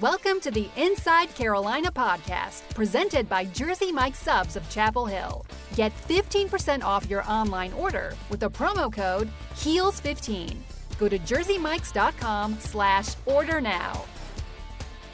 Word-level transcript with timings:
Welcome 0.00 0.40
to 0.40 0.50
the 0.50 0.68
Inside 0.76 1.32
Carolina 1.36 1.92
podcast, 1.92 2.68
presented 2.74 3.28
by 3.28 3.44
Jersey 3.44 3.92
Mike 3.92 4.16
Subs 4.16 4.56
of 4.56 4.68
Chapel 4.68 5.06
Hill. 5.06 5.46
Get 5.76 5.92
15% 6.08 6.82
off 6.82 7.08
your 7.08 7.24
online 7.30 7.72
order 7.74 8.12
with 8.28 8.40
the 8.40 8.50
promo 8.50 8.92
code 8.92 9.30
HEELS15. 9.54 10.56
Go 10.98 11.08
to 11.08 11.16
jerseymikes.com 11.16 12.58
slash 12.58 13.14
order 13.24 13.60
now. 13.60 14.04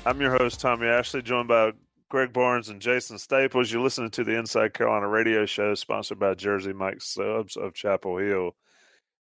I'm 0.07 0.19
your 0.19 0.39
host, 0.39 0.61
Tommy 0.61 0.87
Ashley, 0.87 1.21
joined 1.21 1.49
by 1.49 1.73
Greg 2.09 2.33
Barnes 2.33 2.71
and 2.71 2.81
Jason 2.81 3.19
Staples. 3.19 3.71
You're 3.71 3.83
listening 3.83 4.13
to 4.13 4.25
the 4.25 4.39
Inside 4.39 4.73
Carolina 4.73 5.09
radio 5.09 5.45
show 5.45 5.75
sponsored 5.75 6.19
by 6.19 6.33
Jersey 6.33 6.73
Mike 6.73 7.03
Subs 7.03 7.55
of 7.55 7.75
Chapel 7.75 8.17
Hill. 8.17 8.57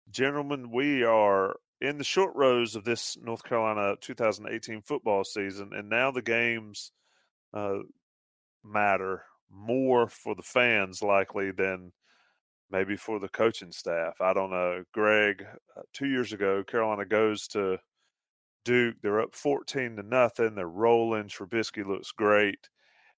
Gentlemen, 0.09 0.71
we 0.71 1.03
are 1.03 1.57
in 1.81 1.99
the 1.99 2.05
short 2.05 2.35
rows 2.35 2.75
of 2.75 2.85
this 2.85 3.17
North 3.21 3.45
Carolina 3.45 3.97
2018 4.01 4.83
football 4.83 5.25
season, 5.25 5.71
and 5.73 5.89
now 5.89 6.11
the 6.11 6.23
games 6.23 6.93
uh, 7.55 7.79
matter 8.65 9.25
more 9.51 10.09
for 10.09 10.35
the 10.35 10.43
fans 10.43 11.03
likely 11.03 11.53
than 11.53 11.93
maybe 12.71 12.97
for 12.97 13.19
the 13.19 13.29
coaching 13.29 13.73
staff. 13.73 14.21
I 14.21 14.35
don't 14.35 14.51
know. 14.51 14.85
Greg, 14.93 15.45
uh, 15.77 15.83
two 15.93 16.07
years 16.07 16.33
ago, 16.33 16.63
Carolina 16.65 17.07
goes 17.07 17.47
to 17.49 17.79
Duke. 18.65 18.97
They're 19.03 19.21
up 19.21 19.35
14 19.35 19.97
to 19.97 20.03
nothing. 20.03 20.55
They're 20.55 20.69
rolling. 20.69 21.29
Trubisky 21.29 21.87
looks 21.87 22.13
great. 22.13 22.69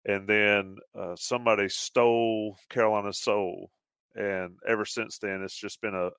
And 0.05 0.29
then 0.29 0.77
uh, 0.99 1.17
somebody 1.17 1.69
stole 1.69 2.57
Carolina's 2.69 3.21
soul. 3.21 3.71
And 4.15 4.57
ever 4.67 4.85
since 4.85 5.19
then, 5.19 5.43
it's 5.43 5.59
just 5.59 5.81
been 5.81 5.95
a, 5.95 6.11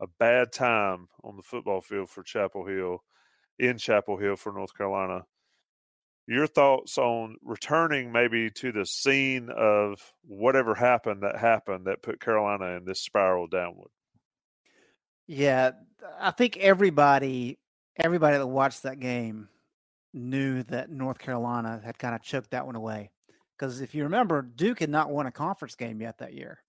a 0.00 0.06
bad 0.18 0.52
time 0.52 1.08
on 1.24 1.36
the 1.36 1.42
football 1.42 1.80
field 1.80 2.10
for 2.10 2.22
Chapel 2.22 2.66
Hill, 2.66 3.02
in 3.58 3.78
Chapel 3.78 4.16
Hill 4.18 4.36
for 4.36 4.52
North 4.52 4.76
Carolina. 4.76 5.24
Your 6.26 6.46
thoughts 6.46 6.98
on 6.98 7.36
returning 7.42 8.12
maybe 8.12 8.50
to 8.50 8.70
the 8.70 8.84
scene 8.84 9.48
of 9.50 10.12
whatever 10.22 10.74
happened 10.74 11.22
that 11.22 11.38
happened 11.38 11.86
that 11.86 12.02
put 12.02 12.20
Carolina 12.20 12.76
in 12.76 12.84
this 12.84 13.00
spiral 13.00 13.46
downward? 13.46 13.90
Yeah, 15.26 15.72
I 16.18 16.30
think 16.30 16.58
everybody 16.58 17.58
everybody 17.96 18.36
that 18.36 18.46
watched 18.46 18.84
that 18.84 19.00
game 19.00 19.48
knew 20.14 20.62
that 20.64 20.90
North 20.90 21.18
Carolina 21.18 21.80
had 21.84 21.98
kind 21.98 22.14
of 22.14 22.22
choked 22.22 22.50
that 22.50 22.66
one 22.66 22.76
away. 22.76 23.10
Because 23.56 23.80
if 23.80 23.94
you 23.94 24.04
remember, 24.04 24.42
Duke 24.42 24.80
had 24.80 24.90
not 24.90 25.10
won 25.10 25.26
a 25.26 25.32
conference 25.32 25.74
game 25.74 26.00
yet 26.00 26.18
that 26.18 26.34
year. 26.34 26.62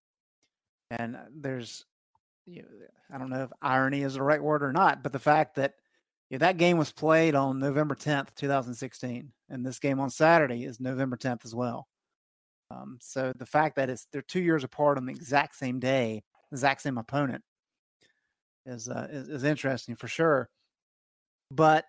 And 0.89 1.15
uh, 1.15 1.19
there's 1.33 1.85
you 2.49 2.63
know, 2.63 2.67
I 3.13 3.17
don't 3.17 3.29
know 3.29 3.43
if 3.43 3.51
irony 3.61 4.01
is 4.01 4.15
the 4.15 4.23
right 4.23 4.41
word 4.41 4.63
or 4.63 4.71
not, 4.71 5.03
but 5.03 5.11
the 5.11 5.19
fact 5.19 5.55
that 5.55 5.73
you 6.29 6.37
know, 6.37 6.45
that 6.45 6.57
game 6.57 6.77
was 6.77 6.91
played 6.91 7.35
on 7.35 7.59
November 7.59 7.95
10th, 7.95 8.35
2016, 8.35 9.31
and 9.49 9.65
this 9.65 9.79
game 9.79 9.99
on 9.99 10.09
Saturday 10.09 10.63
is 10.65 10.79
November 10.79 11.17
10th 11.17 11.45
as 11.45 11.55
well. 11.55 11.87
Um, 12.71 12.99
so 13.01 13.33
the 13.35 13.45
fact 13.45 13.75
that 13.77 13.89
it's 13.89 14.07
they're 14.11 14.21
two 14.21 14.41
years 14.41 14.63
apart 14.63 14.97
on 14.97 15.05
the 15.05 15.11
exact 15.11 15.55
same 15.55 15.79
day, 15.79 16.23
exact 16.51 16.81
same 16.81 16.99
opponent, 16.99 17.43
is, 18.65 18.87
uh, 18.89 19.07
is 19.09 19.27
is 19.27 19.43
interesting 19.43 19.95
for 19.95 20.07
sure. 20.07 20.49
But 21.49 21.85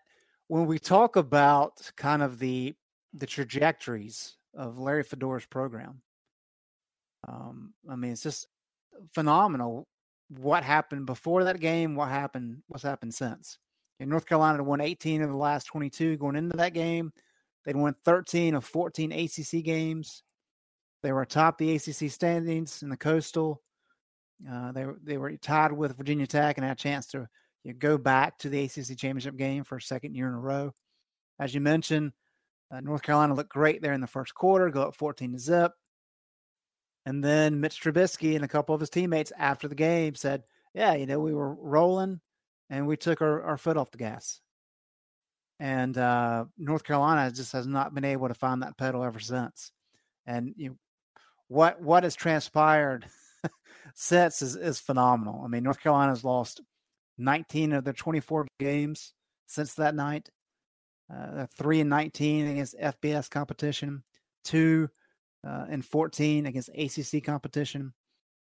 when 0.48 0.66
we 0.66 0.78
talk 0.78 1.16
about 1.16 1.90
kind 1.96 2.22
of 2.22 2.38
the 2.38 2.74
the 3.12 3.26
trajectories 3.26 4.36
of 4.54 4.78
Larry 4.78 5.04
Fedora's 5.04 5.44
program, 5.44 6.00
um, 7.28 7.74
I 7.90 7.96
mean, 7.96 8.12
it's 8.12 8.22
just 8.22 8.46
phenomenal 9.12 9.86
what 10.30 10.62
happened 10.62 11.06
before 11.06 11.44
that 11.44 11.60
game, 11.60 11.94
what 11.94 12.08
happened, 12.08 12.62
what's 12.68 12.84
happened 12.84 13.14
since. 13.14 13.58
In 13.98 14.08
North 14.08 14.26
Carolina 14.26 14.62
won 14.62 14.80
18 14.80 15.22
of 15.22 15.28
the 15.28 15.36
last 15.36 15.64
22 15.64 16.16
going 16.16 16.36
into 16.36 16.56
that 16.56 16.72
game. 16.72 17.12
They'd 17.64 17.76
won 17.76 17.94
13 18.04 18.54
of 18.54 18.64
14 18.64 19.12
ACC 19.12 19.62
games. 19.64 20.22
They 21.02 21.12
were 21.12 21.22
atop 21.22 21.58
the 21.58 21.74
ACC 21.74 22.10
standings 22.10 22.82
in 22.82 22.88
the 22.88 22.96
Coastal. 22.96 23.62
Uh, 24.50 24.72
they 24.72 24.86
they 25.02 25.18
were 25.18 25.36
tied 25.36 25.72
with 25.72 25.96
Virginia 25.96 26.26
Tech 26.26 26.56
and 26.56 26.64
had 26.64 26.78
a 26.78 26.80
chance 26.80 27.06
to 27.08 27.28
you 27.64 27.72
know, 27.72 27.78
go 27.78 27.98
back 27.98 28.38
to 28.38 28.48
the 28.48 28.64
ACC 28.64 28.96
championship 28.96 29.36
game 29.36 29.64
for 29.64 29.76
a 29.76 29.82
second 29.82 30.14
year 30.14 30.28
in 30.28 30.34
a 30.34 30.38
row. 30.38 30.72
As 31.38 31.54
you 31.54 31.60
mentioned, 31.60 32.12
uh, 32.70 32.80
North 32.80 33.02
Carolina 33.02 33.34
looked 33.34 33.52
great 33.52 33.82
there 33.82 33.92
in 33.92 34.00
the 34.00 34.06
first 34.06 34.34
quarter, 34.34 34.70
go 34.70 34.82
up 34.82 34.94
14 34.94 35.32
to 35.32 35.38
zip. 35.38 35.72
And 37.10 37.24
then 37.24 37.60
Mitch 37.60 37.82
Trubisky 37.82 38.36
and 38.36 38.44
a 38.44 38.48
couple 38.48 38.72
of 38.72 38.80
his 38.80 38.88
teammates 38.88 39.32
after 39.36 39.66
the 39.66 39.74
game 39.74 40.14
said, 40.14 40.44
Yeah, 40.74 40.94
you 40.94 41.06
know, 41.06 41.18
we 41.18 41.34
were 41.34 41.52
rolling 41.52 42.20
and 42.70 42.86
we 42.86 42.96
took 42.96 43.20
our, 43.20 43.42
our 43.42 43.58
foot 43.58 43.76
off 43.76 43.90
the 43.90 43.98
gas. 43.98 44.40
And 45.58 45.98
uh, 45.98 46.44
North 46.56 46.84
Carolina 46.84 47.32
just 47.32 47.50
has 47.52 47.66
not 47.66 47.96
been 47.96 48.04
able 48.04 48.28
to 48.28 48.34
find 48.34 48.62
that 48.62 48.78
pedal 48.78 49.02
ever 49.02 49.18
since. 49.18 49.72
And 50.24 50.54
you 50.56 50.68
know, 50.68 50.76
what 51.48 51.82
what 51.82 52.04
has 52.04 52.14
transpired 52.14 53.06
since 53.96 54.40
is, 54.40 54.54
is 54.54 54.78
phenomenal. 54.78 55.42
I 55.44 55.48
mean, 55.48 55.64
North 55.64 55.80
Carolina's 55.80 56.22
lost 56.22 56.60
19 57.18 57.72
of 57.72 57.82
their 57.82 57.92
24 57.92 58.46
games 58.60 59.14
since 59.48 59.74
that 59.74 59.96
night. 59.96 60.30
Uh, 61.12 61.46
three 61.58 61.80
and 61.80 61.90
19 61.90 62.46
against 62.46 62.78
FBS 62.78 63.28
competition, 63.28 64.04
two 64.44 64.88
uh, 65.46 65.66
and 65.68 65.84
14 65.84 66.46
against 66.46 66.70
ACC 66.70 67.24
competition. 67.24 67.92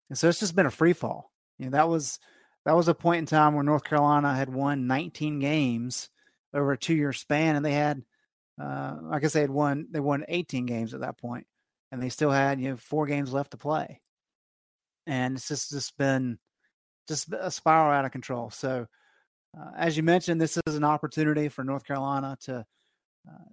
And 0.10 0.18
so 0.18 0.30
it's 0.30 0.40
just 0.40 0.56
been 0.56 0.66
a 0.66 0.72
free 0.72 0.94
fall. 0.94 1.32
You 1.58 1.66
know, 1.66 1.72
that 1.72 1.90
was 1.90 2.20
that 2.66 2.76
was 2.76 2.88
a 2.88 2.96
point 2.96 3.20
in 3.20 3.26
time 3.26 3.54
where 3.54 3.64
North 3.64 3.84
Carolina 3.84 4.36
had 4.36 4.50
won 4.50 4.88
19 4.88 5.40
games 5.40 6.10
over 6.54 6.72
a 6.72 6.78
two 6.78 6.96
year 6.96 7.14
span, 7.14 7.56
and 7.56 7.66
they 7.66 7.74
had, 7.74 8.04
uh, 8.62 8.96
I 9.12 9.20
guess 9.20 9.34
they 9.34 9.42
had 9.42 9.50
won 9.50 9.88
they 9.92 10.00
won 10.00 10.26
18 10.28 10.66
games 10.66 10.94
at 10.94 11.02
that 11.02 11.18
point, 11.18 11.48
and 11.92 12.02
they 12.02 12.10
still 12.10 12.32
had 12.32 12.60
you 12.60 12.70
know 12.70 12.78
four 12.78 13.06
games 13.06 13.34
left 13.34 13.52
to 13.52 13.58
play, 13.58 14.02
and 15.08 15.38
it's 15.38 15.48
just 15.48 15.72
just 15.72 15.98
been 15.98 16.40
just 17.08 17.32
a 17.34 17.52
spiral 17.52 17.94
out 17.94 18.06
of 18.06 18.12
control. 18.12 18.50
So, 18.50 18.88
uh, 19.58 19.72
as 19.78 19.96
you 19.96 20.04
mentioned, 20.04 20.42
this 20.42 20.58
is 20.66 20.76
an 20.76 20.84
opportunity 20.84 21.50
for 21.50 21.64
North 21.64 21.86
Carolina 21.86 22.38
to 22.42 22.66
uh, 23.28 23.46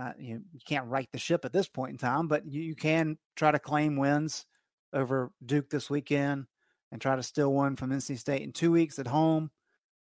uh, 0.00 0.12
you, 0.18 0.42
you 0.52 0.60
can't 0.66 0.86
right 0.86 1.08
the 1.12 1.18
ship 1.18 1.44
at 1.44 1.52
this 1.52 1.68
point 1.68 1.92
in 1.92 1.98
time, 1.98 2.28
but 2.28 2.46
you, 2.46 2.62
you 2.62 2.74
can 2.74 3.16
try 3.36 3.50
to 3.50 3.58
claim 3.58 3.96
wins 3.96 4.46
over 4.92 5.30
Duke 5.44 5.70
this 5.70 5.88
weekend 5.90 6.46
and 6.92 7.00
try 7.00 7.16
to 7.16 7.22
steal 7.22 7.52
one 7.52 7.76
from 7.76 7.90
NC 7.90 8.18
State 8.18 8.42
in 8.42 8.52
two 8.52 8.72
weeks 8.72 8.98
at 8.98 9.06
home. 9.06 9.50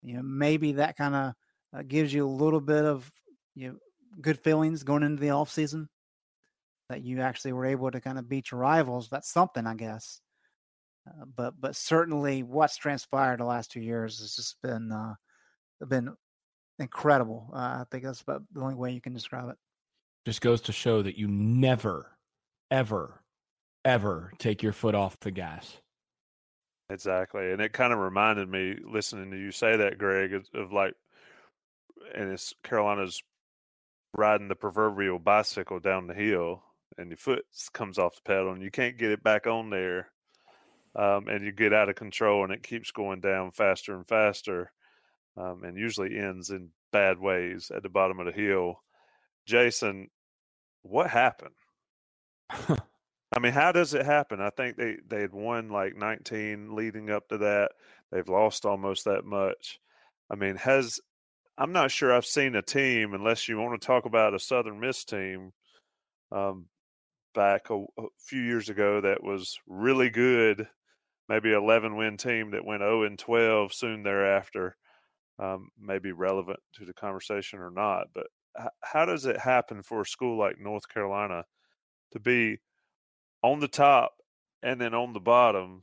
You 0.02 0.16
know, 0.16 0.22
maybe 0.22 0.72
that 0.72 0.96
kind 0.96 1.14
of 1.14 1.32
uh, 1.76 1.82
gives 1.86 2.12
you 2.12 2.26
a 2.26 2.28
little 2.28 2.60
bit 2.60 2.84
of 2.84 3.10
you 3.54 3.68
know, 3.68 3.76
good 4.20 4.38
feelings 4.40 4.82
going 4.82 5.02
into 5.02 5.20
the 5.20 5.30
off 5.30 5.50
season 5.50 5.88
that 6.88 7.02
you 7.02 7.20
actually 7.20 7.52
were 7.52 7.66
able 7.66 7.90
to 7.90 8.00
kind 8.00 8.18
of 8.18 8.28
beat 8.28 8.50
your 8.50 8.60
rivals. 8.60 9.08
That's 9.08 9.30
something, 9.30 9.66
I 9.66 9.74
guess. 9.74 10.20
Uh, 11.08 11.24
but 11.34 11.54
but 11.60 11.76
certainly, 11.76 12.42
what's 12.42 12.76
transpired 12.76 13.40
the 13.40 13.44
last 13.44 13.70
two 13.70 13.80
years 13.80 14.20
has 14.20 14.34
just 14.34 14.60
been 14.62 14.90
uh, 14.92 15.14
been 15.86 16.14
incredible. 16.78 17.50
Uh, 17.52 17.56
I 17.80 17.84
think 17.90 18.04
that's 18.04 18.22
about 18.22 18.42
the 18.52 18.60
only 18.60 18.74
way 18.74 18.92
you 18.92 19.00
can 19.00 19.12
describe 19.12 19.48
it. 19.48 19.56
Just 20.26 20.40
goes 20.40 20.60
to 20.62 20.72
show 20.72 21.02
that 21.02 21.16
you 21.16 21.28
never, 21.28 22.18
ever, 22.68 23.22
ever 23.84 24.32
take 24.38 24.60
your 24.60 24.72
foot 24.72 24.96
off 24.96 25.20
the 25.20 25.30
gas. 25.30 25.76
Exactly. 26.90 27.52
And 27.52 27.60
it 27.60 27.72
kind 27.72 27.92
of 27.92 28.00
reminded 28.00 28.48
me, 28.48 28.74
listening 28.84 29.30
to 29.30 29.38
you 29.38 29.52
say 29.52 29.76
that, 29.76 29.98
Greg, 29.98 30.34
of, 30.52 30.72
like, 30.72 30.94
and 32.12 32.32
it's 32.32 32.52
Carolina's 32.64 33.22
riding 34.16 34.48
the 34.48 34.56
proverbial 34.56 35.20
bicycle 35.20 35.78
down 35.78 36.08
the 36.08 36.14
hill 36.14 36.64
and 36.98 37.10
your 37.10 37.16
foot 37.18 37.44
comes 37.72 37.96
off 37.96 38.16
the 38.16 38.22
pedal 38.22 38.50
and 38.50 38.62
you 38.62 38.70
can't 38.72 38.98
get 38.98 39.12
it 39.12 39.22
back 39.22 39.46
on 39.46 39.70
there. 39.70 40.10
Um, 40.96 41.28
and 41.28 41.44
you 41.44 41.52
get 41.52 41.72
out 41.72 41.88
of 41.88 41.94
control 41.94 42.42
and 42.42 42.52
it 42.52 42.64
keeps 42.64 42.90
going 42.90 43.20
down 43.20 43.52
faster 43.52 43.94
and 43.94 44.08
faster 44.08 44.72
um, 45.36 45.62
and 45.62 45.78
usually 45.78 46.18
ends 46.18 46.50
in 46.50 46.70
bad 46.90 47.20
ways 47.20 47.70
at 47.72 47.84
the 47.84 47.88
bottom 47.88 48.18
of 48.18 48.26
the 48.26 48.32
hill. 48.32 48.82
Jason, 49.46 50.08
what 50.88 51.10
happened? 51.10 51.54
I 52.50 53.38
mean, 53.40 53.52
how 53.52 53.72
does 53.72 53.92
it 53.92 54.06
happen? 54.06 54.40
I 54.40 54.50
think 54.50 54.76
they 54.76 54.96
they 55.06 55.20
had 55.20 55.32
won 55.32 55.68
like 55.68 55.96
19 55.96 56.74
leading 56.74 57.10
up 57.10 57.28
to 57.28 57.38
that. 57.38 57.72
They've 58.10 58.28
lost 58.28 58.64
almost 58.64 59.04
that 59.04 59.24
much. 59.24 59.78
I 60.30 60.36
mean, 60.36 60.56
has 60.56 61.00
I'm 61.58 61.72
not 61.72 61.90
sure 61.90 62.12
I've 62.12 62.26
seen 62.26 62.54
a 62.54 62.62
team 62.62 63.14
unless 63.14 63.48
you 63.48 63.58
want 63.58 63.80
to 63.80 63.86
talk 63.86 64.04
about 64.04 64.34
a 64.34 64.38
Southern 64.38 64.78
Miss 64.78 65.04
team 65.04 65.52
um, 66.30 66.66
back 67.34 67.70
a, 67.70 67.84
a 67.98 68.04
few 68.18 68.42
years 68.42 68.68
ago 68.68 69.00
that 69.00 69.22
was 69.22 69.58
really 69.66 70.10
good, 70.10 70.68
maybe 71.28 71.52
11 71.52 71.96
win 71.96 72.16
team 72.16 72.52
that 72.52 72.64
went 72.64 72.82
0 72.82 73.04
and 73.04 73.18
12 73.18 73.72
soon 73.72 74.02
thereafter. 74.02 74.76
Um, 75.38 75.68
may 75.78 75.98
be 75.98 76.12
relevant 76.12 76.60
to 76.76 76.86
the 76.86 76.94
conversation 76.94 77.58
or 77.58 77.70
not, 77.70 78.06
but 78.14 78.26
how 78.82 79.04
does 79.04 79.26
it 79.26 79.38
happen 79.38 79.82
for 79.82 80.00
a 80.00 80.06
school 80.06 80.38
like 80.38 80.58
North 80.60 80.88
Carolina 80.88 81.44
to 82.12 82.20
be 82.20 82.58
on 83.42 83.60
the 83.60 83.68
top 83.68 84.14
and 84.62 84.80
then 84.80 84.94
on 84.94 85.12
the 85.12 85.20
bottom 85.20 85.82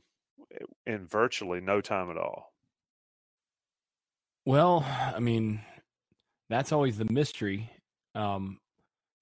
in 0.86 1.06
virtually 1.06 1.60
no 1.60 1.80
time 1.80 2.10
at 2.10 2.16
all? 2.16 2.52
Well, 4.44 4.84
I 4.88 5.20
mean, 5.20 5.62
that's 6.50 6.72
always 6.72 6.98
the 6.98 7.10
mystery 7.10 7.70
Um, 8.14 8.58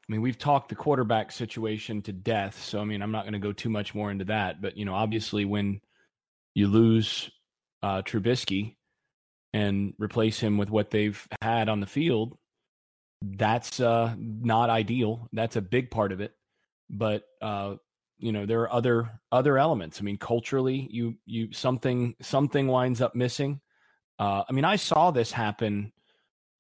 I 0.09 0.13
mean, 0.13 0.21
we've 0.21 0.39
talked 0.39 0.69
the 0.69 0.75
quarterback 0.75 1.33
situation 1.33 2.03
to 2.03 2.13
death, 2.13 2.63
so 2.63 2.81
I 2.81 2.85
mean, 2.85 3.03
I'm 3.03 3.13
not 3.13 3.23
going 3.23 3.35
to 3.35 3.39
go 3.39 3.53
too 3.53 3.71
much 3.71 3.95
more 3.95 4.11
into 4.11 4.27
that. 4.27 4.61
But 4.61 4.77
you 4.77 4.85
know, 4.85 4.95
obviously, 4.95 5.45
when 5.45 5.81
you 6.55 6.69
lose 6.69 7.31
uh, 7.83 8.03
Trubisky 8.03 8.77
and 9.55 9.95
replace 9.99 10.41
him 10.41 10.59
with 10.59 10.71
what 10.71 10.91
they've 10.91 11.27
had 11.41 11.69
on 11.69 11.81
the 11.81 11.87
field, 11.87 12.37
that's 13.23 13.81
uh, 13.81 14.15
not 14.19 14.71
ideal. 14.71 15.29
That's 15.33 15.57
a 15.57 15.63
big 15.63 15.91
part 15.91 16.13
of 16.13 16.21
it. 16.21 16.35
But 16.91 17.25
uh, 17.41 17.77
you 18.19 18.33
know, 18.33 18.47
there 18.47 18.61
are 18.63 18.73
other 18.73 19.21
other 19.31 19.59
elements. 19.59 20.01
I 20.01 20.05
mean, 20.05 20.19
culturally, 20.19 20.89
you 20.91 21.17
you 21.25 21.53
something 21.53 22.15
something 22.21 22.67
winds 22.69 23.01
up 23.01 23.15
missing. 23.15 23.61
Uh, 24.19 24.45
I 24.49 24.53
mean, 24.53 24.65
I 24.65 24.77
saw 24.77 25.11
this 25.11 25.33
happen 25.33 25.93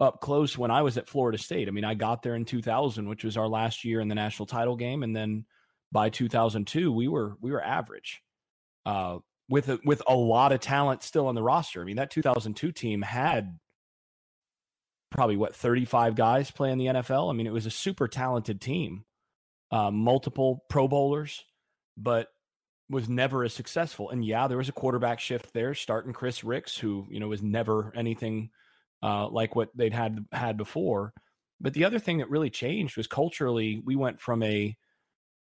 up 0.01 0.21
close 0.21 0.59
when 0.59 0.71
I 0.71 0.83
was 0.83 0.99
at 0.99 1.09
Florida 1.09 1.39
State. 1.39 1.69
I 1.69 1.71
mean, 1.71 1.85
I 1.85 1.95
got 1.95 2.23
there 2.23 2.35
in 2.35 2.45
2000, 2.45 3.09
which 3.09 3.23
was 3.23 3.37
our 3.37 3.47
last 3.47 3.85
year 3.85 4.01
in 4.01 4.09
the 4.09 4.15
national 4.15 4.47
title 4.47 4.77
game, 4.77 5.03
and 5.03 5.15
then 5.15 5.45
by 5.93 6.09
2002, 6.11 6.91
we 6.91 7.09
were 7.09 7.37
we 7.41 7.51
were 7.51 7.63
average. 7.63 8.23
Uh, 8.85 9.19
with 9.49 9.69
a, 9.69 9.79
with 9.85 10.03
a 10.07 10.15
lot 10.15 10.51
of 10.51 10.61
talent 10.61 11.03
still 11.03 11.27
on 11.27 11.35
the 11.35 11.43
roster. 11.43 11.83
I 11.83 11.85
mean, 11.85 11.97
that 11.97 12.11
2002 12.11 12.73
team 12.73 13.03
had 13.03 13.59
probably 15.13 15.37
what 15.37 15.55
35 15.55 16.15
guys 16.15 16.51
playing 16.51 16.79
the 16.79 16.87
NFL. 16.87 17.31
I 17.31 17.35
mean, 17.35 17.47
it 17.47 17.53
was 17.53 17.67
a 17.67 17.71
super 17.71 18.09
talented 18.09 18.61
team, 18.61 19.05
uh, 19.71 19.91
multiple 19.91 20.65
Pro 20.69 20.89
Bowlers, 20.89 21.45
but 21.97 22.29
was 22.91 23.09
never 23.09 23.45
as 23.45 23.55
successful. 23.55 24.11
And 24.11 24.25
yeah, 24.25 24.49
there 24.49 24.59
was 24.59 24.69
a 24.69 24.73
quarterback 24.73 25.21
shift 25.21 25.53
there, 25.55 25.75
starting 25.75 26.13
Chris 26.13 26.45
Rix, 26.45 26.77
who 26.77 27.07
you 27.11 27.21
know 27.21 27.29
was 27.29 27.43
never 27.43 27.93
anything 27.95 28.51
uh, 29.03 29.29
like 29.29 29.57
what 29.57 29.71
they'd 29.75 29.95
had 29.95 30.25
had 30.33 30.57
before. 30.57 31.13
But 31.61 31.75
the 31.75 31.85
other 31.85 31.99
thing 31.99 32.19
that 32.19 32.31
really 32.31 32.51
changed 32.51 32.97
was 32.97 33.07
culturally, 33.07 33.81
we 33.85 33.97
went 33.97 34.21
from 34.21 34.43
a 34.43 34.77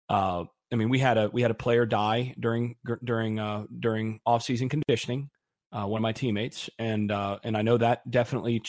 uh, 0.08 0.46
I 0.72 0.75
mean, 0.75 0.90
we 0.90 1.00
had 1.00 1.18
a 1.18 1.30
we 1.30 1.42
had 1.42 1.51
a 1.51 1.56
player 1.56 1.86
die 1.86 2.36
during 2.40 2.75
during 3.04 3.40
uh, 3.40 3.66
during 3.80 4.19
off 4.25 4.44
season 4.44 4.69
conditioning. 4.69 5.30
Uh, 5.72 5.86
one 5.86 6.00
of 6.00 6.04
my 6.04 6.13
teammates, 6.13 6.69
and 6.80 7.12
uh, 7.12 7.40
and 7.44 7.58
I 7.58 7.62
know 7.62 7.78
that 7.78 8.10
definitely 8.10 8.63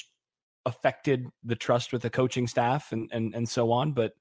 affected 0.66 1.26
the 1.44 1.56
trust 1.56 1.92
with 1.92 2.02
the 2.02 2.10
coaching 2.10 2.46
staff 2.46 2.92
and 2.92 3.08
and 3.12 3.34
and 3.34 3.48
so 3.48 3.72
on. 3.72 3.92
But 3.92 4.12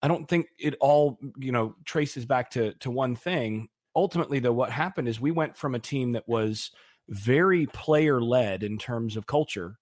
I 0.00 0.08
don't 0.08 0.28
think 0.28 0.46
it 0.58 0.74
all 0.80 1.18
you 1.36 1.52
know 1.52 1.74
traces 1.84 2.24
back 2.24 2.50
to 2.52 2.72
to 2.74 2.90
one 2.90 3.14
thing. 3.14 3.68
Ultimately, 3.94 4.38
though, 4.38 4.54
what 4.54 4.70
happened 4.70 5.08
is 5.08 5.20
we 5.20 5.32
went 5.32 5.56
from 5.56 5.74
a 5.74 5.78
team 5.78 6.12
that 6.12 6.26
was 6.26 6.70
very 7.08 7.66
player 7.66 8.22
led 8.22 8.62
in 8.62 8.78
terms 8.78 9.18
of 9.18 9.26
culture, 9.26 9.76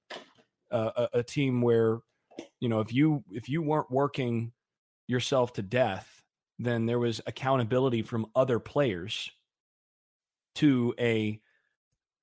uh, 0.73 0.91
a, 0.97 1.19
a 1.19 1.23
team 1.23 1.63
where 1.63 2.01
you 2.59 2.69
know 2.69 2.81
if 2.81 2.93
you 2.93 3.23
if 3.31 3.49
you 3.49 3.63
weren't 3.63 3.91
working 3.91 4.53
yourself 5.07 5.53
to 5.53 5.63
death 5.63 6.21
then 6.61 6.85
there 6.85 6.99
was 6.99 7.21
accountability 7.27 8.03
from 8.03 8.27
other 8.37 8.59
players 8.59 9.31
to 10.55 10.95
a 11.01 11.41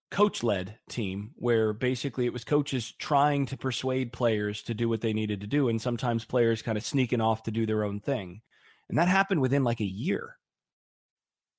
coach 0.09 0.41
led 0.41 0.77
team 0.89 1.31
where 1.35 1.73
basically 1.73 2.25
it 2.25 2.33
was 2.33 2.43
coaches 2.43 2.93
trying 2.97 3.45
to 3.45 3.57
persuade 3.57 4.13
players 4.13 4.63
to 4.63 4.73
do 4.73 4.87
what 4.87 5.01
they 5.01 5.11
needed 5.11 5.41
to 5.41 5.47
do 5.47 5.67
and 5.67 5.81
sometimes 5.81 6.23
players 6.23 6.61
kind 6.61 6.77
of 6.77 6.85
sneaking 6.85 7.19
off 7.19 7.43
to 7.43 7.51
do 7.51 7.65
their 7.65 7.83
own 7.83 7.99
thing. 7.99 8.41
And 8.89 8.97
that 8.97 9.09
happened 9.09 9.41
within 9.41 9.65
like 9.65 9.81
a 9.81 9.85
year. 9.85 10.37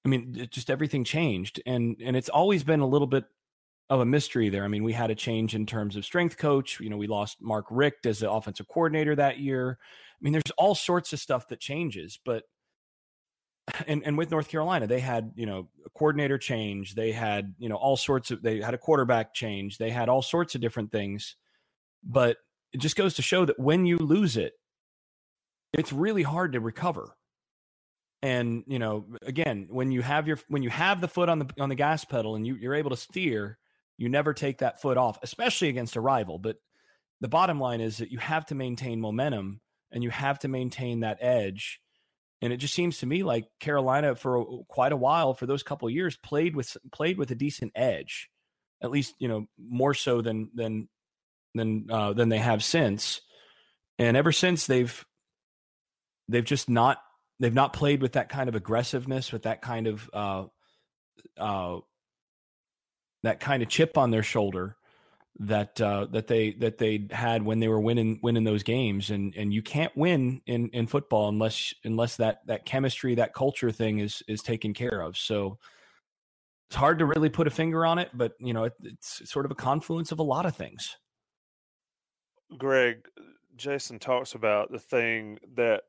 I 0.04 0.08
mean 0.08 0.48
just 0.50 0.70
everything 0.70 1.04
changed 1.04 1.60
and 1.66 1.96
and 2.02 2.16
it's 2.16 2.30
always 2.30 2.64
been 2.64 2.80
a 2.80 2.86
little 2.86 3.06
bit 3.06 3.24
of 3.90 4.00
a 4.00 4.06
mystery 4.06 4.48
there. 4.48 4.64
I 4.64 4.68
mean 4.68 4.84
we 4.84 4.94
had 4.94 5.10
a 5.10 5.14
change 5.14 5.54
in 5.54 5.66
terms 5.66 5.96
of 5.96 6.06
strength 6.06 6.38
coach 6.38 6.80
you 6.80 6.88
know 6.88 6.96
we 6.96 7.06
lost 7.06 7.42
mark 7.42 7.66
richt 7.70 8.06
as 8.06 8.20
the 8.20 8.30
offensive 8.30 8.68
coordinator 8.68 9.14
that 9.16 9.38
year. 9.38 9.78
I 9.82 10.20
mean 10.22 10.32
there's 10.32 10.50
all 10.56 10.74
sorts 10.74 11.12
of 11.12 11.20
stuff 11.20 11.48
that 11.48 11.60
changes 11.60 12.18
but 12.24 12.44
and 13.86 14.02
and 14.04 14.16
with 14.18 14.30
North 14.30 14.48
Carolina, 14.48 14.86
they 14.86 15.00
had 15.00 15.32
you 15.36 15.46
know 15.46 15.68
a 15.84 15.90
coordinator 15.90 16.38
change, 16.38 16.94
they 16.94 17.12
had 17.12 17.54
you 17.58 17.68
know 17.68 17.76
all 17.76 17.96
sorts 17.96 18.30
of 18.30 18.42
they 18.42 18.60
had 18.60 18.74
a 18.74 18.78
quarterback 18.78 19.34
change, 19.34 19.78
they 19.78 19.90
had 19.90 20.08
all 20.08 20.22
sorts 20.22 20.54
of 20.54 20.60
different 20.60 20.92
things, 20.92 21.36
but 22.02 22.36
it 22.72 22.80
just 22.80 22.96
goes 22.96 23.14
to 23.14 23.22
show 23.22 23.44
that 23.44 23.58
when 23.58 23.86
you 23.86 23.96
lose 23.98 24.36
it, 24.36 24.52
it's 25.72 25.92
really 25.92 26.22
hard 26.22 26.52
to 26.52 26.60
recover. 26.60 27.16
And 28.22 28.64
you 28.66 28.78
know, 28.78 29.06
again, 29.22 29.68
when 29.70 29.92
you 29.92 30.02
have 30.02 30.26
your 30.26 30.38
when 30.48 30.62
you 30.62 30.70
have 30.70 31.00
the 31.00 31.08
foot 31.08 31.28
on 31.28 31.38
the 31.38 31.48
on 31.58 31.68
the 31.68 31.74
gas 31.74 32.04
pedal 32.04 32.34
and 32.34 32.46
you, 32.46 32.54
you're 32.56 32.74
able 32.74 32.90
to 32.90 32.96
steer, 32.96 33.58
you 33.96 34.08
never 34.08 34.34
take 34.34 34.58
that 34.58 34.80
foot 34.80 34.96
off, 34.96 35.18
especially 35.22 35.68
against 35.68 35.96
a 35.96 36.00
rival. 36.00 36.38
But 36.38 36.56
the 37.20 37.28
bottom 37.28 37.60
line 37.60 37.80
is 37.80 37.98
that 37.98 38.10
you 38.10 38.18
have 38.18 38.46
to 38.46 38.54
maintain 38.54 39.00
momentum 39.00 39.60
and 39.92 40.02
you 40.02 40.10
have 40.10 40.38
to 40.40 40.48
maintain 40.48 41.00
that 41.00 41.18
edge 41.20 41.80
and 42.40 42.52
it 42.52 42.58
just 42.58 42.74
seems 42.74 42.98
to 42.98 43.06
me 43.06 43.22
like 43.22 43.46
Carolina 43.58 44.14
for 44.14 44.62
quite 44.68 44.92
a 44.92 44.96
while 44.96 45.34
for 45.34 45.46
those 45.46 45.62
couple 45.62 45.90
years 45.90 46.16
played 46.16 46.54
with 46.54 46.76
played 46.92 47.18
with 47.18 47.30
a 47.30 47.34
decent 47.34 47.72
edge, 47.74 48.30
at 48.82 48.90
least 48.90 49.14
you 49.18 49.28
know 49.28 49.46
more 49.58 49.94
so 49.94 50.22
than 50.22 50.50
than 50.54 50.88
than 51.54 51.86
uh, 51.90 52.12
than 52.12 52.28
they 52.28 52.38
have 52.38 52.62
since. 52.62 53.20
And 53.98 54.16
ever 54.16 54.30
since 54.30 54.66
they've 54.66 55.04
they've 56.28 56.44
just 56.44 56.68
not 56.68 56.98
they've 57.40 57.54
not 57.54 57.72
played 57.72 58.02
with 58.02 58.12
that 58.12 58.28
kind 58.28 58.48
of 58.48 58.54
aggressiveness, 58.54 59.32
with 59.32 59.42
that 59.42 59.60
kind 59.60 59.88
of 59.88 60.10
uh, 60.12 60.44
uh, 61.36 61.78
that 63.24 63.40
kind 63.40 63.62
of 63.62 63.68
chip 63.68 63.98
on 63.98 64.10
their 64.10 64.22
shoulder 64.22 64.76
that 65.40 65.80
uh, 65.80 66.06
that 66.10 66.26
they 66.26 66.52
that 66.52 66.78
they 66.78 67.06
had 67.10 67.42
when 67.42 67.60
they 67.60 67.68
were 67.68 67.80
winning 67.80 68.18
winning 68.22 68.44
those 68.44 68.62
games. 68.62 69.10
And 69.10 69.34
and 69.36 69.52
you 69.52 69.62
can't 69.62 69.96
win 69.96 70.40
in 70.46 70.68
in 70.70 70.86
football 70.86 71.28
unless 71.28 71.74
unless 71.84 72.16
that 72.16 72.46
that 72.46 72.64
chemistry 72.64 73.14
that 73.16 73.34
culture 73.34 73.70
thing 73.70 73.98
is 73.98 74.22
is 74.28 74.42
taken 74.42 74.74
care 74.74 75.00
of. 75.00 75.16
So 75.16 75.58
it's 76.68 76.76
hard 76.76 76.98
to 76.98 77.06
really 77.06 77.30
put 77.30 77.46
a 77.46 77.50
finger 77.50 77.86
on 77.86 77.98
it 77.98 78.10
but 78.12 78.34
you 78.38 78.52
know 78.52 78.64
it, 78.64 78.74
it's 78.82 79.22
sort 79.30 79.46
of 79.46 79.50
a 79.50 79.54
confluence 79.54 80.12
of 80.12 80.18
a 80.18 80.22
lot 80.22 80.46
of 80.46 80.54
things. 80.56 80.96
Greg 82.56 83.06
jason 83.56 83.98
talks 83.98 84.34
about 84.34 84.70
the 84.70 84.78
thing 84.78 85.38
that 85.54 85.82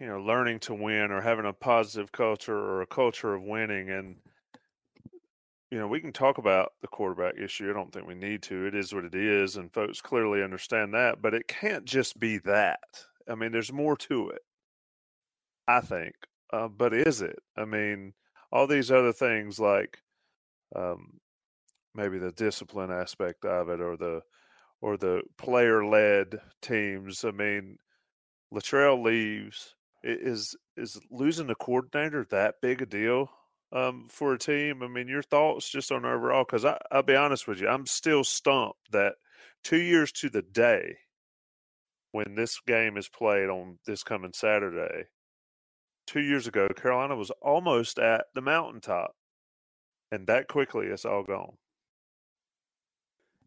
you 0.00 0.06
know 0.06 0.20
learning 0.20 0.58
to 0.58 0.74
win 0.74 1.10
or 1.10 1.20
having 1.20 1.46
a 1.46 1.52
positive 1.52 2.12
culture 2.12 2.56
or 2.56 2.82
a 2.82 2.86
culture 2.86 3.34
of 3.34 3.42
winning. 3.42 3.90
And 3.90 4.16
you 5.70 5.78
know, 5.78 5.86
we 5.86 6.00
can 6.00 6.12
talk 6.12 6.38
about 6.38 6.72
the 6.80 6.88
quarterback 6.88 7.34
issue. 7.38 7.70
I 7.70 7.72
don't 7.72 7.92
think 7.92 8.06
we 8.06 8.14
need 8.14 8.42
to. 8.44 8.66
It 8.66 8.74
is 8.74 8.92
what 8.92 9.04
it 9.04 9.14
is, 9.14 9.56
and 9.56 9.72
folks 9.72 10.00
clearly 10.00 10.42
understand 10.42 10.94
that. 10.94 11.22
But 11.22 11.34
it 11.34 11.46
can't 11.46 11.84
just 11.84 12.18
be 12.18 12.38
that. 12.38 12.80
I 13.28 13.36
mean, 13.36 13.52
there's 13.52 13.72
more 13.72 13.96
to 13.98 14.30
it. 14.30 14.42
I 15.68 15.80
think, 15.80 16.14
uh, 16.52 16.66
but 16.66 16.92
is 16.92 17.22
it? 17.22 17.38
I 17.56 17.64
mean, 17.64 18.14
all 18.50 18.66
these 18.66 18.90
other 18.90 19.12
things 19.12 19.60
like 19.60 19.98
um, 20.74 21.20
maybe 21.94 22.18
the 22.18 22.32
discipline 22.32 22.90
aspect 22.90 23.44
of 23.44 23.68
it, 23.68 23.80
or 23.80 23.96
the 23.96 24.22
or 24.80 24.96
the 24.96 25.22
player 25.38 25.84
led 25.84 26.40
teams. 26.60 27.24
I 27.24 27.30
mean, 27.30 27.78
Littrell 28.52 29.02
leaves. 29.04 29.76
Is 30.02 30.56
is 30.76 30.98
losing 31.10 31.46
the 31.46 31.54
coordinator 31.54 32.26
that 32.30 32.56
big 32.60 32.82
a 32.82 32.86
deal? 32.86 33.30
Um, 33.72 34.06
for 34.08 34.34
a 34.34 34.38
team. 34.38 34.82
I 34.82 34.88
mean, 34.88 35.08
your 35.08 35.22
thoughts 35.22 35.68
just 35.68 35.92
on 35.92 36.04
overall? 36.04 36.44
Because 36.44 36.64
I'll 36.90 37.02
be 37.02 37.16
honest 37.16 37.46
with 37.46 37.60
you, 37.60 37.68
I'm 37.68 37.86
still 37.86 38.24
stumped 38.24 38.92
that 38.92 39.14
two 39.62 39.80
years 39.80 40.12
to 40.12 40.30
the 40.30 40.42
day 40.42 40.96
when 42.12 42.34
this 42.34 42.60
game 42.66 42.96
is 42.96 43.08
played 43.08 43.48
on 43.48 43.78
this 43.86 44.02
coming 44.02 44.32
Saturday, 44.34 45.04
two 46.06 46.20
years 46.20 46.46
ago, 46.46 46.68
Carolina 46.68 47.14
was 47.14 47.30
almost 47.42 47.98
at 47.98 48.26
the 48.34 48.40
mountaintop, 48.40 49.14
and 50.10 50.26
that 50.26 50.48
quickly 50.48 50.86
it's 50.86 51.04
all 51.04 51.22
gone. 51.22 51.52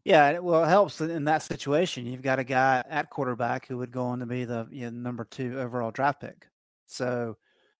Yeah, 0.04 0.38
well, 0.38 0.64
it 0.64 0.68
helps 0.68 1.00
in 1.00 1.24
that 1.24 1.42
situation. 1.42 2.06
You've 2.06 2.22
got 2.22 2.38
a 2.38 2.44
guy 2.44 2.84
at 2.88 3.08
quarterback 3.08 3.66
who 3.66 3.78
would 3.78 3.90
go 3.90 4.04
on 4.04 4.18
to 4.18 4.26
be 4.26 4.44
the 4.44 4.66
you 4.70 4.90
know, 4.90 4.98
number 4.98 5.24
two 5.24 5.58
overall 5.58 5.90
draft 5.90 6.20
pick. 6.20 6.46
So 6.86 7.36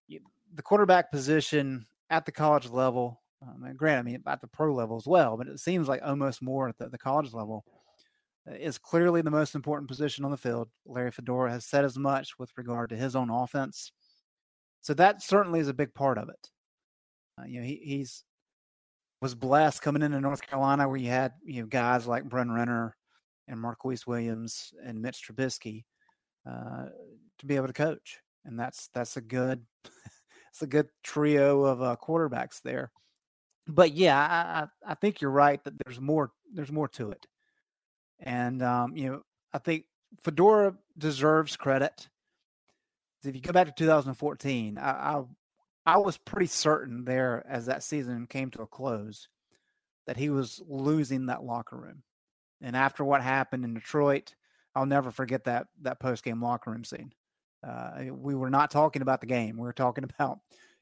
the 0.08 0.62
quarterback 0.62 1.10
position 1.10 1.86
at 2.10 2.26
the 2.26 2.32
college 2.32 2.68
level. 2.68 3.20
Um, 3.42 3.64
and 3.64 3.78
granted, 3.78 4.00
I 4.00 4.02
mean 4.02 4.22
at 4.26 4.40
the 4.40 4.46
pro 4.46 4.74
level 4.74 4.96
as 4.96 5.06
well, 5.06 5.36
but 5.36 5.48
it 5.48 5.60
seems 5.60 5.88
like 5.88 6.00
almost 6.02 6.42
more 6.42 6.68
at 6.68 6.78
the, 6.78 6.88
the 6.88 6.98
college 6.98 7.32
level 7.32 7.64
uh, 8.48 8.54
is 8.54 8.78
clearly 8.78 9.20
the 9.20 9.30
most 9.30 9.54
important 9.54 9.88
position 9.88 10.24
on 10.24 10.30
the 10.30 10.36
field. 10.36 10.68
Larry 10.86 11.10
Fedora 11.10 11.50
has 11.50 11.66
said 11.66 11.84
as 11.84 11.98
much 11.98 12.38
with 12.38 12.50
regard 12.56 12.90
to 12.90 12.96
his 12.96 13.14
own 13.14 13.30
offense, 13.30 13.92
so 14.80 14.94
that 14.94 15.22
certainly 15.22 15.60
is 15.60 15.68
a 15.68 15.74
big 15.74 15.92
part 15.94 16.16
of 16.16 16.28
it. 16.28 16.50
Uh, 17.38 17.44
you 17.46 17.60
know, 17.60 17.66
he, 17.66 17.80
he's 17.84 18.24
was 19.20 19.34
blessed 19.34 19.80
coming 19.80 20.02
into 20.02 20.20
North 20.20 20.42
Carolina 20.42 20.86
where 20.86 20.98
you 20.98 21.08
had 21.08 21.32
you 21.44 21.62
know 21.62 21.66
guys 21.66 22.06
like 22.06 22.28
Bryn 22.28 22.50
Renner 22.50 22.96
and 23.48 23.60
Marquise 23.60 24.06
Williams 24.06 24.72
and 24.84 25.00
Mitch 25.00 25.22
Trubisky 25.26 25.84
uh, 26.46 26.86
to 27.38 27.46
be 27.46 27.56
able 27.56 27.66
to 27.66 27.72
coach, 27.72 28.18
and 28.44 28.58
that's 28.58 28.88
that's 28.92 29.16
a 29.16 29.22
good 29.22 29.64
it's 30.54 30.62
a 30.62 30.68
good 30.68 30.88
trio 31.02 31.64
of 31.64 31.82
uh, 31.82 31.96
quarterbacks 32.00 32.62
there. 32.62 32.92
But 33.66 33.92
yeah, 33.92 34.16
I, 34.16 34.92
I 34.92 34.94
think 34.94 35.20
you're 35.20 35.32
right 35.32 35.62
that 35.64 35.74
there's 35.84 36.00
more 36.00 36.30
there's 36.52 36.70
more 36.70 36.86
to 36.90 37.10
it, 37.10 37.26
and 38.20 38.62
um, 38.62 38.96
you 38.96 39.10
know 39.10 39.22
I 39.52 39.58
think 39.58 39.86
Fedora 40.22 40.76
deserves 40.96 41.56
credit. 41.56 42.08
If 43.24 43.34
you 43.34 43.40
go 43.40 43.52
back 43.52 43.66
to 43.66 43.72
2014, 43.72 44.78
I, 44.78 44.90
I 44.90 45.22
I 45.86 45.98
was 45.98 46.18
pretty 46.18 46.46
certain 46.46 47.04
there 47.04 47.44
as 47.48 47.66
that 47.66 47.82
season 47.82 48.28
came 48.28 48.50
to 48.52 48.62
a 48.62 48.66
close 48.66 49.26
that 50.06 50.16
he 50.16 50.30
was 50.30 50.62
losing 50.68 51.26
that 51.26 51.42
locker 51.42 51.76
room. 51.76 52.04
And 52.62 52.76
after 52.76 53.04
what 53.04 53.22
happened 53.22 53.64
in 53.64 53.74
Detroit, 53.74 54.36
I'll 54.76 54.86
never 54.86 55.10
forget 55.10 55.44
that 55.44 55.66
that 55.82 55.98
post 55.98 56.22
game 56.22 56.40
locker 56.40 56.70
room 56.70 56.84
scene. 56.84 57.10
Uh, 57.64 58.12
we 58.12 58.34
were 58.34 58.50
not 58.50 58.70
talking 58.70 59.02
about 59.02 59.20
the 59.20 59.26
game. 59.26 59.56
We 59.56 59.62
were 59.62 59.72
talking 59.72 60.04
about 60.18 60.38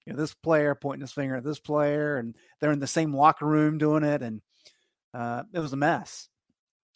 you 0.07 0.13
know 0.13 0.19
this 0.19 0.35
player 0.35 0.75
pointing 0.75 1.03
his 1.03 1.13
finger 1.13 1.37
at 1.37 1.45
this 1.45 1.61
player, 1.61 2.17
and 2.17 2.37
they're 2.61 2.73
in 2.73 2.81
the 2.81 2.87
same 2.87 3.15
locker 3.15 3.47
room 3.47 3.79
doing 3.79 4.05
it, 4.05 4.23
and 4.23 4.41
uh, 5.15 5.45
it 5.53 5.61
was 5.61 5.73
a 5.73 5.77
mess. 5.77 6.29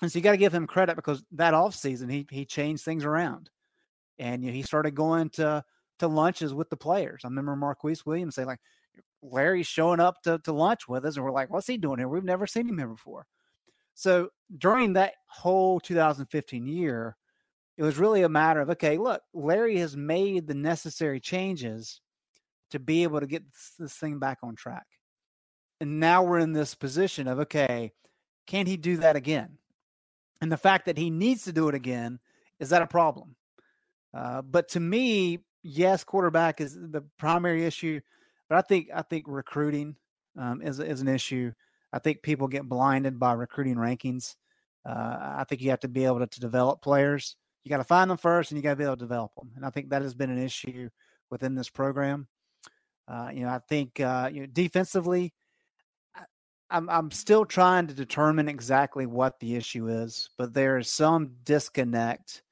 And 0.03 0.13
so 0.13 0.19
you 0.19 0.23
got 0.23 0.33
to 0.33 0.37
give 0.37 0.55
him 0.55 0.67
credit 0.67 0.97
because 0.97 1.25
that 1.33 1.55
offseason 1.55 2.11
he 2.11 2.27
he 2.31 2.45
changed 2.45 2.85
things 2.85 3.05
around, 3.05 3.51
and 4.19 4.43
you 4.43 4.51
know, 4.51 4.55
he 4.55 4.63
started 4.63 4.95
going 4.95 5.31
to 5.31 5.65
to 5.99 6.09
lunches 6.09 6.53
with 6.53 6.69
the 6.71 6.77
players. 6.77 7.23
I 7.25 7.29
remember 7.29 7.57
Marquise 7.57 8.05
Williams 8.05 8.35
say 8.35 8.45
like, 8.45 8.61
Larry's 9.23 9.67
showing 9.67 10.01
up 10.01 10.23
to, 10.23 10.39
to 10.41 10.53
lunch 10.53 10.89
with 10.89 11.05
us, 11.05 11.17
and 11.17 11.25
we're 11.25 11.33
like, 11.33 11.51
what's 11.51 11.67
he 11.67 11.79
doing 11.79 11.99
here? 11.99 12.09
We've 12.09 12.25
never 12.25 12.47
seen 12.47 12.69
him 12.69 12.79
here 12.79 12.89
before. 12.89 13.27
So 13.95 14.29
during 14.59 14.93
that 14.95 15.15
whole 15.27 15.81
2015 15.81 16.67
year, 16.67 17.17
it 17.77 17.83
was 17.83 17.99
really 17.99 18.23
a 18.23 18.29
matter 18.29 18.61
of 18.61 18.71
okay, 18.71 18.99
look, 18.99 19.23
Larry 19.35 19.79
has 19.79 19.97
made 19.97 20.47
the 20.47 20.55
necessary 20.55 21.21
changes 21.21 22.01
to 22.71 22.79
be 22.79 23.03
able 23.03 23.21
to 23.21 23.27
get 23.27 23.45
this, 23.79 23.95
thing 23.95 24.19
back 24.19 24.39
on 24.43 24.57
track. 24.57 24.87
And 25.81 26.01
now 26.01 26.23
we're 26.23 26.39
in 26.39 26.53
this 26.53 26.75
position 26.75 27.29
of 27.29 27.39
okay, 27.41 27.93
can 28.47 28.67
he 28.67 28.77
do 28.77 28.97
that 28.99 29.17
again? 29.17 29.59
And 30.41 30.51
the 30.51 30.57
fact 30.57 30.87
that 30.87 30.99
he 30.99 31.11
needs 31.11 31.45
to 31.45 31.53
do 31.53 31.69
it 31.69 31.75
again 31.75 32.19
is 32.59 32.71
that 32.71 32.83
a 32.83 32.87
problem? 32.87 33.37
Uh, 34.15 34.41
but 34.43 34.69
to 34.71 34.81
me, 34.81 35.41
yes, 35.63 36.05
quarterback 36.05 36.61
is 36.61 36.75
the 36.75 37.03
primary 37.19 37.65
issue, 37.65 38.01
but 38.49 38.57
I 38.57 38.63
think 38.63 38.89
I 38.95 39.03
think 39.03 39.25
recruiting 39.29 39.97
um, 40.39 40.63
is 40.63 40.81
is 40.81 41.03
an 41.03 41.09
issue. 41.09 41.53
I 41.93 41.99
think 41.99 42.23
people 42.23 42.49
get 42.49 42.69
blinded 42.69 43.19
by 43.19 43.33
recruiting 43.33 43.77
rankings. 43.77 44.37
Uh, 44.85 45.35
I 45.39 45.45
think 45.49 45.61
you 45.61 45.71
have 45.71 45.81
to 45.81 45.89
be 45.89 46.05
able 46.05 46.21
to, 46.21 46.27
to 46.27 46.41
develop 46.41 46.81
players. 46.81 47.37
You 47.67 47.71
got 47.71 47.79
to 47.79 47.85
find 47.85 48.09
them 48.09 48.17
first, 48.17 48.53
and 48.53 48.57
you 48.57 48.63
got 48.63 48.71
to 48.71 48.77
be 48.77 48.85
able 48.85 48.95
to 48.95 49.01
develop 49.01 49.35
them. 49.35 49.51
And 49.57 49.67
I 49.67 49.71
think 49.71 49.91
that 49.91 50.03
has 50.03 50.15
been 50.15 50.31
an 50.31 50.39
issue 50.39 50.89
within 51.31 51.57
this 51.57 51.69
program. 51.69 52.29
Uh, 53.09 53.31
you 53.35 53.41
know, 53.41 53.49
I 53.49 53.59
think 53.59 53.99
uh, 53.99 54.31
you 54.33 54.43
know 54.43 54.47
defensively, 54.47 55.35
I'm 56.71 56.89
I'm 56.89 57.11
still 57.11 57.45
trying 57.45 57.89
to 57.89 57.95
determine 57.95 58.49
exactly 58.49 59.05
what 59.05 59.41
the 59.41 59.57
issue 59.57 59.89
is, 59.89 60.31
but 60.39 60.55
there 60.55 60.79
is 60.79 60.89
some 60.89 61.33
disconnect 61.43 62.45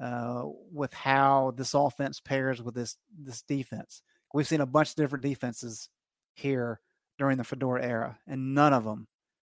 uh, 0.00 0.44
with 0.72 0.94
how 0.94 1.52
this 1.58 1.74
offense 1.74 2.20
pairs 2.20 2.62
with 2.62 2.74
this 2.74 2.96
this 3.18 3.42
defense. 3.42 4.00
We've 4.32 4.48
seen 4.48 4.62
a 4.62 4.66
bunch 4.66 4.88
of 4.88 4.96
different 4.96 5.24
defenses 5.24 5.90
here 6.32 6.80
during 7.18 7.36
the 7.36 7.44
Fedora 7.44 7.84
era, 7.84 8.18
and 8.26 8.54
none 8.54 8.72
of 8.72 8.84
them 8.84 9.08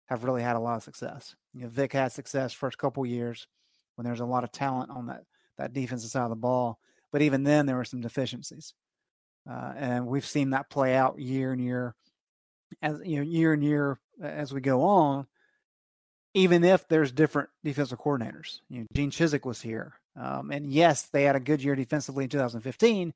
have 0.06 0.24
really 0.24 0.42
had 0.42 0.56
a 0.56 0.60
lot 0.60 0.76
of 0.76 0.82
success. 0.82 1.36
You 1.52 1.64
know, 1.64 1.68
Vic 1.68 1.92
had 1.92 2.12
success 2.12 2.54
first 2.54 2.78
couple 2.78 3.04
years 3.04 3.46
when 4.02 4.10
there's 4.10 4.20
a 4.20 4.26
lot 4.26 4.42
of 4.42 4.50
talent 4.50 4.90
on 4.90 5.06
that 5.06 5.22
that 5.58 5.72
defensive 5.72 6.10
side 6.10 6.24
of 6.24 6.30
the 6.30 6.36
ball, 6.36 6.80
but 7.12 7.22
even 7.22 7.44
then 7.44 7.66
there 7.66 7.76
were 7.76 7.84
some 7.84 8.00
deficiencies, 8.00 8.74
uh, 9.48 9.72
and 9.76 10.06
we've 10.06 10.26
seen 10.26 10.50
that 10.50 10.70
play 10.70 10.96
out 10.96 11.20
year 11.20 11.52
and 11.52 11.62
year, 11.62 11.94
as 12.82 13.00
you 13.04 13.16
know, 13.16 13.22
year 13.22 13.52
and 13.52 13.62
year 13.62 14.00
as 14.20 14.52
we 14.52 14.60
go 14.60 14.82
on. 14.82 15.26
Even 16.34 16.64
if 16.64 16.88
there's 16.88 17.12
different 17.12 17.50
defensive 17.62 17.98
coordinators, 17.98 18.60
you 18.70 18.80
know, 18.80 18.86
Gene 18.92 19.10
Chizik 19.10 19.44
was 19.44 19.60
here, 19.60 19.94
um, 20.16 20.50
and 20.50 20.72
yes, 20.72 21.02
they 21.12 21.22
had 21.22 21.36
a 21.36 21.40
good 21.40 21.62
year 21.62 21.76
defensively 21.76 22.24
in 22.24 22.30
2015, 22.30 23.14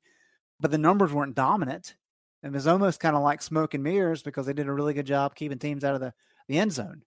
but 0.59 0.71
the 0.71 0.77
numbers 0.77 1.11
weren't 1.11 1.35
dominant. 1.35 1.95
It 2.43 2.51
was 2.53 2.67
almost 2.67 3.01
kind 3.01 3.15
of 3.15 3.23
like 3.23 3.41
smoke 3.41 3.73
and 3.73 3.83
mirrors 3.83 4.21
because 4.21 4.45
they 4.45 4.53
did 4.53 4.67
a 4.67 4.73
really 4.73 4.93
good 4.93 5.07
job 5.07 5.35
keeping 5.35 5.57
teams 5.57 5.83
out 5.83 5.95
of 5.95 6.01
the, 6.01 6.13
the 6.47 6.59
end 6.59 6.71
zone, 6.71 7.01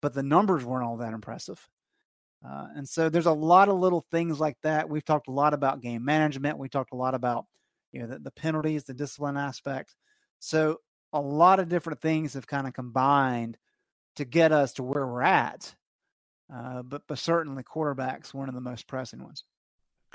but 0.00 0.12
the 0.12 0.22
numbers 0.22 0.64
weren't 0.64 0.84
all 0.84 0.98
that 0.98 1.14
impressive. 1.14 1.66
Uh, 2.44 2.66
and 2.76 2.88
so 2.88 3.08
there's 3.08 3.26
a 3.26 3.32
lot 3.32 3.68
of 3.68 3.78
little 3.78 4.04
things 4.10 4.38
like 4.40 4.56
that. 4.62 4.88
We've 4.88 5.04
talked 5.04 5.28
a 5.28 5.32
lot 5.32 5.54
about 5.54 5.80
game 5.80 6.04
management. 6.04 6.58
We 6.58 6.68
talked 6.68 6.92
a 6.92 6.96
lot 6.96 7.14
about 7.14 7.46
you 7.92 8.00
know 8.00 8.06
the, 8.08 8.18
the 8.18 8.30
penalties, 8.30 8.84
the 8.84 8.94
discipline 8.94 9.36
aspect. 9.36 9.94
So 10.38 10.80
a 11.12 11.20
lot 11.20 11.60
of 11.60 11.68
different 11.68 12.00
things 12.00 12.34
have 12.34 12.46
kind 12.46 12.66
of 12.66 12.74
combined 12.74 13.56
to 14.16 14.24
get 14.24 14.52
us 14.52 14.74
to 14.74 14.82
where 14.82 15.06
we're 15.06 15.22
at. 15.22 15.74
Uh, 16.54 16.82
but 16.82 17.02
but 17.08 17.18
certainly 17.18 17.62
quarterbacks 17.62 18.32
one 18.32 18.48
of 18.48 18.54
the 18.54 18.60
most 18.60 18.86
pressing 18.86 19.22
ones 19.22 19.44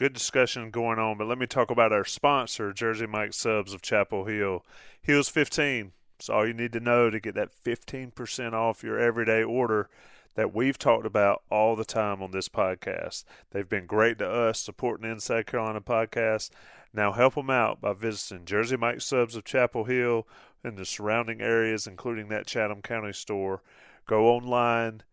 good 0.02 0.14
discussion 0.14 0.72
going 0.72 0.98
on, 0.98 1.16
but 1.16 1.28
let 1.28 1.38
me 1.38 1.46
talk 1.46 1.70
about 1.70 1.94
our 1.94 2.04
sponsor, 2.04 2.74
Jersey 2.74 3.06
Mike 3.06 3.34
Subs 3.34 3.72
of 3.72 3.84
Chapel 3.84 4.26
Hill. 4.26 4.66
Heels 5.00 5.30
15. 5.30 5.92
It's 6.18 6.28
all 6.28 6.48
you 6.48 6.56
need 6.56 6.74
to 6.74 6.80
know 6.80 7.12
to 7.12 7.20
get 7.20 7.36
that 7.36 7.50
15% 7.64 8.54
off 8.54 8.84
your 8.84 8.98
everyday 8.98 9.44
order 9.44 9.90
that 10.36 10.54
we've 10.54 10.78
talked 10.78 11.06
about 11.06 11.44
all 11.50 11.76
the 11.76 11.86
time 11.86 12.22
on 12.22 12.32
this 12.32 12.50
podcast. 12.50 13.24
They've 13.52 13.68
been 13.68 13.86
great 13.86 14.20
to 14.20 14.30
us 14.30 14.60
supporting 14.60 15.10
Inside 15.10 15.48
Carolina 15.48 15.82
podcast. 15.82 16.50
Now 16.94 17.12
help 17.12 17.36
them 17.36 17.50
out 17.50 17.82
by 17.82 17.94
visiting 17.94 18.46
Jersey 18.46 18.78
Mike 18.78 19.02
Subs 19.02 19.36
of 19.36 19.44
Chapel 19.44 19.86
Hill 19.86 20.28
and 20.64 20.78
the 20.78 20.86
surrounding 20.86 21.42
areas, 21.42 21.88
including 21.88 22.30
that 22.30 22.48
Chatham 22.48 22.82
County 22.82 23.14
store. 23.14 23.62
Go 24.06 24.28
online, 24.28 25.04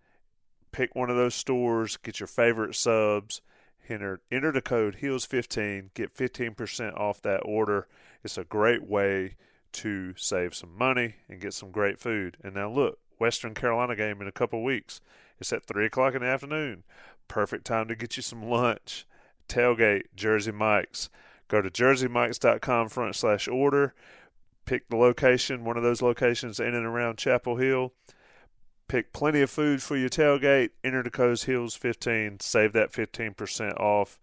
pick 0.72 0.94
one 0.94 1.10
of 1.10 1.16
those 1.16 1.34
stores, 1.34 1.96
get 1.96 2.20
your 2.20 2.26
favorite 2.26 2.74
subs 2.74 3.40
enter 3.90 4.20
enter 4.30 4.52
the 4.52 4.60
code 4.60 4.98
heels15 5.00 5.90
get 5.94 6.14
15% 6.14 6.96
off 6.98 7.22
that 7.22 7.38
order 7.38 7.86
it's 8.22 8.38
a 8.38 8.44
great 8.44 8.82
way 8.82 9.36
to 9.72 10.14
save 10.16 10.54
some 10.54 10.76
money 10.76 11.16
and 11.28 11.40
get 11.40 11.54
some 11.54 11.70
great 11.70 11.98
food 11.98 12.36
and 12.42 12.54
now 12.54 12.70
look 12.70 12.98
western 13.18 13.54
carolina 13.54 13.96
game 13.96 14.20
in 14.20 14.28
a 14.28 14.32
couple 14.32 14.62
weeks 14.62 15.00
it's 15.40 15.52
at 15.52 15.64
3 15.64 15.86
o'clock 15.86 16.14
in 16.14 16.22
the 16.22 16.26
afternoon 16.26 16.82
perfect 17.26 17.64
time 17.64 17.88
to 17.88 17.96
get 17.96 18.16
you 18.16 18.22
some 18.22 18.42
lunch 18.42 19.06
tailgate 19.48 20.04
jersey 20.14 20.52
mike's 20.52 21.08
go 21.48 21.60
to 21.62 21.70
jerseymikes.com 21.70 22.88
front 22.88 23.14
slash 23.14 23.48
order 23.48 23.94
pick 24.64 24.88
the 24.88 24.96
location 24.96 25.64
one 25.64 25.76
of 25.76 25.82
those 25.82 26.02
locations 26.02 26.60
in 26.60 26.74
and 26.74 26.86
around 26.86 27.16
chapel 27.16 27.56
hill 27.56 27.92
Pick 28.88 29.12
plenty 29.12 29.42
of 29.42 29.50
food 29.50 29.82
for 29.82 29.98
your 29.98 30.08
tailgate. 30.08 30.70
Enter 30.82 31.02
the 31.02 31.10
code 31.10 31.36
HEELS15. 31.36 32.40
Save 32.40 32.72
that 32.72 32.90
15% 32.90 33.78
off. 33.78 34.18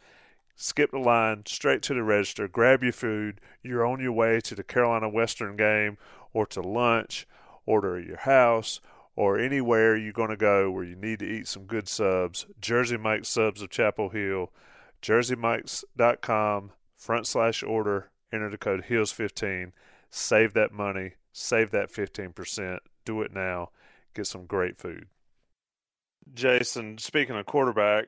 Skip 0.55 0.89
the 0.89 0.97
line, 0.97 1.43
straight 1.45 1.83
to 1.83 1.93
the 1.93 2.01
register. 2.01 2.47
Grab 2.47 2.81
your 2.81 2.91
food. 2.91 3.39
You're 3.61 3.85
on 3.85 4.01
your 4.01 4.13
way 4.13 4.41
to 4.41 4.55
the 4.55 4.63
Carolina 4.63 5.07
Western 5.07 5.55
game 5.55 5.99
or 6.33 6.47
to 6.47 6.61
lunch 6.61 7.27
or 7.65 7.81
to 7.81 8.05
your 8.05 8.17
house 8.17 8.79
or 9.15 9.39
anywhere 9.39 9.95
you're 9.95 10.11
going 10.11 10.29
to 10.29 10.37
go 10.37 10.69
where 10.69 10.83
you 10.83 10.95
need 10.95 11.19
to 11.19 11.25
eat 11.25 11.47
some 11.47 11.65
good 11.65 11.87
subs. 11.87 12.45
Jersey 12.59 12.97
Mike's 12.97 13.29
Subs 13.29 13.61
of 13.61 13.69
Chapel 13.69 14.09
Hill. 14.09 14.51
JerseyMikes.com 15.01 16.71
front 16.97 17.27
slash 17.27 17.63
order. 17.63 18.09
Enter 18.33 18.49
the 18.49 18.57
code 18.57 18.85
HEELS15, 18.89 19.71
Save 20.09 20.53
that 20.53 20.71
money. 20.71 21.13
Save 21.31 21.71
that 21.71 21.91
15%. 21.91 22.79
Do 23.05 23.21
it 23.21 23.33
now 23.33 23.69
get 24.15 24.25
some 24.25 24.45
great 24.45 24.77
food. 24.77 25.07
Jason, 26.33 26.97
speaking 26.97 27.35
of 27.35 27.45
quarterback, 27.45 28.07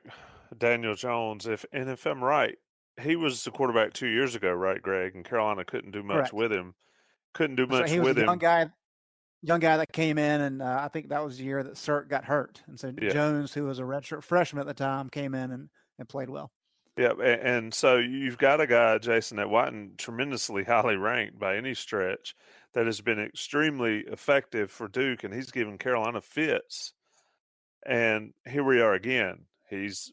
Daniel 0.56 0.96
Jones, 0.96 1.46
if 1.46 1.64
and 1.72 1.88
if 1.88 2.04
I'm 2.04 2.24
right, 2.24 2.58
he 3.00 3.14
was 3.14 3.44
the 3.44 3.52
quarterback 3.52 3.92
two 3.92 4.08
years 4.08 4.34
ago, 4.34 4.50
right, 4.52 4.82
Greg? 4.82 5.14
And 5.14 5.24
Carolina 5.24 5.64
couldn't 5.64 5.92
do 5.92 6.02
much 6.02 6.16
Correct. 6.16 6.32
with 6.32 6.52
him. 6.52 6.74
Couldn't 7.34 7.56
do 7.56 7.66
much 7.66 7.86
so 7.86 7.92
he 7.92 8.00
was 8.00 8.08
with 8.08 8.18
a 8.18 8.20
him. 8.22 8.26
Young 8.26 8.38
guy, 8.38 8.66
young 9.42 9.60
guy 9.60 9.76
that 9.76 9.92
came 9.92 10.18
in, 10.18 10.40
and 10.40 10.62
uh, 10.62 10.80
I 10.82 10.88
think 10.88 11.08
that 11.08 11.24
was 11.24 11.38
the 11.38 11.44
year 11.44 11.62
that 11.62 11.76
Sirk 11.76 12.08
got 12.08 12.24
hurt, 12.24 12.62
and 12.66 12.78
so 12.78 12.92
yeah. 13.00 13.10
Jones, 13.10 13.54
who 13.54 13.64
was 13.64 13.78
a 13.78 13.82
redshirt 13.82 14.22
freshman 14.22 14.60
at 14.60 14.66
the 14.66 14.74
time, 14.74 15.08
came 15.08 15.34
in 15.34 15.50
and, 15.50 15.68
and 15.98 16.08
played 16.08 16.30
well. 16.30 16.50
Yeah, 16.96 17.12
and, 17.12 17.40
and 17.40 17.74
so 17.74 17.98
you've 17.98 18.38
got 18.38 18.60
a 18.60 18.66
guy, 18.66 18.98
Jason, 18.98 19.36
that 19.36 19.50
wasn't 19.50 19.98
tremendously 19.98 20.64
highly 20.64 20.96
ranked 20.96 21.38
by 21.38 21.56
any 21.56 21.74
stretch, 21.74 22.34
that 22.74 22.86
has 22.86 23.00
been 23.00 23.20
extremely 23.20 24.00
effective 24.00 24.70
for 24.70 24.88
Duke, 24.88 25.24
and 25.24 25.32
he's 25.32 25.50
given 25.50 25.78
Carolina 25.78 26.20
fits. 26.20 26.92
And 27.86 28.32
here 28.46 28.64
we 28.64 28.80
are 28.80 28.92
again. 28.92 29.46
He's 29.70 30.12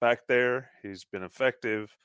back 0.00 0.26
there. 0.26 0.70
He's 0.82 1.04
been 1.04 1.22
effective. 1.22 1.96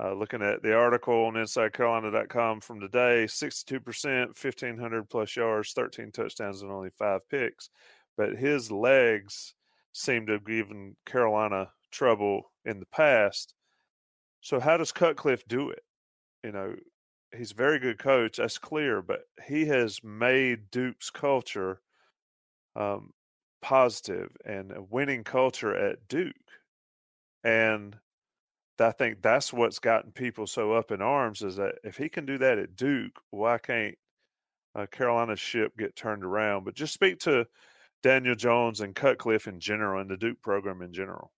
Uh, 0.00 0.12
looking 0.12 0.42
at 0.42 0.62
the 0.62 0.72
article 0.72 1.24
on 1.24 1.34
InsideCarolina.com 1.34 2.60
from 2.60 2.78
today, 2.78 3.24
62%, 3.26 4.26
1,500 4.26 5.10
plus 5.10 5.34
yards, 5.34 5.72
13 5.72 6.12
touchdowns, 6.12 6.62
and 6.62 6.70
only 6.70 6.90
five 6.90 7.28
picks. 7.28 7.70
But 8.16 8.36
his 8.36 8.70
legs 8.70 9.54
seem 9.92 10.26
to 10.26 10.34
have 10.34 10.46
given 10.46 10.96
Carolina 11.04 11.70
trouble 11.90 12.52
in 12.64 12.78
the 12.78 12.86
past. 12.86 13.54
So, 14.40 14.60
how 14.60 14.76
does 14.76 14.92
Cutcliffe 14.92 15.46
do 15.48 15.70
it? 15.70 15.82
You 16.44 16.52
know, 16.52 16.76
he's 17.36 17.50
a 17.50 17.56
very 17.56 17.80
good 17.80 17.98
coach. 17.98 18.36
That's 18.36 18.58
clear, 18.58 19.02
but 19.02 19.22
he 19.46 19.66
has 19.66 20.02
made 20.04 20.70
Duke's 20.70 21.10
culture 21.10 21.80
um, 22.76 23.12
positive 23.60 24.30
and 24.44 24.72
a 24.72 24.82
winning 24.82 25.24
culture 25.24 25.74
at 25.74 26.06
Duke. 26.08 26.34
And 27.42 27.96
I 28.80 28.92
think 28.92 29.22
that's 29.22 29.52
what's 29.52 29.78
gotten 29.78 30.12
people 30.12 30.46
so 30.46 30.72
up 30.72 30.90
in 30.90 31.02
arms 31.02 31.42
is 31.42 31.56
that 31.56 31.76
if 31.84 31.96
he 31.96 32.08
can 32.08 32.26
do 32.26 32.38
that 32.38 32.58
at 32.58 32.76
Duke, 32.76 33.20
why 33.30 33.58
can't 33.58 33.96
uh, 34.74 34.86
Carolina's 34.86 35.40
ship 35.40 35.76
get 35.76 35.96
turned 35.96 36.24
around? 36.24 36.64
But 36.64 36.74
just 36.74 36.94
speak 36.94 37.18
to 37.20 37.46
Daniel 38.02 38.34
Jones 38.34 38.80
and 38.80 38.94
Cutcliffe 38.94 39.48
in 39.48 39.58
general 39.58 40.00
and 40.00 40.10
the 40.10 40.16
Duke 40.16 40.40
program 40.42 40.82
in 40.82 40.92
general. 40.92 41.32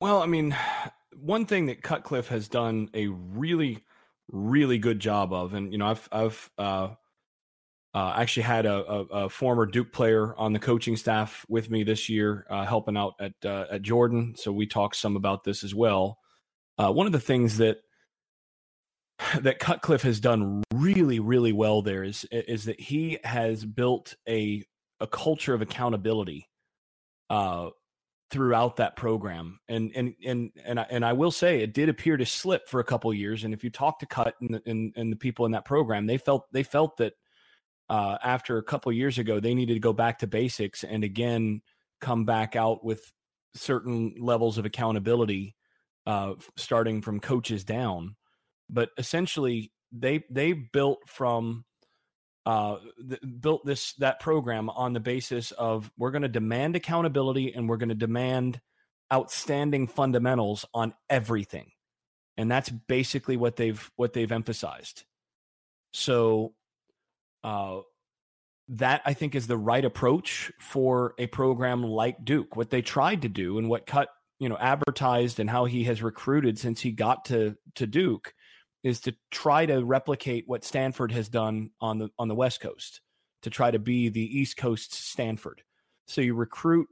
Well, 0.00 0.20
I 0.20 0.26
mean, 0.26 0.56
one 1.16 1.46
thing 1.46 1.66
that 1.66 1.82
Cutcliffe 1.82 2.28
has 2.28 2.48
done 2.48 2.90
a 2.94 3.06
really, 3.06 3.84
really 4.30 4.78
good 4.78 5.00
job 5.00 5.32
of, 5.32 5.54
and 5.54 5.72
you 5.72 5.78
know, 5.78 5.86
I've 5.86 6.08
I've 6.10 6.50
uh, 6.58 6.88
uh, 7.94 8.14
actually 8.16 8.44
had 8.44 8.66
a, 8.66 8.74
a, 8.74 9.04
a, 9.04 9.28
former 9.28 9.66
Duke 9.66 9.92
player 9.92 10.34
on 10.36 10.54
the 10.54 10.58
coaching 10.58 10.96
staff 10.96 11.44
with 11.48 11.70
me 11.70 11.84
this 11.84 12.08
year, 12.08 12.46
uh, 12.48 12.64
helping 12.64 12.96
out 12.96 13.14
at 13.20 13.34
uh, 13.44 13.66
at 13.70 13.82
Jordan. 13.82 14.34
So 14.36 14.50
we 14.50 14.66
talked 14.66 14.96
some 14.96 15.14
about 15.14 15.44
this 15.44 15.62
as 15.62 15.74
well. 15.74 16.18
Uh, 16.78 16.92
one 16.92 17.06
of 17.06 17.12
the 17.12 17.20
things 17.20 17.58
that 17.58 17.78
that 19.40 19.58
Cutcliffe 19.58 20.02
has 20.02 20.20
done 20.20 20.62
really, 20.72 21.20
really 21.20 21.52
well 21.52 21.82
there 21.82 22.02
is 22.02 22.26
is 22.30 22.64
that 22.64 22.80
he 22.80 23.18
has 23.24 23.64
built 23.64 24.14
a 24.28 24.64
a 25.00 25.06
culture 25.06 25.54
of 25.54 25.62
accountability 25.62 26.48
uh, 27.28 27.70
throughout 28.30 28.76
that 28.76 28.96
program. 28.96 29.58
And 29.68 29.92
and 29.94 30.14
and 30.24 30.50
and 30.64 30.80
I, 30.80 30.86
and 30.90 31.04
I 31.04 31.12
will 31.12 31.30
say 31.30 31.60
it 31.60 31.74
did 31.74 31.88
appear 31.88 32.16
to 32.16 32.26
slip 32.26 32.68
for 32.68 32.80
a 32.80 32.84
couple 32.84 33.12
years. 33.12 33.44
And 33.44 33.52
if 33.52 33.62
you 33.62 33.70
talk 33.70 33.98
to 33.98 34.06
Cut 34.06 34.34
and 34.40 34.54
the, 34.54 34.62
and, 34.66 34.92
and 34.96 35.12
the 35.12 35.16
people 35.16 35.46
in 35.46 35.52
that 35.52 35.64
program, 35.64 36.06
they 36.06 36.18
felt 36.18 36.46
they 36.52 36.62
felt 36.62 36.96
that 36.96 37.14
uh, 37.88 38.16
after 38.22 38.58
a 38.58 38.62
couple 38.62 38.90
years 38.92 39.18
ago 39.18 39.40
they 39.40 39.54
needed 39.54 39.74
to 39.74 39.80
go 39.80 39.92
back 39.92 40.20
to 40.20 40.26
basics 40.26 40.82
and 40.82 41.04
again 41.04 41.60
come 42.00 42.24
back 42.24 42.56
out 42.56 42.84
with 42.84 43.12
certain 43.54 44.14
levels 44.18 44.56
of 44.56 44.64
accountability, 44.64 45.54
uh, 46.06 46.34
starting 46.56 47.02
from 47.02 47.20
coaches 47.20 47.64
down. 47.64 48.16
But 48.68 48.90
essentially, 48.96 49.72
they 49.92 50.24
they 50.30 50.52
built 50.52 51.00
from 51.06 51.64
uh, 52.44 52.76
th- 53.08 53.20
built 53.40 53.64
this 53.64 53.92
that 53.94 54.20
program 54.20 54.68
on 54.70 54.92
the 54.92 55.00
basis 55.00 55.52
of 55.52 55.90
we're 55.96 56.10
going 56.10 56.22
to 56.22 56.28
demand 56.28 56.76
accountability 56.76 57.52
and 57.54 57.68
we're 57.68 57.76
going 57.76 57.88
to 57.88 57.94
demand 57.94 58.60
outstanding 59.12 59.86
fundamentals 59.86 60.64
on 60.72 60.94
everything 61.10 61.70
and 62.36 62.50
that's 62.50 62.70
basically 62.70 63.36
what 63.36 63.56
they've 63.56 63.90
what 63.96 64.12
they've 64.12 64.32
emphasized 64.32 65.04
so 65.92 66.54
uh, 67.44 67.78
that 68.68 69.02
i 69.04 69.12
think 69.12 69.34
is 69.34 69.46
the 69.46 69.56
right 69.56 69.84
approach 69.84 70.50
for 70.58 71.14
a 71.18 71.26
program 71.26 71.82
like 71.82 72.24
duke 72.24 72.56
what 72.56 72.70
they 72.70 72.82
tried 72.82 73.22
to 73.22 73.28
do 73.28 73.58
and 73.58 73.68
what 73.68 73.86
cut 73.86 74.08
you 74.42 74.48
know 74.48 74.58
advertised 74.58 75.38
and 75.38 75.48
how 75.48 75.66
he 75.66 75.84
has 75.84 76.02
recruited 76.02 76.58
since 76.58 76.80
he 76.80 76.90
got 76.90 77.26
to 77.26 77.56
to 77.76 77.86
duke 77.86 78.34
is 78.82 78.98
to 79.02 79.14
try 79.30 79.64
to 79.64 79.84
replicate 79.84 80.48
what 80.48 80.64
Stanford 80.64 81.12
has 81.12 81.28
done 81.28 81.70
on 81.80 81.98
the 81.98 82.08
on 82.18 82.26
the 82.26 82.34
West 82.34 82.60
Coast 82.60 83.00
to 83.42 83.50
try 83.50 83.70
to 83.70 83.78
be 83.78 84.08
the 84.08 84.40
East 84.40 84.56
Coast 84.56 84.92
Stanford. 84.94 85.62
So 86.08 86.20
you 86.20 86.34
recruit 86.34 86.88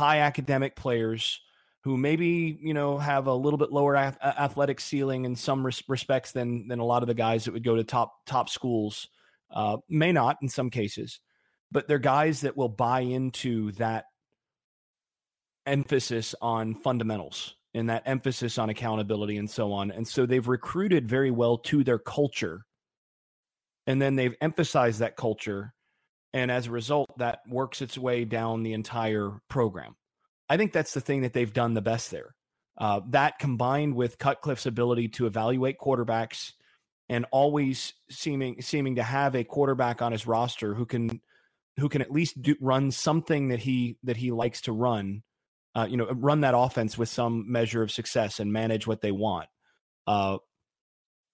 high 0.00 0.18
academic 0.18 0.74
players 0.74 1.40
who 1.84 1.96
maybe 1.96 2.58
you 2.60 2.74
know 2.74 2.98
have 2.98 3.28
a 3.28 3.34
little 3.34 3.58
bit 3.58 3.70
lower 3.70 3.94
athletic 3.94 4.80
ceiling 4.80 5.24
in 5.24 5.36
some 5.36 5.64
res- 5.64 5.84
respects 5.86 6.32
than 6.32 6.66
than 6.66 6.80
a 6.80 6.84
lot 6.84 7.04
of 7.04 7.06
the 7.06 7.14
guys 7.14 7.44
that 7.44 7.52
would 7.52 7.62
go 7.62 7.76
to 7.76 7.84
top 7.84 8.26
top 8.26 8.48
schools. 8.48 9.06
Uh, 9.52 9.76
may 9.88 10.10
not 10.10 10.36
in 10.42 10.48
some 10.48 10.68
cases, 10.68 11.20
but 11.70 11.86
they're 11.86 12.00
guys 12.00 12.40
that 12.40 12.56
will 12.56 12.68
buy 12.68 13.00
into 13.00 13.70
that 13.72 14.06
emphasis 15.66 16.34
on 16.40 16.74
fundamentals 16.74 17.54
and 17.74 17.88
that 17.88 18.02
emphasis 18.06 18.58
on 18.58 18.68
accountability 18.68 19.36
and 19.36 19.50
so 19.50 19.72
on. 19.72 19.90
And 19.90 20.06
so 20.06 20.26
they've 20.26 20.46
recruited 20.46 21.08
very 21.08 21.30
well 21.30 21.58
to 21.58 21.82
their 21.84 21.98
culture. 21.98 22.64
And 23.86 24.00
then 24.00 24.16
they've 24.16 24.36
emphasized 24.40 25.00
that 25.00 25.16
culture. 25.16 25.72
And 26.32 26.50
as 26.50 26.66
a 26.66 26.70
result, 26.70 27.18
that 27.18 27.40
works 27.48 27.82
its 27.82 27.96
way 27.96 28.24
down 28.24 28.62
the 28.62 28.74
entire 28.74 29.40
program. 29.48 29.96
I 30.48 30.56
think 30.56 30.72
that's 30.72 30.94
the 30.94 31.00
thing 31.00 31.22
that 31.22 31.32
they've 31.32 31.52
done 31.52 31.74
the 31.74 31.82
best 31.82 32.10
there. 32.10 32.34
Uh, 32.78 33.00
that 33.10 33.38
combined 33.38 33.94
with 33.94 34.18
Cutcliffe's 34.18 34.66
ability 34.66 35.08
to 35.08 35.26
evaluate 35.26 35.78
quarterbacks 35.78 36.52
and 37.08 37.26
always 37.30 37.92
seeming 38.10 38.62
seeming 38.62 38.96
to 38.96 39.02
have 39.02 39.34
a 39.34 39.44
quarterback 39.44 40.00
on 40.00 40.12
his 40.12 40.26
roster 40.26 40.74
who 40.74 40.86
can 40.86 41.20
who 41.78 41.88
can 41.88 42.00
at 42.00 42.10
least 42.10 42.40
do, 42.40 42.54
run 42.60 42.90
something 42.90 43.48
that 43.48 43.60
he 43.60 43.98
that 44.02 44.16
he 44.16 44.30
likes 44.30 44.62
to 44.62 44.72
run 44.72 45.22
uh, 45.74 45.86
you 45.88 45.96
know, 45.96 46.06
run 46.10 46.42
that 46.42 46.54
offense 46.56 46.98
with 46.98 47.08
some 47.08 47.50
measure 47.50 47.82
of 47.82 47.90
success 47.90 48.40
and 48.40 48.52
manage 48.52 48.86
what 48.86 49.00
they 49.00 49.12
want. 49.12 49.48
Uh, 50.06 50.38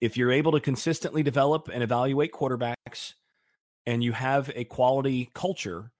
if 0.01 0.15
you're 0.15 0.31
able 0.31 0.53
to 0.53 0.59
consistently 0.59 1.23
develop 1.23 1.69
and 1.71 1.83
evaluate 1.83 2.31
quarterbacks 2.31 3.13
and 3.85 4.03
you 4.03 4.13
have 4.13 4.49
a 4.55 4.63
quality 4.63 5.29
culture, 5.33 5.91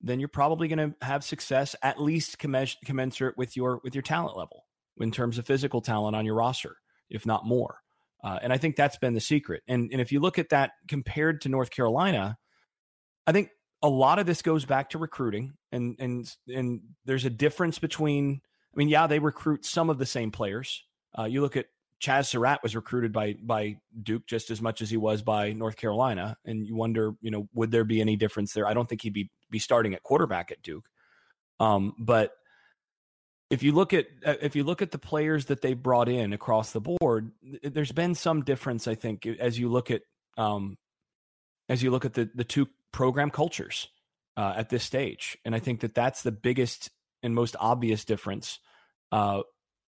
then 0.00 0.20
you're 0.20 0.28
probably 0.28 0.68
going 0.68 0.90
to 0.90 1.06
have 1.06 1.22
success 1.22 1.76
at 1.82 2.00
least 2.00 2.38
commensurate 2.38 3.36
with 3.36 3.56
your 3.56 3.80
with 3.84 3.94
your 3.94 4.02
talent 4.02 4.36
level 4.36 4.64
in 4.98 5.10
terms 5.10 5.38
of 5.38 5.46
physical 5.46 5.80
talent 5.80 6.16
on 6.16 6.24
your 6.24 6.34
roster, 6.34 6.76
if 7.10 7.26
not 7.26 7.44
more. 7.44 7.78
Uh, 8.24 8.38
and 8.42 8.52
I 8.52 8.58
think 8.58 8.76
that's 8.76 8.98
been 8.98 9.14
the 9.14 9.20
secret. 9.20 9.62
And 9.68 9.90
and 9.92 10.00
if 10.00 10.12
you 10.12 10.20
look 10.20 10.38
at 10.38 10.48
that 10.48 10.72
compared 10.88 11.42
to 11.42 11.48
North 11.48 11.70
Carolina, 11.70 12.38
I 13.26 13.32
think 13.32 13.50
a 13.82 13.88
lot 13.88 14.18
of 14.18 14.26
this 14.26 14.42
goes 14.42 14.64
back 14.64 14.90
to 14.90 14.98
recruiting 14.98 15.54
and 15.72 15.96
and 15.98 16.34
and 16.48 16.80
there's 17.04 17.24
a 17.24 17.30
difference 17.30 17.78
between 17.78 18.40
I 18.74 18.76
mean 18.76 18.88
yeah 18.88 19.06
they 19.06 19.18
recruit 19.18 19.64
some 19.64 19.90
of 19.90 19.98
the 19.98 20.06
same 20.06 20.30
players. 20.30 20.84
Uh, 21.18 21.24
you 21.24 21.40
look 21.40 21.56
at 21.56 21.66
Chaz 22.00 22.26
Surratt 22.26 22.62
was 22.62 22.74
recruited 22.74 23.12
by 23.12 23.34
by 23.42 23.76
Duke 24.02 24.26
just 24.26 24.50
as 24.50 24.62
much 24.62 24.82
as 24.82 24.90
he 24.90 24.96
was 24.96 25.22
by 25.22 25.52
North 25.52 25.76
Carolina 25.76 26.36
and 26.44 26.66
you 26.66 26.76
wonder 26.76 27.14
you 27.20 27.30
know 27.30 27.48
would 27.54 27.70
there 27.70 27.84
be 27.84 28.00
any 28.00 28.16
difference 28.16 28.52
there? 28.52 28.66
I 28.66 28.74
don't 28.74 28.88
think 28.88 29.02
he'd 29.02 29.12
be 29.12 29.30
be 29.50 29.58
starting 29.58 29.94
at 29.94 30.02
quarterback 30.02 30.50
at 30.50 30.62
Duke. 30.62 30.88
Um, 31.60 31.94
but 31.98 32.32
if 33.50 33.62
you 33.62 33.72
look 33.72 33.92
at 33.92 34.06
uh, 34.24 34.34
if 34.40 34.56
you 34.56 34.64
look 34.64 34.80
at 34.80 34.90
the 34.90 34.98
players 34.98 35.46
that 35.46 35.60
they 35.60 35.74
brought 35.74 36.08
in 36.08 36.32
across 36.32 36.72
the 36.72 36.80
board 36.80 37.32
there's 37.62 37.92
been 37.92 38.14
some 38.14 38.42
difference 38.42 38.88
I 38.88 38.94
think 38.94 39.26
as 39.26 39.58
you 39.58 39.68
look 39.68 39.90
at 39.90 40.02
um, 40.38 40.78
as 41.68 41.82
you 41.82 41.90
look 41.90 42.04
at 42.04 42.14
the 42.14 42.30
the 42.34 42.44
two 42.44 42.68
program 42.92 43.30
cultures 43.30 43.88
uh, 44.36 44.54
at 44.56 44.68
this 44.68 44.84
stage. 44.84 45.38
And 45.44 45.54
I 45.54 45.58
think 45.58 45.80
that 45.80 45.94
that's 45.94 46.22
the 46.22 46.32
biggest 46.32 46.90
and 47.22 47.34
most 47.34 47.56
obvious 47.58 48.04
difference. 48.04 48.58
Uh, 49.10 49.42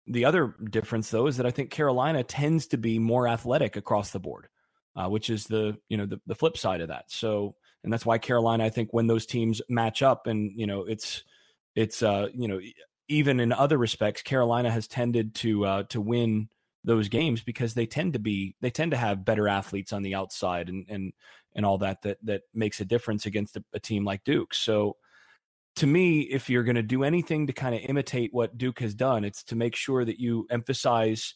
the 0.05 0.25
other 0.25 0.55
difference, 0.69 1.09
though, 1.09 1.27
is 1.27 1.37
that 1.37 1.45
I 1.45 1.51
think 1.51 1.69
Carolina 1.69 2.23
tends 2.23 2.67
to 2.67 2.77
be 2.77 2.99
more 2.99 3.27
athletic 3.27 3.75
across 3.75 4.11
the 4.11 4.19
board, 4.19 4.47
uh, 4.95 5.07
which 5.09 5.29
is 5.29 5.45
the 5.45 5.77
you 5.89 5.97
know 5.97 6.05
the, 6.05 6.21
the 6.25 6.35
flip 6.35 6.57
side 6.57 6.81
of 6.81 6.87
that. 6.87 7.05
So, 7.11 7.55
and 7.83 7.91
that's 7.91 8.05
why 8.05 8.17
Carolina, 8.17 8.65
I 8.65 8.69
think, 8.69 8.93
when 8.93 9.07
those 9.07 9.25
teams 9.25 9.61
match 9.67 10.01
up, 10.01 10.27
and 10.27 10.51
you 10.55 10.65
know, 10.65 10.83
it's 10.83 11.23
it's 11.75 12.01
uh, 12.01 12.27
you 12.33 12.47
know 12.47 12.61
even 13.09 13.39
in 13.39 13.51
other 13.51 13.77
respects, 13.77 14.21
Carolina 14.21 14.71
has 14.71 14.87
tended 14.87 15.35
to 15.35 15.65
uh, 15.65 15.83
to 15.89 15.99
win 15.99 16.49
those 16.83 17.09
games 17.09 17.41
because 17.41 17.73
they 17.73 17.85
tend 17.85 18.13
to 18.13 18.19
be 18.19 18.55
they 18.61 18.69
tend 18.69 18.91
to 18.91 18.97
have 18.97 19.25
better 19.25 19.47
athletes 19.47 19.91
on 19.91 20.03
the 20.03 20.15
outside 20.15 20.69
and 20.69 20.85
and 20.89 21.13
and 21.57 21.65
all 21.65 21.79
that 21.79 22.01
that 22.03 22.17
that 22.23 22.43
makes 22.53 22.79
a 22.79 22.85
difference 22.85 23.25
against 23.25 23.57
a, 23.57 23.63
a 23.73 23.79
team 23.79 24.05
like 24.05 24.23
Duke. 24.23 24.53
So 24.53 24.95
to 25.77 25.87
me, 25.87 26.21
if 26.21 26.49
you're 26.49 26.63
going 26.63 26.75
to 26.75 26.81
do 26.83 27.03
anything 27.03 27.47
to 27.47 27.53
kind 27.53 27.75
of 27.75 27.81
imitate 27.81 28.33
what 28.33 28.57
Duke 28.57 28.79
has 28.79 28.95
done, 28.95 29.25
it's 29.25 29.43
to 29.45 29.55
make 29.55 29.75
sure 29.75 30.05
that 30.05 30.19
you 30.19 30.47
emphasize 30.49 31.35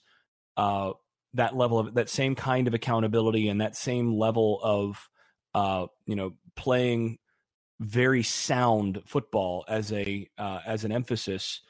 uh, 0.57 0.91
that 1.33 1.55
level 1.55 1.79
of 1.79 1.95
that 1.95 2.09
same 2.09 2.35
kind 2.35 2.67
of 2.67 2.73
accountability 2.73 3.49
and 3.49 3.59
that 3.59 3.75
same 3.75 4.13
level 4.13 4.59
of 4.63 5.09
uh, 5.53 5.87
you 6.05 6.15
know 6.15 6.33
playing 6.55 7.17
very 7.79 8.21
sound 8.21 9.01
football 9.05 9.65
as 9.67 9.91
a 9.91 10.29
uh, 10.37 10.59
as 10.65 10.85
an 10.85 10.91
emphasis 10.91 11.61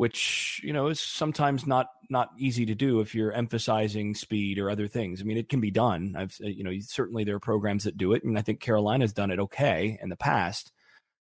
which 0.00 0.62
you 0.64 0.72
know 0.72 0.86
is 0.86 0.98
sometimes 0.98 1.66
not 1.66 1.88
not 2.08 2.30
easy 2.38 2.64
to 2.64 2.74
do 2.74 3.00
if 3.00 3.14
you're 3.14 3.34
emphasizing 3.34 4.14
speed 4.14 4.58
or 4.58 4.70
other 4.70 4.88
things. 4.88 5.20
I 5.20 5.24
mean, 5.24 5.36
it 5.36 5.50
can 5.50 5.60
be 5.60 5.70
done. 5.70 6.14
I've 6.16 6.34
you 6.40 6.64
know 6.64 6.72
certainly 6.80 7.22
there 7.22 7.36
are 7.36 7.40
programs 7.40 7.84
that 7.84 7.98
do 7.98 8.14
it, 8.14 8.24
and 8.24 8.38
I 8.38 8.40
think 8.40 8.60
Carolina's 8.60 9.12
done 9.12 9.30
it 9.30 9.38
okay 9.38 9.98
in 10.00 10.08
the 10.08 10.16
past. 10.16 10.72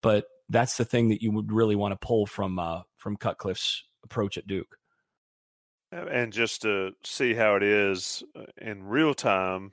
But 0.04 0.26
that's 0.50 0.78
the 0.78 0.86
thing 0.86 1.10
that 1.10 1.24
you 1.24 1.32
would 1.32 1.52
really 1.52 1.76
want 1.76 1.94
to 1.94 2.08
pull 2.08 2.28
from 2.28 2.60
uh, 2.60 2.82
from 2.96 3.18
Cutcliffe's 3.18 3.86
approach 4.04 4.38
at 4.38 4.46
Duke. 4.46 4.78
And 5.92 6.32
just 6.32 6.62
to 6.62 6.92
see 7.04 7.34
how 7.34 7.56
it 7.56 7.64
is 7.64 8.22
uh, 8.36 8.44
in 8.62 8.84
real 8.84 9.16
time, 9.16 9.72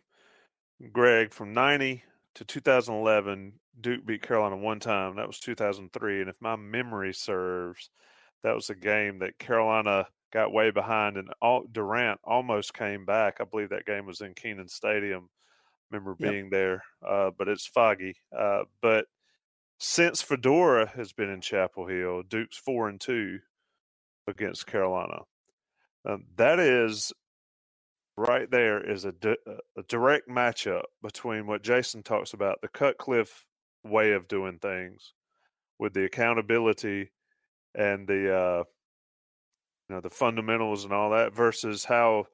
Greg, 0.91 1.35
from 1.35 1.53
'90 1.53 2.03
to 2.37 2.45
2011, 2.47 3.61
Duke 3.79 4.07
beat 4.07 4.23
Carolina 4.23 4.57
one 4.57 4.81
time. 4.81 5.17
That 5.17 5.27
was 5.27 5.39
2003, 5.39 6.23
and 6.23 6.31
if 6.31 6.41
my 6.41 6.57
memory 6.57 7.13
serves 7.13 7.91
that 8.47 8.55
was 8.55 8.71
a 8.71 8.77
game 8.77 9.19
that 9.19 9.41
Carolina 9.41 10.07
got 10.33 10.53
way 10.53 10.71
behind, 10.71 11.17
and 11.17 11.29
all, 11.43 11.65
Durant 11.73 12.21
almost 12.23 12.75
came 12.75 13.05
back. 13.05 13.39
I 13.41 13.45
believe 13.45 13.71
that 13.71 13.87
game 13.87 14.07
was 14.07 14.21
in 14.21 14.35
Kenan 14.35 14.69
Stadium. 14.69 15.29
Remember 15.91 16.15
being 16.15 16.45
yep. 16.45 16.51
there, 16.53 16.85
uh, 17.05 17.31
but 17.37 17.49
it's 17.49 17.67
foggy. 17.67 18.15
Uh, 18.37 18.63
but 18.81 19.07
since 19.81 20.23
Fedora 20.23 20.87
has 20.95 21.13
been 21.13 21.29
in 21.29 21.41
Chapel 21.41 21.89
Hill, 21.89 22.23
Duke's 22.23 22.57
four 22.57 22.89
and 22.89 23.01
two 23.01 23.41
against 24.29 24.69
Carolina. 24.69 25.23
Um, 26.09 26.27
that 26.37 26.61
is 26.61 27.13
right 28.17 28.49
there 28.49 28.81
is 28.81 29.05
a, 29.05 29.13
di- 29.13 29.43
a 29.77 29.83
direct 29.89 30.29
matchup 30.29 30.85
between 31.03 31.49
what 31.49 31.65
Jason 31.65 32.05
talks 32.05 32.33
about 32.33 32.61
the 32.63 32.69
Cutcliffe 32.69 33.45
way 33.83 34.13
of 34.13 34.29
doing 34.29 34.61
things 34.61 35.15
with 35.81 35.95
the 35.95 36.05
accountability 36.05 37.11
and 37.77 38.09
the 38.09 38.35
uh, 38.35 38.65
you 39.89 39.95
know 39.95 40.01
the 40.01 40.11
fundamentals 40.11 40.85
and 40.85 40.93
all 40.93 41.11
that 41.11 41.35
versus 41.35 41.85
how 41.85 42.27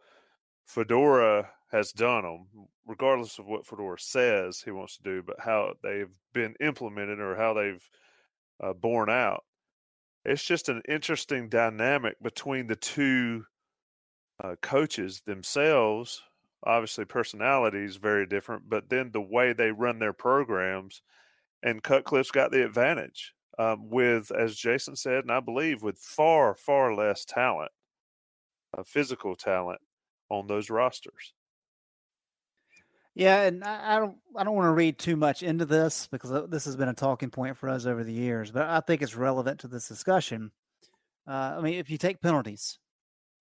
Fedora 0.64 1.50
has 1.70 1.92
done 1.92 2.22
them, 2.22 2.46
regardless 2.86 3.38
of 3.38 3.46
what 3.46 3.66
Fedora 3.66 3.98
says 3.98 4.60
he 4.60 4.70
wants 4.70 4.96
to 4.96 5.02
do, 5.02 5.22
but 5.22 5.40
how 5.40 5.74
they've 5.82 6.10
been 6.32 6.54
implemented 6.60 7.18
or 7.18 7.36
how 7.36 7.54
they've 7.54 7.90
uh, 8.62 8.72
borne 8.72 9.10
out. 9.10 9.44
It's 10.24 10.44
just 10.44 10.68
an 10.68 10.82
interesting 10.88 11.48
dynamic 11.48 12.22
between 12.22 12.68
the 12.68 12.76
two 12.76 13.44
uh, 14.42 14.54
coaches 14.62 15.22
themselves. 15.26 16.22
Obviously, 16.64 17.04
personalities 17.04 17.96
very 17.96 18.24
different, 18.24 18.68
but 18.68 18.88
then 18.88 19.10
the 19.12 19.20
way 19.20 19.52
they 19.52 19.72
run 19.72 19.98
their 19.98 20.12
programs, 20.12 21.02
and 21.60 21.82
Cutcliffe's 21.82 22.30
got 22.30 22.52
the 22.52 22.64
advantage 22.64 23.34
um, 23.58 23.90
with, 23.90 24.30
as 24.32 24.56
Jason 24.56 24.96
said, 24.96 25.24
and 25.24 25.30
I 25.30 25.40
believe 25.40 25.82
with 25.82 25.98
far 25.98 26.54
far 26.54 26.94
less 26.94 27.24
talent, 27.24 27.72
uh, 28.76 28.82
physical 28.82 29.34
talent 29.36 29.80
on 30.30 30.46
those 30.46 30.70
rosters. 30.70 31.34
Yeah, 33.14 33.42
and 33.42 33.62
I, 33.62 33.98
don't 33.98 34.16
I 34.36 34.42
don't 34.42 34.54
want 34.54 34.66
to 34.66 34.72
read 34.72 34.98
too 34.98 35.16
much 35.16 35.42
into 35.42 35.66
this 35.66 36.08
because 36.10 36.32
uh, 36.32 36.46
this 36.46 36.64
has 36.64 36.76
been 36.76 36.88
a 36.88 36.94
talking 36.94 37.28
point 37.28 37.58
for 37.58 37.68
us 37.68 37.84
over 37.84 38.04
the 38.04 38.12
years, 38.12 38.50
but 38.50 38.62
I 38.62 38.80
think 38.80 39.02
it's 39.02 39.14
relevant 39.14 39.60
to 39.60 39.68
this 39.68 39.86
discussion. 39.86 40.50
Uh, 41.28 41.56
I 41.58 41.60
mean, 41.60 41.74
if 41.74 41.90
you 41.90 41.98
take 41.98 42.22
penalties 42.22 42.78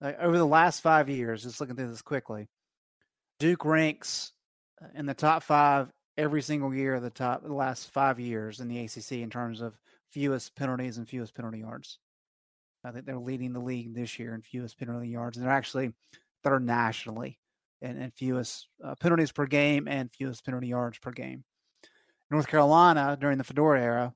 uh, 0.01 0.11
over 0.19 0.37
the 0.37 0.45
last 0.45 0.81
five 0.81 1.07
years, 1.07 1.43
just 1.43 1.61
looking 1.61 1.77
through 1.77 1.87
this 1.87 2.01
quickly, 2.01 2.49
Duke 3.39 3.63
ranks 3.63 4.33
uh, 4.83 4.87
in 4.93 5.05
the 5.05 5.13
top 5.13 5.41
five 5.41 5.89
every 6.17 6.41
single 6.41 6.73
year 6.75 6.95
of 6.95 7.01
the 7.01 7.09
top 7.09 7.41
the 7.41 7.53
last 7.53 7.91
five 7.91 8.19
years 8.19 8.59
in 8.59 8.67
the 8.67 8.79
ACC 8.79 9.13
in 9.13 9.29
terms 9.29 9.61
of 9.61 9.79
fewest 10.11 10.55
penalties 10.55 10.97
and 10.97 11.07
fewest 11.07 11.35
penalty 11.35 11.59
yards. 11.59 11.99
I 12.83 12.91
think 12.91 13.05
they're 13.05 13.17
leading 13.17 13.53
the 13.53 13.59
league 13.59 13.93
this 13.93 14.17
year 14.17 14.33
in 14.33 14.41
fewest 14.41 14.77
penalty 14.77 15.09
yards, 15.09 15.37
and 15.37 15.45
they're 15.45 15.53
actually 15.53 15.93
third 16.43 16.65
nationally 16.65 17.39
and, 17.81 17.97
and 18.01 18.13
fewest 18.13 18.67
uh, 18.83 18.95
penalties 18.95 19.31
per 19.31 19.45
game 19.45 19.87
and 19.87 20.11
fewest 20.11 20.45
penalty 20.45 20.67
yards 20.67 20.97
per 20.97 21.11
game. 21.11 21.43
North 22.29 22.47
Carolina 22.47 23.17
during 23.19 23.37
the 23.37 23.43
Fedora 23.43 23.81
era 23.81 24.13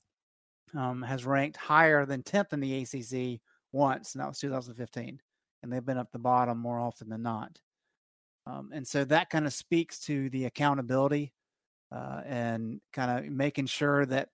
um, 0.76 1.02
has 1.02 1.26
ranked 1.26 1.58
higher 1.58 2.06
than 2.06 2.24
10th 2.24 2.54
in 2.54 2.60
the 2.60 2.82
ACC 2.82 3.42
once, 3.72 4.14
and 4.14 4.22
that 4.22 4.28
was 4.28 4.40
2015. 4.40 5.20
And 5.62 5.74
they've 5.74 5.86
been 5.86 5.98
up 5.98 6.12
the 6.12 6.20
bottom 6.20 6.58
more 6.58 6.80
often 6.80 7.10
than 7.10 7.24
not. 7.24 7.60
Um, 8.48 8.70
and 8.74 8.88
so 8.88 9.04
that 9.06 9.30
kind 9.30 9.46
of 9.46 9.54
speaks 9.54 10.00
to 10.02 10.30
the 10.30 10.46
accountability 10.46 11.34
uh, 11.92 12.22
and 12.26 12.80
kind 12.94 13.26
of 13.26 13.32
making 13.32 13.66
sure 13.66 14.06
that 14.06 14.30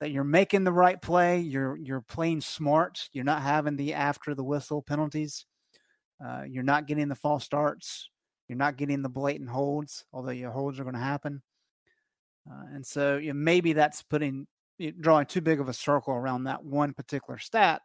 that 0.00 0.10
you're 0.10 0.24
making 0.24 0.64
the 0.64 0.72
right 0.72 1.00
play, 1.00 1.40
you're 1.40 1.76
you're 1.76 2.00
playing 2.02 2.40
smart, 2.40 3.08
you're 3.12 3.24
not 3.24 3.42
having 3.42 3.76
the 3.76 3.94
after 3.94 4.34
the 4.34 4.44
whistle 4.44 4.82
penalties, 4.82 5.46
uh, 6.24 6.42
you're 6.48 6.62
not 6.62 6.86
getting 6.86 7.08
the 7.08 7.14
false 7.14 7.44
starts, 7.44 8.08
you're 8.48 8.58
not 8.58 8.76
getting 8.76 9.02
the 9.02 9.08
blatant 9.08 9.50
holds, 9.50 10.04
although 10.12 10.30
your 10.30 10.50
holds 10.50 10.78
are 10.78 10.84
going 10.84 10.94
to 10.94 11.00
happen. 11.00 11.42
Uh, 12.50 12.64
and 12.74 12.84
so 12.84 13.16
you 13.16 13.28
know, 13.28 13.34
maybe 13.34 13.72
that's 13.72 14.02
putting 14.02 14.46
drawing 15.00 15.26
too 15.26 15.40
big 15.40 15.60
of 15.60 15.68
a 15.68 15.72
circle 15.72 16.14
around 16.14 16.44
that 16.44 16.64
one 16.64 16.92
particular 16.92 17.38
stat, 17.38 17.80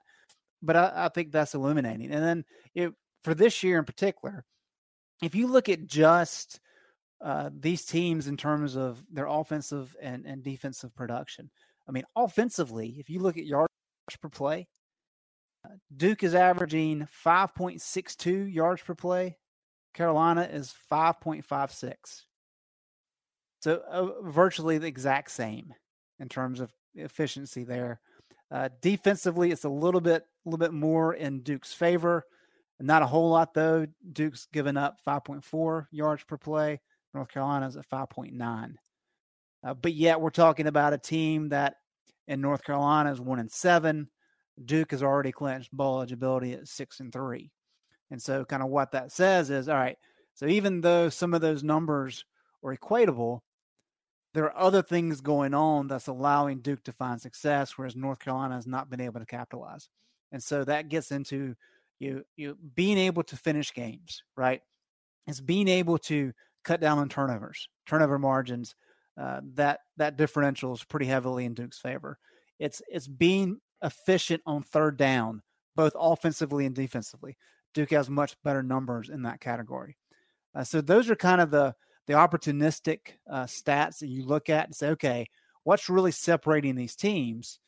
but 0.62 0.76
I, 0.76 0.91
I 0.95 1.10
think 1.10 1.32
that's 1.32 1.54
illuminating. 1.54 2.12
And 2.12 2.24
then 2.24 2.45
it, 2.74 2.91
for 3.24 3.34
this 3.36 3.63
year 3.63 3.78
in 3.78 3.86
particular, 3.86 4.43
if 5.22 5.36
you 5.36 5.48
look 5.48 5.69
at 5.69 5.86
just 5.86 6.60
uh, 7.24 7.50
these 7.58 7.86
teams 7.86 8.28
in 8.28 8.38
terms 8.38 8.76
of 8.76 9.04
their 9.12 9.28
offensive 9.28 9.95
and, 10.02 10.26
and 10.26 10.43
defensive 10.43 10.95
production, 10.95 11.50
I 11.89 11.91
mean, 11.91 12.04
offensively, 12.15 12.95
if 12.99 13.10
you 13.10 13.19
look 13.19 13.38
at 13.38 13.45
yards 13.45 13.73
per 14.21 14.30
play, 14.30 14.67
uh, 15.65 15.73
Duke 15.97 16.23
is 16.23 16.36
averaging 16.36 17.08
5.62 17.25 18.54
yards 18.54 18.84
per 18.84 18.93
play. 18.93 19.38
Carolina 19.95 20.43
is 20.43 20.73
5.56. 20.91 21.95
So 23.62 23.82
uh, 23.89 24.30
virtually 24.30 24.78
the 24.78 24.88
exact 24.88 25.32
same 25.32 25.73
in 26.19 26.30
terms 26.30 26.60
of 26.60 26.71
efficiency 26.93 27.63
there. 27.63 27.99
Uh, 28.52 28.69
defensively, 28.82 29.52
it's 29.52 29.65
a 29.65 29.69
little 29.69 30.02
bit, 30.02 30.23
little 30.45 30.60
bit 30.60 30.73
more 30.73 31.15
in 31.15 31.41
Duke's 31.41 31.73
favor. 31.73 32.23
Not 32.80 33.02
a 33.02 33.08
whole 33.08 33.32
lot 33.32 33.54
though. 33.54 33.88
Duke's 34.13 34.47
given 34.54 34.78
up 34.78 34.97
5.4 35.06 35.88
yards 35.91 36.23
per 36.23 36.38
play. 36.38 36.80
North 37.13 37.30
Carolina's 37.30 37.75
at 37.75 37.89
5.9. 37.89 38.75
Uh, 39.62 39.73
but 39.73 39.93
yet 39.93 40.21
we're 40.21 40.30
talking 40.30 40.67
about 40.67 40.93
a 40.93 40.97
team 40.97 41.49
that 41.49 41.75
in 42.30 42.39
North 42.39 42.63
Carolina 42.63 43.12
is 43.12 43.20
one 43.20 43.39
and 43.39 43.52
seven. 43.52 44.08
Duke 44.63 44.92
has 44.92 45.04
already 45.04 45.32
clinched 45.32 45.72
bowl 45.72 45.98
eligibility 45.98 46.54
at 46.54 46.68
six 46.68 47.02
and 47.02 47.12
three. 47.12 47.52
And 48.12 48.22
so, 48.22 48.46
kind 48.46 48.63
of 48.63 48.70
what 48.70 48.92
that 48.92 49.12
says 49.12 49.50
is 49.50 49.68
all 49.68 49.76
right, 49.76 49.98
so 50.36 50.46
even 50.46 50.80
though 50.80 51.10
some 51.10 51.34
of 51.34 51.42
those 51.42 51.63
numbers 51.63 52.24
are 52.63 52.76
equatable, 52.76 53.42
there 54.34 54.46
are 54.46 54.58
other 54.58 54.82
things 54.82 55.22
going 55.22 55.54
on 55.54 55.88
that's 55.88 56.08
allowing 56.08 56.62
Duke 56.62 56.84
to 56.86 56.92
find 56.92 57.20
success, 57.20 57.78
whereas 57.78 57.96
North 57.96 58.20
Carolina 58.20 58.56
has 58.56 58.68
not 58.68 58.89
been 58.89 59.02
able 59.02 59.20
to 59.20 59.26
capitalize. 59.26 59.89
And 60.32 60.42
so 60.42 60.63
that 60.63 60.89
gets 60.89 61.12
into 61.12 61.56
you 62.00 62.24
you 62.38 62.58
being 62.76 62.98
able 62.98 63.24
to 63.24 63.36
finish 63.36 63.74
games, 63.74 64.24
right? 64.38 64.62
It's 65.28 65.42
being 65.42 65.68
able 65.68 65.98
to 66.00 66.32
cut 66.63 66.80
down 66.80 67.00
on 67.00 67.10
turnovers, 67.10 67.68
turnover 67.86 68.20
margins. 68.20 68.76
Uh, 69.20 69.42
that 69.56 69.82
that 69.98 70.18
differential 70.18 70.74
is 70.74 70.84
pretty 70.84 71.06
heavily 71.06 71.46
in 71.46 71.54
Duke's 71.54 71.80
favor. 71.80 72.18
It's 72.58 72.82
it's 72.88 73.08
being 73.08 73.60
efficient 73.84 74.42
on 74.46 74.64
third 74.64 74.98
down, 74.98 75.42
both 75.76 75.94
offensively 75.96 76.66
and 76.66 76.76
defensively. 76.76 77.38
Duke 77.74 77.92
has 77.92 78.10
much 78.10 78.36
better 78.44 78.64
numbers 78.64 79.10
in 79.10 79.24
that 79.24 79.42
category. 79.42 79.98
Uh, 80.56 80.64
so 80.64 80.82
those 80.82 81.10
are 81.10 81.16
kind 81.16 81.42
of 81.42 81.52
the 81.52 81.76
the 82.08 82.14
opportunistic 82.14 83.00
uh, 83.30 83.44
stats 83.44 84.00
that 84.00 84.08
you 84.08 84.26
look 84.26 84.50
at 84.50 84.66
and 84.66 84.76
say, 84.76 84.90
okay, 84.90 85.28
what's 85.64 85.90
really 85.90 86.12
separating 86.12 86.76
these 86.76 86.96
teams? 86.96 87.60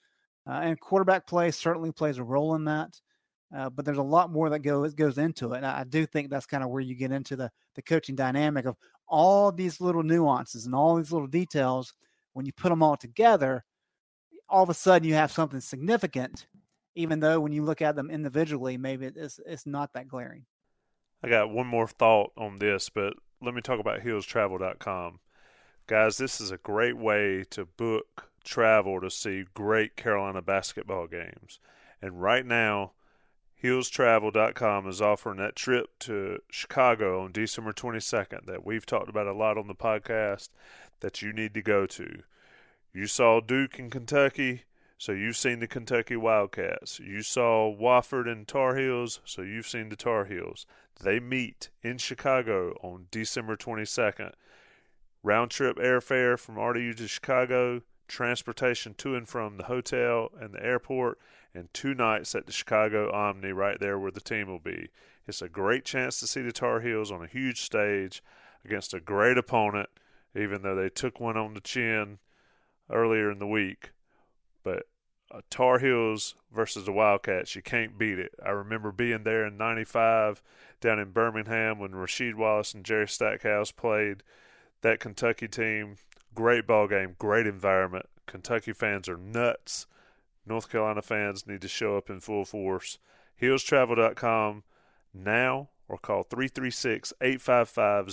Uh, 0.49 0.61
and 0.63 0.79
quarterback 0.79 1.27
play 1.27 1.51
certainly 1.51 1.91
plays 1.91 2.17
a 2.17 2.23
role 2.23 2.55
in 2.55 2.65
that. 2.65 2.89
Uh, 3.55 3.69
but 3.69 3.83
there's 3.83 3.97
a 3.97 4.03
lot 4.03 4.31
more 4.31 4.49
that 4.49 4.59
goes 4.59 4.93
goes 4.95 5.17
into 5.17 5.51
it. 5.53 5.57
And 5.57 5.65
I 5.65 5.83
do 5.83 6.05
think 6.05 6.29
that's 6.29 6.45
kind 6.45 6.63
of 6.63 6.69
where 6.69 6.81
you 6.81 6.95
get 6.95 7.11
into 7.11 7.35
the 7.35 7.51
the 7.75 7.81
coaching 7.81 8.15
dynamic 8.15 8.65
of 8.65 8.77
all 9.11 9.51
these 9.51 9.79
little 9.79 10.01
nuances 10.01 10.65
and 10.65 10.73
all 10.73 10.95
these 10.95 11.11
little 11.11 11.27
details. 11.27 11.93
When 12.33 12.45
you 12.45 12.53
put 12.53 12.69
them 12.69 12.81
all 12.81 12.95
together, 12.95 13.63
all 14.49 14.63
of 14.63 14.69
a 14.69 14.73
sudden 14.73 15.07
you 15.07 15.13
have 15.13 15.31
something 15.31 15.59
significant 15.59 16.47
even 16.95 17.19
though 17.19 17.39
when 17.39 17.51
you 17.51 17.63
look 17.63 17.81
at 17.81 17.95
them 17.95 18.09
individually, 18.09 18.77
maybe 18.77 19.05
it's 19.15 19.39
it's 19.45 19.65
not 19.65 19.93
that 19.93 20.07
glaring. 20.07 20.45
I 21.23 21.29
got 21.29 21.51
one 21.51 21.67
more 21.67 21.87
thought 21.87 22.31
on 22.35 22.59
this, 22.59 22.89
but 22.89 23.13
let 23.41 23.53
me 23.53 23.61
talk 23.61 23.79
about 23.79 24.01
heelstravel.com. 24.01 25.19
Guys, 25.87 26.17
this 26.17 26.41
is 26.41 26.51
a 26.51 26.57
great 26.57 26.97
way 26.97 27.43
to 27.51 27.65
book 27.65 28.29
travel 28.43 28.99
to 29.01 29.09
see 29.09 29.45
great 29.53 29.95
Carolina 29.95 30.41
basketball 30.41 31.07
games. 31.07 31.59
And 32.01 32.21
right 32.21 32.45
now, 32.45 32.93
heelstravel.com 33.63 34.87
is 34.87 35.01
offering 35.01 35.37
that 35.37 35.55
trip 35.55 35.97
to 35.99 36.39
Chicago 36.49 37.23
on 37.23 37.31
December 37.31 37.73
22nd 37.73 38.45
that 38.45 38.65
we've 38.65 38.85
talked 38.85 39.09
about 39.09 39.27
a 39.27 39.33
lot 39.33 39.57
on 39.57 39.67
the 39.67 39.75
podcast 39.75 40.49
that 41.01 41.21
you 41.21 41.31
need 41.31 41.53
to 41.53 41.61
go 41.61 41.85
to. 41.85 42.23
You 42.93 43.07
saw 43.07 43.39
Duke 43.39 43.79
in 43.79 43.89
Kentucky. 43.89 44.63
So 44.97 45.13
you've 45.13 45.37
seen 45.37 45.57
the 45.57 45.67
Kentucky 45.67 46.15
Wildcats. 46.15 46.99
You 46.99 47.23
saw 47.23 47.75
Wofford 47.75 48.31
and 48.31 48.47
Tar 48.47 48.75
Heels, 48.75 49.19
so 49.25 49.41
you've 49.41 49.67
seen 49.67 49.89
the 49.89 49.95
Tar 49.95 50.25
Heels. 50.25 50.67
They 51.01 51.19
meet 51.19 51.69
in 51.81 51.97
Chicago 51.97 52.77
on 52.83 53.07
December 53.09 53.57
22nd. 53.57 54.33
Round 55.23 55.49
trip 55.49 55.77
airfare 55.77 56.37
from 56.37 56.57
RDU 56.57 56.95
to 56.97 57.07
Chicago, 57.07 57.81
transportation 58.07 58.93
to 58.99 59.15
and 59.15 59.27
from 59.27 59.57
the 59.57 59.63
hotel 59.63 60.29
and 60.39 60.53
the 60.53 60.63
airport, 60.63 61.17
and 61.53 61.73
two 61.73 61.93
nights 61.93 62.33
at 62.35 62.45
the 62.45 62.51
Chicago 62.51 63.11
Omni 63.11 63.51
right 63.51 63.79
there 63.79 63.99
where 63.99 64.11
the 64.11 64.21
team 64.21 64.47
will 64.47 64.59
be. 64.59 64.89
It's 65.27 65.41
a 65.41 65.49
great 65.49 65.85
chance 65.85 66.19
to 66.19 66.27
see 66.27 66.41
the 66.41 66.51
Tar 66.51 66.81
Heels 66.81 67.11
on 67.11 67.23
a 67.23 67.27
huge 67.27 67.61
stage 67.61 68.23
against 68.65 68.93
a 68.93 68.99
great 68.99 69.37
opponent, 69.37 69.89
even 70.35 70.61
though 70.61 70.75
they 70.75 70.89
took 70.89 71.19
one 71.19 71.37
on 71.37 71.53
the 71.53 71.61
chin 71.61 72.19
earlier 72.89 73.31
in 73.31 73.39
the 73.39 73.47
week. 73.47 73.91
But 74.63 74.83
uh, 75.33 75.41
Tar 75.49 75.79
Heels 75.79 76.35
versus 76.53 76.85
the 76.85 76.91
Wildcats. 76.91 77.55
You 77.55 77.61
can't 77.61 77.97
beat 77.97 78.19
it. 78.19 78.33
I 78.45 78.49
remember 78.49 78.91
being 78.91 79.23
there 79.23 79.45
in 79.45 79.57
'95 79.57 80.41
down 80.81 80.99
in 80.99 81.11
Birmingham 81.11 81.79
when 81.79 81.91
Rasheed 81.91 82.35
Wallace 82.35 82.73
and 82.73 82.83
Jerry 82.83 83.07
Stackhouse 83.07 83.71
played 83.71 84.23
that 84.81 84.99
Kentucky 84.99 85.47
team. 85.47 85.95
Great 86.33 86.67
ball 86.67 86.87
game, 86.87 87.15
great 87.17 87.47
environment. 87.47 88.07
Kentucky 88.25 88.73
fans 88.73 89.07
are 89.07 89.17
nuts. 89.17 89.85
North 90.45 90.69
Carolina 90.69 91.01
fans 91.01 91.47
need 91.47 91.61
to 91.61 91.67
show 91.67 91.97
up 91.97 92.09
in 92.09 92.19
full 92.19 92.45
force. 92.45 92.97
HeelsTravel.com. 93.41 94.63
now 95.13 95.69
or 95.87 95.97
call 95.97 96.23
336 96.23 97.11
855 97.21 98.11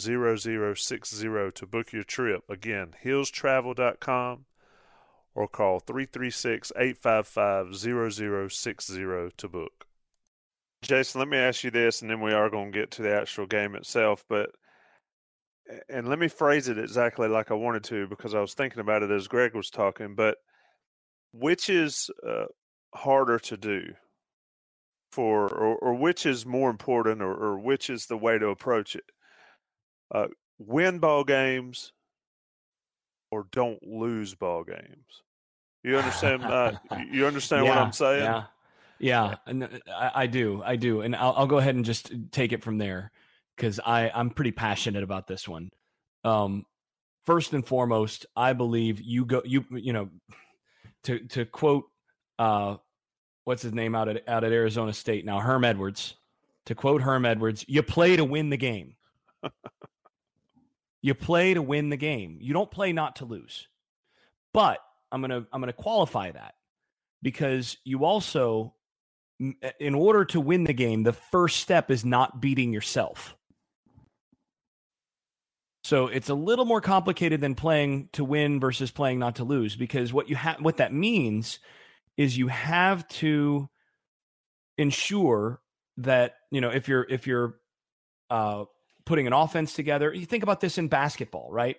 0060 0.77 1.51
to 1.53 1.67
book 1.67 1.93
your 1.93 2.03
trip. 2.03 2.43
Again, 2.49 2.95
heelstravel.com 3.05 4.47
or 5.35 5.47
call 5.47 5.79
336 5.79 6.73
855 6.77 8.51
0060 8.51 8.95
to 9.37 9.49
book. 9.49 9.87
Jason, 10.83 11.21
let 11.21 11.29
me 11.29 11.37
ask 11.37 11.63
you 11.63 11.71
this, 11.71 12.03
and 12.03 12.11
then 12.11 12.21
we 12.21 12.33
are 12.33 12.51
going 12.51 12.73
to 12.73 12.79
get 12.79 12.91
to 12.93 13.03
the 13.03 13.15
actual 13.15 13.47
game 13.47 13.77
itself. 13.77 14.25
But 14.29 14.51
and 15.89 16.09
let 16.09 16.19
me 16.19 16.29
phrase 16.29 16.69
it 16.69 16.79
exactly 16.79 17.29
like 17.29 17.51
I 17.51 17.55
wanted 17.55 17.85
to 17.85 18.09
because 18.09 18.35
I 18.35 18.41
was 18.41 18.55
thinking 18.55 18.81
about 18.81 19.03
it 19.03 19.11
as 19.11 19.29
Greg 19.29 19.55
was 19.55 19.71
talking. 19.71 20.15
But 20.15 20.39
which 21.33 21.69
is 21.69 22.11
uh, 22.27 22.47
harder 22.95 23.39
to 23.39 23.57
do 23.57 23.95
for, 25.13 25.49
or, 25.49 25.77
or, 25.77 25.95
which 25.95 26.27
is 26.27 26.45
more 26.45 26.71
important, 26.71 27.23
or, 27.23 27.33
or, 27.33 27.59
which 27.59 27.89
is 27.89 28.07
the 28.07 28.17
way 28.17 28.39
to 28.39 28.49
approach 28.49 28.95
it? 28.95 29.05
Uh, 30.15 30.27
win 30.59 30.99
ball 30.99 31.25
games 31.25 31.93
or 33.31 33.47
don't 33.53 33.83
lose 33.83 34.35
ball 34.35 34.65
games. 34.65 35.23
You 35.83 35.99
understand? 35.99 36.45
Uh, 36.45 36.73
you 37.11 37.27
understand 37.27 37.65
yeah, 37.65 37.71
what 37.71 37.79
I'm 37.79 37.93
saying? 37.93 38.25
Yeah, 38.25 38.45
yeah, 38.99 39.37
and 39.47 39.65
uh, 39.65 39.69
I, 39.91 40.23
I 40.23 40.27
do, 40.27 40.63
I 40.65 40.77
do, 40.77 41.01
and 41.01 41.15
I'll, 41.15 41.35
I'll, 41.37 41.47
go 41.47 41.59
ahead 41.59 41.75
and 41.75 41.85
just 41.85 42.13
take 42.33 42.53
it 42.53 42.63
from 42.63 42.79
there 42.79 43.13
because 43.57 43.81
I 43.85 44.11
I'm 44.13 44.31
pretty 44.31 44.53
passionate 44.53 45.03
about 45.03 45.27
this 45.27 45.47
one. 45.47 45.71
Um, 46.25 46.67
first 47.25 47.53
and 47.53 47.65
foremost, 47.65 48.27
I 48.37 48.53
believe 48.55 49.01
you 49.01 49.25
go 49.25 49.43
you 49.45 49.65
you 49.71 49.93
know 49.93 50.09
to 51.09 51.19
to 51.29 51.45
quote 51.45 51.85
uh 52.39 52.77
what's 53.45 53.63
his 53.63 53.75
name 53.75 53.95
out 53.95 54.09
at 54.09 54.29
out 54.29 54.45
at 54.45 54.53
Arizona 54.53 54.93
State 54.93 55.25
now 55.25 55.41
Herm 55.41 55.65
Edwards 55.65 56.15
to 56.69 56.75
quote 56.75 57.01
Herm 57.01 57.25
Edwards, 57.25 57.65
you 57.67 57.83
play 57.83 58.17
to 58.17 58.25
win 58.27 58.51
the 58.51 58.59
game. 58.59 58.95
you 61.03 61.15
play 61.15 61.55
to 61.55 61.63
win 61.63 61.89
the 61.89 61.97
game. 61.97 62.37
You 62.43 62.53
don't 62.53 62.71
play 62.71 62.93
not 62.93 63.17
to 63.17 63.25
lose. 63.25 63.67
But 64.53 64.81
I'm 65.11 65.23
going 65.23 65.31
to 65.31 65.49
I'm 65.51 65.63
going 65.63 65.69
to 65.69 65.73
qualify 65.73 66.31
that 66.31 66.57
because 67.23 67.79
you 67.85 68.05
also 68.05 68.75
in 69.81 69.95
order 69.95 70.27
to 70.27 70.41
win 70.43 70.65
the 70.65 70.75
game, 70.75 71.05
the 71.05 71.15
first 71.15 71.61
step 71.61 71.91
is 71.91 72.05
not 72.05 72.39
beating 72.39 72.71
yourself. 72.71 73.35
So 75.89 76.09
it's 76.09 76.29
a 76.29 76.35
little 76.35 76.67
more 76.67 76.83
complicated 76.83 77.41
than 77.41 77.55
playing 77.55 78.11
to 78.13 78.23
win 78.23 78.61
versus 78.61 78.91
playing 78.91 79.21
not 79.21 79.37
to 79.37 79.45
lose 79.45 79.75
because 79.75 80.13
what 80.13 80.29
you 80.29 80.37
have 80.37 80.61
what 80.61 80.77
that 80.77 80.93
means 80.93 81.61
is 82.19 82.37
you 82.37 82.49
have 82.49 83.09
to 83.09 83.71
ensure 84.77 85.63
that, 85.97 86.35
you 86.51 86.61
know, 86.61 86.69
if 86.69 86.89
you're 86.89 87.07
if 87.09 87.27
you're 87.27 87.55
uh 88.29 88.65
putting 89.07 89.27
an 89.27 89.33
offense 89.33 89.73
together, 89.73 90.13
you 90.13 90.27
think 90.27 90.43
about 90.43 90.61
this 90.61 90.77
in 90.77 90.89
basketball, 90.89 91.51
right? 91.51 91.79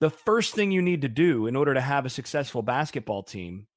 the 0.00 0.10
first 0.10 0.54
thing 0.54 0.72
you 0.72 0.82
need 0.82 1.02
to 1.02 1.08
do 1.08 1.46
in 1.46 1.54
order 1.54 1.74
to 1.74 1.80
have 1.80 2.06
a 2.06 2.10
successful 2.10 2.62
basketball 2.62 3.22
team, 3.22 3.68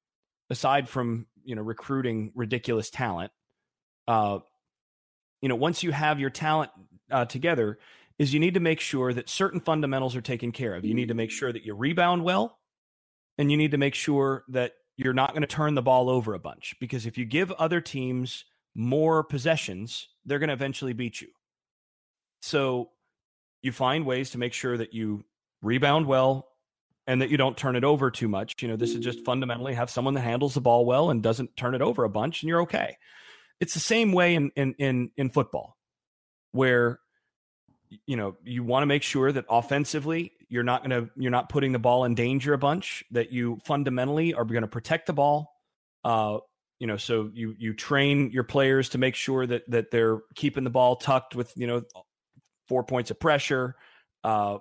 aside 0.50 0.88
from 0.88 1.26
you 1.44 1.54
know 1.54 1.62
recruiting 1.62 2.32
ridiculous 2.34 2.90
talent, 2.90 3.30
uh, 4.08 4.40
you 5.40 5.48
know 5.48 5.54
once 5.54 5.84
you 5.84 5.92
have 5.92 6.18
your 6.18 6.30
talent 6.30 6.72
uh, 7.12 7.26
together, 7.26 7.78
is 8.22 8.32
you 8.32 8.38
need 8.38 8.54
to 8.54 8.60
make 8.60 8.78
sure 8.78 9.12
that 9.12 9.28
certain 9.28 9.58
fundamentals 9.58 10.14
are 10.14 10.20
taken 10.20 10.52
care 10.52 10.76
of. 10.76 10.84
You 10.84 10.94
need 10.94 11.08
to 11.08 11.14
make 11.14 11.32
sure 11.32 11.52
that 11.52 11.64
you 11.64 11.74
rebound 11.74 12.22
well, 12.22 12.60
and 13.36 13.50
you 13.50 13.56
need 13.56 13.72
to 13.72 13.78
make 13.78 13.96
sure 13.96 14.44
that 14.50 14.74
you're 14.96 15.12
not 15.12 15.30
going 15.30 15.42
to 15.42 15.48
turn 15.48 15.74
the 15.74 15.82
ball 15.82 16.08
over 16.08 16.32
a 16.32 16.38
bunch 16.38 16.76
because 16.78 17.04
if 17.04 17.18
you 17.18 17.24
give 17.24 17.50
other 17.50 17.80
teams 17.80 18.44
more 18.76 19.24
possessions, 19.24 20.06
they're 20.24 20.38
going 20.38 20.50
to 20.50 20.54
eventually 20.54 20.92
beat 20.92 21.20
you. 21.20 21.26
So 22.42 22.90
you 23.60 23.72
find 23.72 24.06
ways 24.06 24.30
to 24.30 24.38
make 24.38 24.52
sure 24.52 24.78
that 24.78 24.94
you 24.94 25.24
rebound 25.60 26.06
well, 26.06 26.46
and 27.08 27.22
that 27.22 27.30
you 27.30 27.36
don't 27.36 27.56
turn 27.56 27.74
it 27.74 27.82
over 27.82 28.08
too 28.08 28.28
much. 28.28 28.62
You 28.62 28.68
know, 28.68 28.76
this 28.76 28.94
is 28.94 29.00
just 29.00 29.24
fundamentally 29.24 29.74
have 29.74 29.90
someone 29.90 30.14
that 30.14 30.20
handles 30.20 30.54
the 30.54 30.60
ball 30.60 30.86
well 30.86 31.10
and 31.10 31.24
doesn't 31.24 31.56
turn 31.56 31.74
it 31.74 31.82
over 31.82 32.04
a 32.04 32.08
bunch, 32.08 32.40
and 32.40 32.48
you're 32.48 32.62
okay. 32.62 32.96
It's 33.58 33.74
the 33.74 33.80
same 33.80 34.12
way 34.12 34.36
in 34.36 34.52
in 34.54 34.74
in, 34.78 35.10
in 35.16 35.30
football, 35.30 35.76
where 36.52 37.00
you 38.06 38.16
know 38.16 38.36
you 38.44 38.62
want 38.62 38.82
to 38.82 38.86
make 38.86 39.02
sure 39.02 39.32
that 39.32 39.44
offensively 39.48 40.32
you're 40.48 40.62
not 40.62 40.86
going 40.86 41.04
to 41.04 41.10
you're 41.16 41.30
not 41.30 41.48
putting 41.48 41.72
the 41.72 41.78
ball 41.78 42.04
in 42.04 42.14
danger 42.14 42.52
a 42.52 42.58
bunch. 42.58 43.04
That 43.10 43.32
you 43.32 43.58
fundamentally 43.64 44.34
are 44.34 44.44
going 44.44 44.62
to 44.62 44.68
protect 44.68 45.06
the 45.06 45.12
ball. 45.12 45.52
Uh, 46.04 46.38
you 46.78 46.86
know, 46.86 46.96
so 46.96 47.30
you 47.32 47.54
you 47.58 47.74
train 47.74 48.30
your 48.32 48.44
players 48.44 48.90
to 48.90 48.98
make 48.98 49.14
sure 49.14 49.46
that 49.46 49.62
that 49.70 49.90
they're 49.90 50.20
keeping 50.34 50.64
the 50.64 50.70
ball 50.70 50.96
tucked 50.96 51.34
with 51.34 51.52
you 51.56 51.66
know 51.66 51.82
four 52.68 52.84
points 52.84 53.10
of 53.10 53.18
pressure. 53.18 53.76
Uh, 54.24 54.58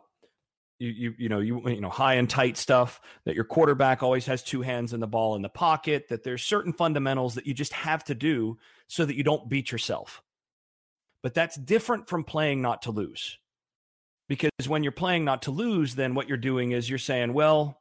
you, 0.80 0.90
you 0.90 1.14
you 1.18 1.30
know 1.30 1.40
you 1.40 1.62
you 1.70 1.82
know 1.82 1.90
high 1.90 2.16
and 2.16 2.30
tight 2.30 2.58
stuff 2.58 3.02
that 3.26 3.36
your 3.36 3.44
quarterback 3.44 4.02
always 4.02 4.26
has 4.26 4.42
two 4.42 4.62
hands 4.62 4.94
in 4.94 5.00
the 5.00 5.08
ball 5.08 5.36
in 5.36 5.42
the 5.42 5.50
pocket 5.50 6.08
that 6.10 6.24
there's 6.24 6.44
certain 6.44 6.74
fundamentals 6.74 7.36
that 7.36 7.46
you 7.46 7.54
just 7.54 7.74
have 7.74 8.04
to 8.06 8.16
do 8.16 8.58
so 8.88 9.06
that 9.06 9.16
you 9.16 9.24
don't 9.24 9.48
beat 9.48 9.72
yourself 9.72 10.24
but 11.24 11.34
that's 11.34 11.56
different 11.56 12.10
from 12.10 12.24
playing 12.24 12.62
not 12.62 12.84
to 12.84 12.92
lose. 12.92 13.38
Because 14.28 14.52
when 14.68 14.84
you're 14.84 14.92
playing 14.92 15.26
not 15.26 15.44
to 15.44 15.52
lose 15.52 15.96
then 15.96 16.16
what 16.16 16.28
you're 16.28 16.38
doing 16.38 16.72
is 16.72 16.90
you're 16.90 17.00
saying 17.00 17.34
well 17.34 17.78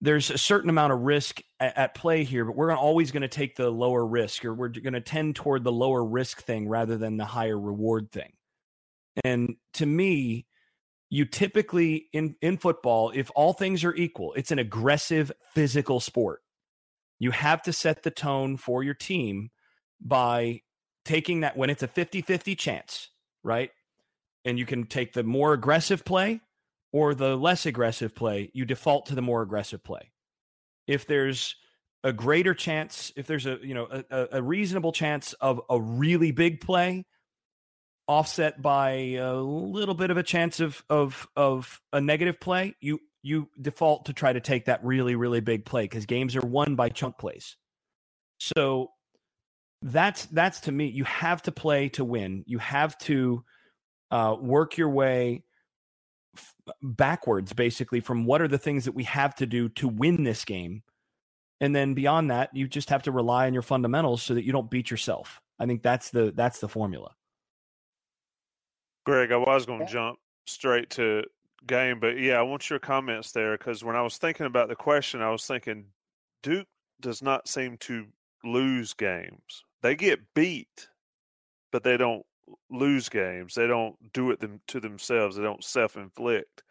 there's 0.00 0.30
a 0.30 0.38
certain 0.38 0.70
amount 0.70 0.92
of 0.92 1.00
risk 1.00 1.40
at, 1.60 1.76
at 1.76 1.94
play 1.94 2.24
here 2.24 2.44
but 2.44 2.56
we're 2.56 2.72
always 2.72 3.10
going 3.10 3.22
to 3.22 3.28
take 3.28 3.56
the 3.56 3.68
lower 3.70 4.06
risk 4.06 4.44
or 4.44 4.54
we're 4.54 4.68
going 4.68 4.94
to 4.94 5.00
tend 5.00 5.36
toward 5.36 5.62
the 5.62 5.72
lower 5.72 6.04
risk 6.04 6.42
thing 6.42 6.68
rather 6.68 6.96
than 6.96 7.16
the 7.16 7.24
higher 7.24 7.58
reward 7.58 8.10
thing. 8.10 8.32
And 9.22 9.56
to 9.74 9.86
me 9.86 10.46
you 11.10 11.26
typically 11.26 12.06
in 12.14 12.36
in 12.40 12.56
football 12.56 13.12
if 13.14 13.30
all 13.36 13.52
things 13.52 13.84
are 13.84 13.94
equal 13.94 14.32
it's 14.32 14.50
an 14.50 14.58
aggressive 14.58 15.30
physical 15.54 16.00
sport. 16.00 16.40
You 17.18 17.32
have 17.32 17.62
to 17.62 17.72
set 17.72 18.02
the 18.02 18.10
tone 18.10 18.56
for 18.56 18.82
your 18.82 18.94
team 18.94 19.50
by 20.00 20.62
taking 21.04 21.40
that 21.40 21.56
when 21.56 21.70
it's 21.70 21.82
a 21.82 21.88
50-50 21.88 22.56
chance 22.56 23.08
right 23.42 23.70
and 24.44 24.58
you 24.58 24.66
can 24.66 24.86
take 24.86 25.12
the 25.12 25.22
more 25.22 25.52
aggressive 25.52 26.04
play 26.04 26.40
or 26.92 27.14
the 27.14 27.36
less 27.36 27.66
aggressive 27.66 28.14
play 28.14 28.50
you 28.54 28.64
default 28.64 29.06
to 29.06 29.14
the 29.14 29.22
more 29.22 29.42
aggressive 29.42 29.82
play 29.82 30.10
if 30.86 31.06
there's 31.06 31.56
a 32.02 32.12
greater 32.12 32.54
chance 32.54 33.12
if 33.16 33.26
there's 33.26 33.46
a 33.46 33.58
you 33.62 33.74
know 33.74 33.88
a, 34.10 34.28
a 34.32 34.42
reasonable 34.42 34.92
chance 34.92 35.32
of 35.34 35.60
a 35.70 35.80
really 35.80 36.32
big 36.32 36.60
play 36.60 37.04
offset 38.06 38.60
by 38.60 38.90
a 39.18 39.34
little 39.34 39.94
bit 39.94 40.10
of 40.10 40.16
a 40.16 40.22
chance 40.22 40.60
of 40.60 40.82
of 40.88 41.26
of 41.36 41.80
a 41.92 42.00
negative 42.00 42.40
play, 42.40 42.74
you 42.80 43.00
you 43.22 43.48
default 43.60 44.06
to 44.06 44.12
try 44.12 44.32
to 44.32 44.40
take 44.40 44.66
that 44.66 44.84
really 44.84 45.14
really 45.16 45.40
big 45.40 45.64
play 45.64 45.84
because 45.84 46.06
games 46.06 46.36
are 46.36 46.46
won 46.46 46.76
by 46.76 46.88
chunk 46.88 47.18
plays. 47.18 47.56
So 48.38 48.90
that's 49.84 50.24
that's 50.26 50.60
to 50.60 50.72
me. 50.72 50.86
You 50.86 51.04
have 51.04 51.42
to 51.42 51.52
play 51.52 51.90
to 51.90 52.04
win. 52.04 52.42
You 52.46 52.58
have 52.58 52.96
to 53.00 53.44
uh, 54.10 54.34
work 54.40 54.78
your 54.78 54.88
way 54.88 55.44
f- 56.34 56.54
backwards, 56.82 57.52
basically, 57.52 58.00
from 58.00 58.24
what 58.24 58.40
are 58.40 58.48
the 58.48 58.58
things 58.58 58.86
that 58.86 58.94
we 58.94 59.04
have 59.04 59.34
to 59.36 59.46
do 59.46 59.68
to 59.68 59.86
win 59.86 60.24
this 60.24 60.46
game, 60.46 60.82
and 61.60 61.76
then 61.76 61.92
beyond 61.92 62.30
that, 62.30 62.48
you 62.54 62.66
just 62.66 62.88
have 62.88 63.02
to 63.02 63.12
rely 63.12 63.46
on 63.46 63.52
your 63.52 63.62
fundamentals 63.62 64.22
so 64.22 64.32
that 64.32 64.44
you 64.44 64.52
don't 64.52 64.70
beat 64.70 64.90
yourself. 64.90 65.42
I 65.58 65.66
think 65.66 65.82
that's 65.82 66.10
the 66.10 66.32
that's 66.34 66.60
the 66.60 66.68
formula. 66.68 67.10
Greg, 69.04 69.32
I 69.32 69.36
was 69.36 69.66
going 69.66 69.80
to 69.80 69.92
jump 69.92 70.18
straight 70.46 70.88
to 70.90 71.24
game, 71.66 72.00
but 72.00 72.18
yeah, 72.18 72.38
I 72.38 72.42
want 72.42 72.70
your 72.70 72.78
comments 72.78 73.32
there 73.32 73.58
because 73.58 73.84
when 73.84 73.96
I 73.96 74.02
was 74.02 74.16
thinking 74.16 74.46
about 74.46 74.68
the 74.68 74.76
question, 74.76 75.20
I 75.20 75.30
was 75.30 75.46
thinking 75.46 75.84
Duke 76.42 76.68
does 77.02 77.20
not 77.20 77.48
seem 77.48 77.76
to 77.78 78.06
lose 78.44 78.94
games. 78.94 79.64
They 79.84 79.96
get 79.96 80.32
beat, 80.32 80.88
but 81.70 81.84
they 81.84 81.98
don't 81.98 82.24
lose 82.70 83.10
games. 83.10 83.54
They 83.54 83.66
don't 83.66 83.96
do 84.14 84.30
it 84.30 84.40
them, 84.40 84.62
to 84.68 84.80
themselves. 84.80 85.36
They 85.36 85.42
don't 85.42 85.62
self 85.62 85.98
inflict. 85.98 86.62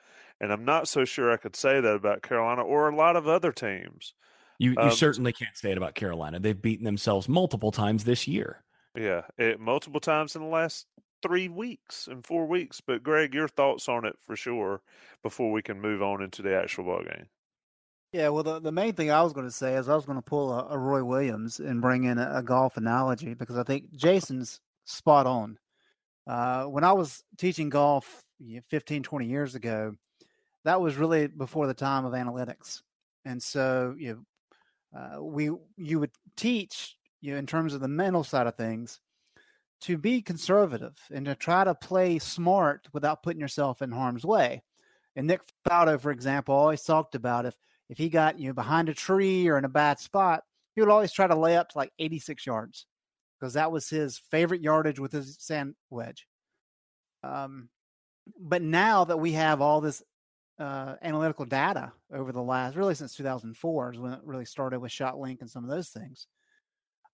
And 0.42 0.52
I'm 0.52 0.66
not 0.66 0.88
so 0.88 1.06
sure 1.06 1.32
I 1.32 1.38
could 1.38 1.56
say 1.56 1.80
that 1.80 1.94
about 1.94 2.24
Carolina 2.24 2.64
or 2.64 2.90
a 2.90 2.96
lot 2.96 3.16
of 3.16 3.28
other 3.28 3.52
teams. 3.52 4.16
You, 4.58 4.72
you 4.72 4.80
um, 4.80 4.92
certainly 4.92 5.32
can't 5.32 5.56
say 5.56 5.72
it 5.72 5.78
about 5.78 5.94
Carolina. 5.94 6.40
They've 6.40 6.60
beaten 6.60 6.86
themselves 6.86 7.30
multiple 7.30 7.72
times 7.72 8.04
this 8.04 8.28
year. 8.28 8.64
Yeah, 8.98 9.22
it, 9.38 9.60
multiple 9.60 10.00
times 10.02 10.36
in 10.36 10.42
the 10.42 10.48
last 10.48 10.88
three 11.22 11.50
weeks 11.50 12.08
and 12.08 12.26
four 12.26 12.48
weeks. 12.48 12.82
But 12.82 13.04
Greg, 13.04 13.36
your 13.36 13.48
thoughts 13.48 13.88
on 13.88 14.06
it 14.06 14.16
for 14.26 14.36
sure 14.36 14.82
before 15.22 15.52
we 15.52 15.62
can 15.62 15.80
move 15.80 16.02
on 16.02 16.24
into 16.24 16.42
the 16.42 16.56
actual 16.60 16.86
ball 16.86 17.04
game. 17.04 17.28
Yeah, 18.14 18.30
well, 18.30 18.44
the, 18.44 18.60
the 18.60 18.72
main 18.72 18.94
thing 18.94 19.10
I 19.10 19.24
was 19.24 19.34
going 19.34 19.48
to 19.48 19.52
say 19.52 19.74
is 19.74 19.90
I 19.90 19.96
was 19.96 20.06
going 20.06 20.20
to 20.20 20.22
pull 20.22 20.54
a, 20.54 20.68
a, 20.70 20.78
Roy 20.78 21.04
Williams 21.04 21.60
and 21.60 21.82
bring 21.82 22.04
in 22.04 22.20
a, 22.20 22.32
a, 22.36 22.44
golf 22.44 22.78
analogy 22.78 23.34
because 23.34 23.58
I 23.58 23.64
think 23.64 23.92
Jason's 23.96 24.60
spot 24.86 25.26
on. 25.26 25.58
Uh, 26.28 26.66
when 26.66 26.84
I 26.84 26.94
was 26.94 27.24
teaching 27.40 27.70
golf 27.70 28.24
15, 28.70 29.02
20 29.02 29.26
years 29.26 29.56
ago, 29.56 29.96
that 30.64 30.80
was 30.80 30.96
really 30.96 31.26
before 31.26 31.66
the 31.66 31.74
time 31.74 32.06
of 32.06 32.14
analytics. 32.14 32.84
And 33.26 33.42
so, 33.42 33.96
you 33.98 34.24
uh, 34.96 35.20
we 35.20 35.50
you 35.78 36.00
would 36.00 36.12
teach 36.38 36.96
you 37.22 37.34
know, 37.34 37.40
in 37.40 37.48
terms 37.48 37.74
of 37.74 37.82
the 37.82 37.88
mental 37.88 38.24
side 38.24 38.46
of 38.46 38.56
things 38.56 39.00
to 39.82 39.98
be 39.98 40.22
conservative 40.22 40.96
and 41.12 41.26
to 41.26 41.34
try 41.34 41.64
to 41.64 41.74
play 41.74 42.20
smart 42.20 42.88
without 42.94 43.24
putting 43.24 43.42
yourself 43.42 43.82
in 43.82 43.92
harm's 43.92 44.24
way. 44.24 44.62
And 45.16 45.26
Nick 45.26 45.42
Faldo, 45.68 46.00
for 46.00 46.12
example, 46.12 46.54
always 46.54 46.84
talked 46.84 47.16
about 47.16 47.48
if 47.48 47.56
if 47.90 47.98
he 47.98 48.10
got 48.10 48.40
you 48.40 48.48
know 48.48 48.54
behind 48.54 48.90
a 48.90 48.94
tree 48.94 49.48
or 49.48 49.58
in 49.58 49.66
a 49.66 49.70
bad 49.70 50.00
spot, 50.00 50.44
he 50.76 50.82
would 50.82 50.90
always 50.90 51.12
try 51.12 51.28
to 51.28 51.36
lay 51.36 51.58
up 51.58 51.70
to 51.70 51.78
like 51.78 51.92
86 52.00 52.46
yards 52.46 52.86
because 53.40 53.54
that 53.54 53.72
was 53.72 53.90
his 53.90 54.18
favorite 54.32 54.62
yardage 54.62 55.00
with 55.00 55.12
his 55.12 55.36
sand 55.40 55.76
wedge. 55.90 56.28
Um, 57.24 57.70
but 58.40 58.62
now 58.62 59.04
that 59.06 59.18
we 59.18 59.34
have 59.34 59.62
all 59.62 59.82
this 59.82 60.02
uh, 60.60 60.96
analytical 61.02 61.46
data 61.46 61.92
over 62.14 62.32
the 62.32 62.42
last, 62.42 62.76
really 62.76 62.96
since 62.96 63.16
2004 63.16 63.94
is 63.94 64.00
when 64.00 64.14
it 64.14 64.20
really 64.24 64.46
started 64.46 64.80
with 64.80 64.92
ShotLink 64.92 65.42
and 65.42 65.50
some 65.50 65.64
of 65.64 65.70
those 65.70 65.90
things. 65.90 66.28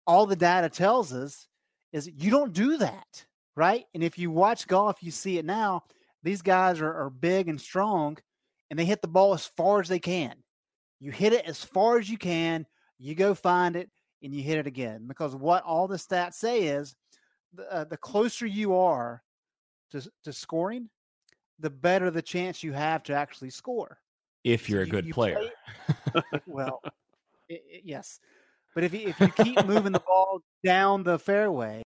All 0.06 0.26
the 0.26 0.36
data 0.36 0.68
tells 0.68 1.12
us 1.12 1.46
is 1.92 2.10
you 2.14 2.30
don't 2.30 2.52
do 2.52 2.78
that, 2.78 3.24
right? 3.56 3.84
And 3.94 4.02
if 4.02 4.18
you 4.18 4.30
watch 4.30 4.66
golf, 4.66 5.02
you 5.02 5.10
see 5.10 5.38
it 5.38 5.44
now. 5.44 5.84
These 6.22 6.42
guys 6.42 6.80
are, 6.80 6.92
are 6.92 7.10
big 7.10 7.48
and 7.48 7.60
strong, 7.60 8.18
and 8.70 8.78
they 8.78 8.84
hit 8.84 9.02
the 9.02 9.08
ball 9.08 9.34
as 9.34 9.46
far 9.46 9.80
as 9.80 9.88
they 9.88 9.98
can. 9.98 10.34
You 11.00 11.12
hit 11.12 11.32
it 11.32 11.44
as 11.46 11.62
far 11.62 11.98
as 11.98 12.08
you 12.08 12.18
can. 12.18 12.66
You 12.98 13.14
go 13.14 13.34
find 13.34 13.76
it, 13.76 13.90
and 14.22 14.34
you 14.34 14.42
hit 14.42 14.58
it 14.58 14.66
again. 14.66 15.06
Because 15.06 15.34
what 15.34 15.62
all 15.64 15.86
the 15.86 15.96
stats 15.96 16.34
say 16.34 16.64
is, 16.64 16.96
the, 17.54 17.72
uh, 17.72 17.84
the 17.84 17.96
closer 17.96 18.46
you 18.46 18.74
are 18.74 19.22
to, 19.90 20.08
to 20.24 20.32
scoring, 20.32 20.88
the 21.58 21.70
better 21.70 22.10
the 22.10 22.22
chance 22.22 22.62
you 22.62 22.72
have 22.72 23.02
to 23.04 23.14
actually 23.14 23.50
score. 23.50 23.98
If 24.44 24.68
you're 24.68 24.84
so 24.84 24.88
a 24.88 24.90
good 24.90 25.06
you 25.06 25.14
player. 25.14 25.40
Play, 26.12 26.22
well, 26.46 26.80
it, 27.48 27.62
it, 27.68 27.82
yes. 27.84 28.20
But 28.74 28.84
if 28.84 28.94
you, 28.94 29.08
if 29.08 29.20
you 29.20 29.28
keep 29.28 29.64
moving 29.66 29.92
the 29.92 30.00
ball 30.00 30.40
down 30.64 31.02
the 31.02 31.18
fairway, 31.18 31.82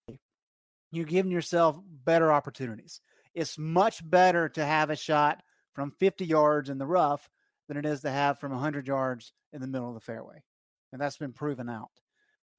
you're 0.90 1.06
giving 1.06 1.32
yourself 1.32 1.78
better 2.04 2.32
opportunities. 2.32 3.00
It's 3.34 3.56
much 3.56 4.08
better 4.08 4.48
to 4.50 4.64
have 4.64 4.90
a 4.90 4.96
shot 4.96 5.42
from 5.74 5.92
50 5.98 6.26
yards 6.26 6.68
in 6.68 6.78
the 6.78 6.86
rough 6.86 7.30
than 7.72 7.84
it 7.84 7.88
is 7.88 8.00
to 8.02 8.10
have 8.10 8.38
from 8.38 8.52
100 8.52 8.86
yards 8.86 9.32
in 9.52 9.60
the 9.60 9.66
middle 9.66 9.88
of 9.88 9.94
the 9.94 10.00
fairway. 10.00 10.42
And 10.92 11.00
that's 11.00 11.16
been 11.16 11.32
proven 11.32 11.68
out. 11.68 11.90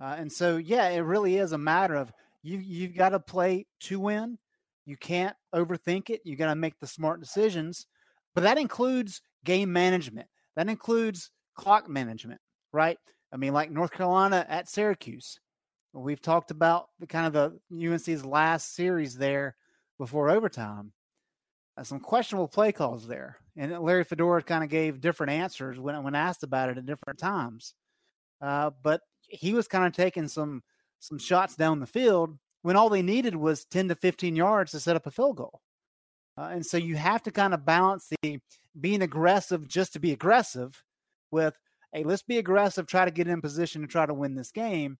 Uh, 0.01 0.15
and 0.17 0.31
so, 0.31 0.57
yeah, 0.57 0.89
it 0.89 1.01
really 1.01 1.37
is 1.37 1.51
a 1.51 1.57
matter 1.57 1.95
of 1.95 2.11
you, 2.41 2.57
you've 2.57 2.95
got 2.95 3.09
to 3.09 3.19
play 3.19 3.67
to 3.81 3.99
win 3.99 4.37
you 4.85 4.97
can't 4.97 5.35
overthink 5.55 6.09
it. 6.09 6.21
You 6.23 6.35
got 6.35 6.47
to 6.47 6.55
make 6.55 6.79
the 6.79 6.87
smart 6.87 7.19
decisions. 7.19 7.87
But 8.35 8.43
that 8.43 8.57
includes 8.57 9.21
game 9.45 9.71
management. 9.71 10.27
That 10.55 10.69
includes 10.69 11.31
clock 11.55 11.89
management, 11.89 12.41
right? 12.71 12.97
I 13.31 13.37
mean, 13.37 13.53
like 13.53 13.71
North 13.71 13.91
Carolina 13.91 14.45
at 14.49 14.69
Syracuse. 14.69 15.39
We've 15.93 16.21
talked 16.21 16.51
about 16.51 16.87
the 16.99 17.07
kind 17.07 17.27
of 17.27 17.33
the 17.69 17.87
UNC's 17.87 18.25
last 18.25 18.75
series 18.75 19.15
there 19.15 19.55
before 19.99 20.29
overtime. 20.29 20.91
Uh, 21.75 21.83
some 21.83 21.99
questionable 21.99 22.47
play 22.47 22.71
calls 22.71 23.07
there, 23.07 23.37
and 23.57 23.77
Larry 23.79 24.03
Fedora 24.03 24.43
kind 24.43 24.63
of 24.63 24.69
gave 24.69 25.01
different 25.01 25.31
answers 25.31 25.79
when 25.79 26.01
when 26.03 26.15
asked 26.15 26.43
about 26.43 26.69
it 26.69 26.77
at 26.77 26.85
different 26.85 27.17
times. 27.17 27.73
Uh, 28.41 28.71
but 28.83 29.01
he 29.27 29.53
was 29.53 29.67
kind 29.67 29.85
of 29.85 29.93
taking 29.93 30.27
some 30.27 30.61
some 30.99 31.17
shots 31.17 31.55
down 31.55 31.79
the 31.79 31.85
field 31.85 32.37
when 32.61 32.75
all 32.75 32.89
they 32.89 33.01
needed 33.01 33.35
was 33.35 33.65
10 33.65 33.89
to 33.89 33.95
15 33.95 34.35
yards 34.35 34.71
to 34.71 34.79
set 34.79 34.95
up 34.95 35.05
a 35.05 35.11
field 35.11 35.37
goal. 35.37 35.61
Uh, 36.37 36.49
and 36.53 36.65
so 36.65 36.77
you 36.77 36.95
have 36.95 37.21
to 37.23 37.31
kind 37.31 37.53
of 37.53 37.65
balance 37.65 38.11
the 38.21 38.39
being 38.79 39.01
aggressive 39.01 39.67
just 39.67 39.93
to 39.93 39.99
be 39.99 40.13
aggressive 40.13 40.81
with, 41.29 41.55
hey, 41.91 42.03
let's 42.03 42.23
be 42.23 42.37
aggressive, 42.37 42.87
try 42.87 43.05
to 43.05 43.11
get 43.11 43.27
in 43.27 43.41
position 43.41 43.81
to 43.81 43.87
try 43.87 44.05
to 44.05 44.13
win 44.13 44.33
this 44.33 44.51
game. 44.51 44.97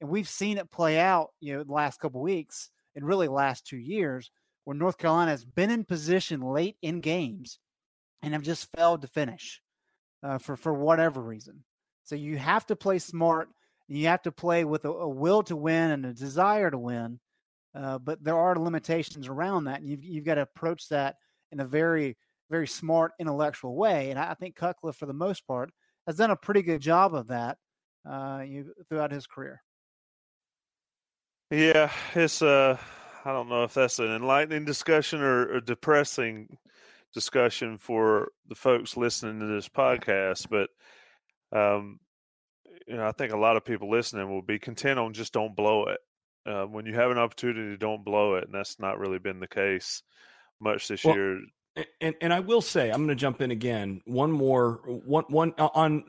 And 0.00 0.08
we've 0.08 0.28
seen 0.28 0.58
it 0.58 0.70
play 0.70 0.98
out, 0.98 1.30
you 1.40 1.56
know, 1.56 1.64
the 1.64 1.72
last 1.72 1.98
couple 1.98 2.20
weeks 2.20 2.70
and 2.94 3.06
really 3.06 3.26
last 3.26 3.66
two 3.66 3.78
years 3.78 4.30
where 4.68 4.76
North 4.76 4.98
Carolina 4.98 5.30
has 5.30 5.46
been 5.46 5.70
in 5.70 5.82
position 5.82 6.42
late 6.42 6.76
in 6.82 7.00
games 7.00 7.58
and 8.20 8.34
have 8.34 8.42
just 8.42 8.68
failed 8.76 9.00
to 9.00 9.08
finish 9.08 9.62
uh, 10.22 10.36
for, 10.36 10.58
for 10.58 10.74
whatever 10.74 11.22
reason. 11.22 11.64
So 12.04 12.16
you 12.16 12.36
have 12.36 12.66
to 12.66 12.76
play 12.76 12.98
smart 12.98 13.48
you 13.88 14.08
have 14.08 14.20
to 14.24 14.30
play 14.30 14.66
with 14.66 14.84
a, 14.84 14.90
a 14.90 15.08
will 15.08 15.42
to 15.44 15.56
win 15.56 15.92
and 15.92 16.04
a 16.04 16.12
desire 16.12 16.70
to 16.70 16.76
win. 16.76 17.18
Uh, 17.74 17.96
but 17.96 18.22
there 18.22 18.36
are 18.36 18.54
limitations 18.56 19.26
around 19.26 19.64
that, 19.64 19.80
and 19.80 19.88
you've, 19.88 20.04
you've 20.04 20.26
got 20.26 20.34
to 20.34 20.42
approach 20.42 20.90
that 20.90 21.16
in 21.50 21.60
a 21.60 21.64
very, 21.64 22.18
very 22.50 22.66
smart, 22.66 23.12
intellectual 23.18 23.74
way. 23.74 24.10
And 24.10 24.18
I, 24.18 24.32
I 24.32 24.34
think 24.34 24.54
Cutcliffe, 24.54 24.96
for 24.96 25.06
the 25.06 25.14
most 25.14 25.46
part, 25.46 25.70
has 26.06 26.16
done 26.16 26.30
a 26.30 26.36
pretty 26.36 26.60
good 26.60 26.82
job 26.82 27.14
of 27.14 27.28
that 27.28 27.56
uh, 28.06 28.42
you, 28.46 28.74
throughout 28.90 29.12
his 29.12 29.26
career. 29.26 29.62
Yeah, 31.50 31.90
it's 32.14 32.42
uh, 32.42 32.76
I 33.28 33.32
don't 33.34 33.50
know 33.50 33.64
if 33.64 33.74
that's 33.74 33.98
an 33.98 34.10
enlightening 34.10 34.64
discussion 34.64 35.20
or 35.20 35.56
a 35.56 35.60
depressing 35.60 36.56
discussion 37.12 37.76
for 37.76 38.32
the 38.48 38.54
folks 38.54 38.96
listening 38.96 39.38
to 39.40 39.46
this 39.46 39.68
podcast, 39.68 40.46
but 40.48 40.70
um, 41.54 42.00
you 42.86 42.96
know, 42.96 43.06
I 43.06 43.12
think 43.12 43.34
a 43.34 43.38
lot 43.38 43.58
of 43.58 43.66
people 43.66 43.90
listening 43.90 44.30
will 44.30 44.40
be 44.40 44.58
content 44.58 44.98
on 44.98 45.12
just 45.12 45.34
don't 45.34 45.54
blow 45.54 45.88
it. 45.88 45.98
Uh, 46.50 46.64
when 46.64 46.86
you 46.86 46.94
have 46.94 47.10
an 47.10 47.18
opportunity, 47.18 47.76
don't 47.76 48.02
blow 48.02 48.36
it, 48.36 48.44
and 48.44 48.54
that's 48.54 48.80
not 48.80 48.98
really 48.98 49.18
been 49.18 49.40
the 49.40 49.46
case 49.46 50.02
much 50.58 50.88
this 50.88 51.04
well, 51.04 51.14
year. 51.14 51.38
And 52.00 52.14
and 52.22 52.32
I 52.32 52.40
will 52.40 52.62
say, 52.62 52.88
I'm 52.88 53.04
going 53.04 53.08
to 53.08 53.14
jump 53.14 53.42
in 53.42 53.50
again. 53.50 54.00
One 54.06 54.32
more 54.32 54.80
one 54.86 55.24
one 55.28 55.52
on 55.58 56.04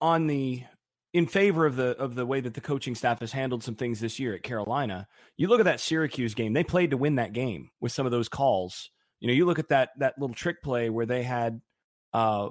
on 0.00 0.26
the 0.26 0.62
in 1.12 1.26
favor 1.26 1.66
of 1.66 1.76
the 1.76 1.96
of 1.98 2.14
the 2.14 2.26
way 2.26 2.40
that 2.40 2.54
the 2.54 2.60
coaching 2.60 2.94
staff 2.94 3.20
has 3.20 3.32
handled 3.32 3.62
some 3.62 3.74
things 3.74 4.00
this 4.00 4.18
year 4.18 4.34
at 4.34 4.42
Carolina. 4.42 5.06
You 5.36 5.48
look 5.48 5.60
at 5.60 5.66
that 5.66 5.80
Syracuse 5.80 6.34
game; 6.34 6.52
they 6.52 6.64
played 6.64 6.90
to 6.90 6.96
win 6.96 7.16
that 7.16 7.32
game 7.32 7.70
with 7.80 7.92
some 7.92 8.06
of 8.06 8.12
those 8.12 8.28
calls. 8.28 8.90
You 9.20 9.28
know, 9.28 9.34
you 9.34 9.46
look 9.46 9.58
at 9.58 9.68
that 9.68 9.90
that 9.98 10.18
little 10.18 10.34
trick 10.34 10.62
play 10.62 10.90
where 10.90 11.06
they 11.06 11.22
had 11.22 11.60
uh, 12.12 12.48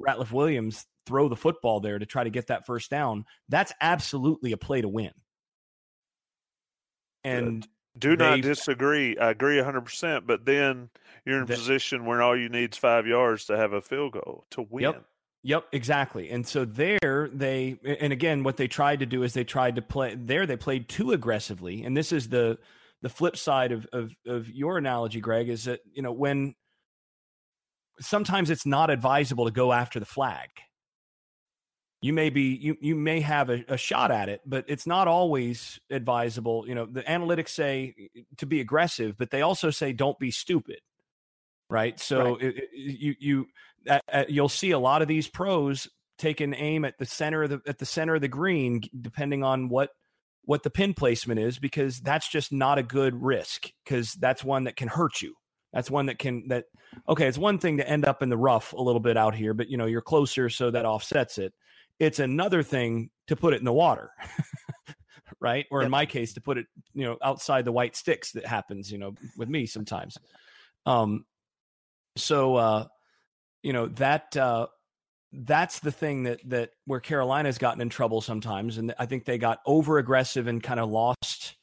Ratliff 0.00 0.32
Williams 0.32 0.86
throw 1.06 1.28
the 1.28 1.36
football 1.36 1.80
there 1.80 1.98
to 1.98 2.06
try 2.06 2.24
to 2.24 2.30
get 2.30 2.48
that 2.48 2.66
first 2.66 2.90
down, 2.90 3.24
that's 3.48 3.72
absolutely 3.80 4.52
a 4.52 4.56
play 4.56 4.80
to 4.80 4.88
win. 4.88 5.12
And 7.24 7.66
do 7.98 8.16
not 8.16 8.40
disagree. 8.40 9.16
I 9.16 9.30
agree 9.30 9.56
100%, 9.56 10.26
but 10.26 10.44
then 10.44 10.90
you're 11.24 11.38
in 11.38 11.42
a 11.44 11.46
position 11.46 12.04
where 12.04 12.22
all 12.22 12.36
you 12.36 12.48
need 12.48 12.74
is 12.74 12.78
five 12.78 13.06
yards 13.06 13.46
to 13.46 13.56
have 13.56 13.72
a 13.72 13.80
field 13.80 14.12
goal 14.12 14.44
to 14.50 14.62
win. 14.62 14.82
Yep. 14.82 15.04
Yep, 15.46 15.66
exactly. 15.70 16.28
And 16.30 16.44
so 16.44 16.64
there 16.64 17.30
they 17.32 17.78
and 17.84 18.12
again 18.12 18.42
what 18.42 18.56
they 18.56 18.66
tried 18.66 18.98
to 18.98 19.06
do 19.06 19.22
is 19.22 19.32
they 19.32 19.44
tried 19.44 19.76
to 19.76 19.82
play 19.82 20.16
there 20.18 20.44
they 20.44 20.56
played 20.56 20.88
too 20.88 21.12
aggressively. 21.12 21.84
And 21.84 21.96
this 21.96 22.10
is 22.10 22.30
the 22.30 22.58
the 23.00 23.08
flip 23.08 23.36
side 23.36 23.70
of 23.70 23.86
of 23.92 24.12
of 24.26 24.50
your 24.50 24.76
analogy 24.76 25.20
Greg 25.20 25.48
is 25.48 25.66
that 25.66 25.82
you 25.92 26.02
know 26.02 26.10
when 26.10 26.56
sometimes 28.00 28.50
it's 28.50 28.66
not 28.66 28.90
advisable 28.90 29.44
to 29.44 29.52
go 29.52 29.72
after 29.72 30.00
the 30.00 30.04
flag 30.04 30.48
you 32.02 32.12
may 32.12 32.28
be 32.28 32.56
you 32.60 32.76
you 32.80 32.96
may 32.96 33.20
have 33.20 33.48
a, 33.48 33.64
a, 33.68 33.76
shot 33.76 34.10
at 34.10 34.28
it 34.28 34.42
but 34.44 34.64
it's 34.68 34.86
not 34.86 35.08
always 35.08 35.80
advisable 35.90 36.64
you 36.68 36.74
know 36.74 36.84
the 36.84 37.02
analytics 37.04 37.48
say 37.48 37.94
eh, 37.98 38.20
to 38.36 38.44
be 38.44 38.60
aggressive 38.60 39.16
but 39.16 39.30
they 39.30 39.40
also 39.40 39.70
say 39.70 39.94
don't 39.94 40.18
be 40.18 40.30
stupid 40.30 40.80
right 41.68 41.98
so 42.00 42.32
right. 42.32 42.42
It, 42.42 42.56
it, 42.56 42.68
you 42.72 43.14
you 43.18 43.46
uh, 43.88 44.00
uh, 44.12 44.24
you'll 44.28 44.48
see 44.48 44.72
a 44.72 44.78
lot 44.78 45.02
of 45.02 45.08
these 45.08 45.28
pros 45.28 45.88
take 46.18 46.40
an 46.40 46.54
aim 46.54 46.84
at 46.84 46.98
the 46.98 47.06
center 47.06 47.44
of 47.44 47.50
the 47.50 47.60
at 47.66 47.78
the 47.78 47.86
center 47.86 48.14
of 48.14 48.20
the 48.20 48.28
green 48.28 48.82
depending 49.00 49.42
on 49.42 49.68
what 49.68 49.90
what 50.44 50.62
the 50.62 50.70
pin 50.70 50.94
placement 50.94 51.40
is 51.40 51.58
because 51.58 52.00
that's 52.00 52.28
just 52.28 52.52
not 52.52 52.78
a 52.78 52.82
good 52.82 53.20
risk 53.20 53.70
because 53.84 54.12
that's 54.14 54.44
one 54.44 54.64
that 54.64 54.76
can 54.76 54.88
hurt 54.88 55.20
you 55.20 55.34
that's 55.72 55.90
one 55.90 56.06
that 56.06 56.18
can 56.18 56.46
that 56.48 56.64
okay 57.08 57.26
it's 57.26 57.38
one 57.38 57.58
thing 57.58 57.78
to 57.78 57.88
end 57.88 58.06
up 58.06 58.22
in 58.22 58.28
the 58.28 58.36
rough 58.36 58.72
a 58.72 58.80
little 58.80 59.00
bit 59.00 59.16
out 59.16 59.34
here 59.34 59.54
but 59.54 59.68
you 59.68 59.76
know 59.76 59.86
you're 59.86 60.00
closer 60.00 60.48
so 60.48 60.70
that 60.70 60.86
offsets 60.86 61.38
it 61.38 61.52
it's 61.98 62.18
another 62.18 62.62
thing 62.62 63.10
to 63.26 63.36
put 63.36 63.54
it 63.54 63.58
in 63.58 63.64
the 63.64 63.72
water. 63.72 64.10
right? 65.40 65.66
Or 65.70 65.82
in 65.82 65.90
my 65.90 66.06
case, 66.06 66.34
to 66.34 66.40
put 66.40 66.58
it, 66.58 66.66
you 66.94 67.04
know, 67.04 67.18
outside 67.22 67.64
the 67.64 67.72
white 67.72 67.96
sticks 67.96 68.32
that 68.32 68.46
happens, 68.46 68.90
you 68.90 68.98
know, 68.98 69.14
with 69.36 69.48
me 69.48 69.66
sometimes. 69.66 70.16
Um, 70.86 71.24
so, 72.16 72.56
uh, 72.56 72.86
you 73.62 73.72
know, 73.72 73.86
that, 73.86 74.36
uh, 74.36 74.66
that's 75.32 75.80
the 75.80 75.92
thing 75.92 76.24
that, 76.24 76.40
that 76.48 76.70
where 76.86 77.00
Carolina's 77.00 77.58
gotten 77.58 77.80
in 77.80 77.88
trouble 77.88 78.20
sometimes. 78.20 78.78
And 78.78 78.94
I 78.98 79.06
think 79.06 79.24
they 79.24 79.38
got 79.38 79.58
over 79.66 79.98
aggressive 79.98 80.46
and 80.46 80.62
kind 80.62 80.80
of 80.80 80.88
lost, 80.88 81.56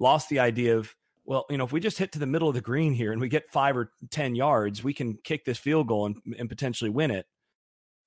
lost 0.00 0.28
the 0.28 0.40
idea 0.40 0.78
of, 0.78 0.94
well, 1.24 1.46
you 1.48 1.56
know, 1.56 1.64
if 1.64 1.72
we 1.72 1.80
just 1.80 1.98
hit 1.98 2.12
to 2.12 2.18
the 2.18 2.26
middle 2.26 2.48
of 2.48 2.54
the 2.54 2.60
green 2.60 2.92
here 2.92 3.12
and 3.12 3.20
we 3.20 3.28
get 3.28 3.48
five 3.50 3.76
or 3.76 3.92
10 4.10 4.34
yards, 4.34 4.82
we 4.82 4.92
can 4.92 5.16
kick 5.22 5.44
this 5.44 5.58
field 5.58 5.88
goal 5.88 6.06
and, 6.06 6.16
and 6.38 6.48
potentially 6.48 6.90
win 6.90 7.10
it 7.10 7.26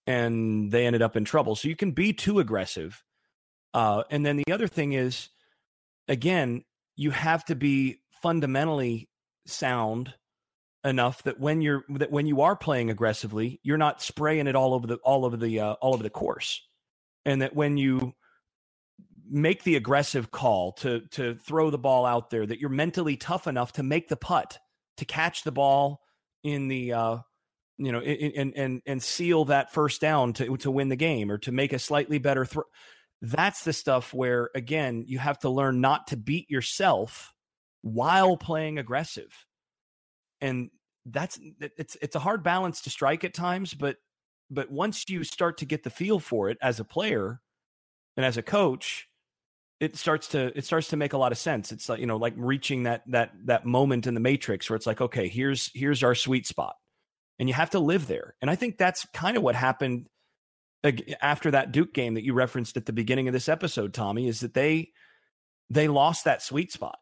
and 0.08 0.72
they 0.72 0.86
ended 0.86 1.02
up 1.02 1.18
in 1.18 1.26
trouble. 1.26 1.56
So 1.56 1.68
you 1.68 1.76
can 1.76 1.92
be 1.92 2.14
too 2.14 2.40
aggressive. 2.40 3.04
Uh, 3.74 4.04
and 4.10 4.26
then 4.26 4.38
the 4.38 4.52
other 4.52 4.68
thing 4.68 4.94
is, 4.94 5.30
again, 6.08 6.64
you 6.96 7.12
have 7.12 7.44
to 7.46 7.56
be 7.56 8.00
fundamentally 8.24 9.10
sound 9.46 10.14
enough 10.88 11.24
that 11.24 11.40
when 11.40 11.62
you're 11.62 11.84
that 11.90 12.12
when 12.12 12.26
you 12.26 12.42
are 12.42 12.56
playing 12.56 12.90
aggressively, 12.90 13.60
you're 13.64 13.78
not 13.78 14.02
spraying 14.02 14.48
it 14.48 14.56
all 14.56 14.74
over 14.74 14.88
the 14.88 14.96
all 14.98 15.26
over 15.26 15.38
the 15.38 15.60
uh, 15.60 15.74
all 15.74 15.94
over 15.94 16.04
the 16.04 16.10
course, 16.10 16.66
and 17.26 17.42
that 17.42 17.56
when 17.56 17.78
you 17.78 18.14
make 19.30 19.64
the 19.64 19.76
aggressive 19.76 20.32
call 20.32 20.72
to 20.72 21.02
to 21.12 21.36
throw 21.36 21.70
the 21.70 21.78
ball 21.78 22.06
out 22.06 22.30
there 22.30 22.46
that 22.46 22.60
you're 22.60 22.70
mentally 22.70 23.18
tough 23.18 23.46
enough 23.46 23.74
to 23.74 23.84
make 23.84 24.08
the 24.08 24.16
putt 24.16 24.58
to 24.96 25.04
catch 25.04 25.44
the 25.44 25.52
ball 25.52 26.00
in 26.44 26.70
the 26.70 26.94
uh 26.94 27.18
you 27.78 27.92
know 27.92 28.00
and 28.00 28.54
and 28.56 28.82
and 28.86 29.04
seal 29.04 29.44
that 29.44 29.74
first 29.74 30.00
down 30.00 30.32
to 30.32 30.56
to 30.56 30.72
win 30.72 30.88
the 30.88 30.96
game 30.96 31.30
or 31.30 31.38
to 31.38 31.52
make 31.52 31.74
a 31.74 31.80
slightly 31.80 32.20
better 32.20 32.46
throw 32.46 32.64
that's 33.22 33.66
the 33.66 33.74
stuff 33.74 34.14
where 34.14 34.50
again 34.56 35.04
you 35.06 35.20
have 35.20 35.38
to 35.40 35.50
learn 35.50 35.82
not 35.82 36.08
to 36.08 36.16
beat 36.16 36.50
yourself 36.50 37.34
while 37.82 38.38
playing 38.38 38.78
aggressive. 38.78 39.46
And 40.42 40.70
that's 41.10 41.40
it's 41.60 41.98
it's 42.02 42.16
a 42.16 42.20
hard 42.20 42.44
balance 42.44 42.82
to 42.82 42.90
strike 42.90 43.24
at 43.24 43.34
times 43.34 43.74
but 43.74 43.98
but 44.50 44.72
once 44.72 45.06
you 45.10 45.24
start 45.24 45.58
to 45.58 45.66
get 45.66 45.84
the 45.84 45.90
feel 45.90 46.20
for 46.20 46.50
it 46.50 46.58
as 46.62 46.80
a 46.80 46.86
player 46.86 47.42
and 48.16 48.26
as 48.26 48.38
a 48.38 48.42
coach 48.42 49.08
it 49.80 49.96
starts 49.96 50.30
to 50.30 50.58
it 50.58 50.66
starts 50.66 50.90
to 50.90 50.98
make 50.98 51.14
a 51.14 51.18
lot 51.18 51.32
of 51.32 51.38
sense. 51.38 51.72
It's 51.72 51.88
like 51.88 52.00
you 52.00 52.08
know 52.08 52.18
like 52.18 52.34
reaching 52.36 52.84
that 52.84 53.04
that 53.08 53.32
that 53.46 53.66
moment 53.66 54.08
in 54.08 54.14
the 54.14 54.20
matrix 54.20 54.70
where 54.70 54.76
it's 54.76 54.88
like 54.88 55.02
okay 55.02 55.28
here's 55.28 55.72
here's 55.74 56.04
our 56.04 56.16
sweet 56.16 56.48
spot. 56.48 56.76
And 57.40 57.48
you 57.48 57.54
have 57.54 57.70
to 57.72 57.80
live 57.80 58.08
there. 58.08 58.36
And 58.42 58.50
i 58.50 58.56
think 58.56 58.78
that's 58.78 59.06
kind 59.14 59.38
of 59.38 59.44
what 59.44 59.56
happened 59.56 60.08
after 61.22 61.52
that 61.52 61.72
duke 61.72 61.94
game 61.94 62.14
that 62.14 62.24
you 62.24 62.34
referenced 62.34 62.78
at 62.78 62.86
the 62.86 62.94
beginning 62.94 63.28
of 63.28 63.34
this 63.34 63.50
episode 63.50 63.94
tommy 63.94 64.28
is 64.28 64.40
that 64.40 64.54
they 64.54 64.90
they 65.70 65.88
lost 65.88 66.24
that 66.24 66.42
sweet 66.42 66.72
spot 66.72 66.98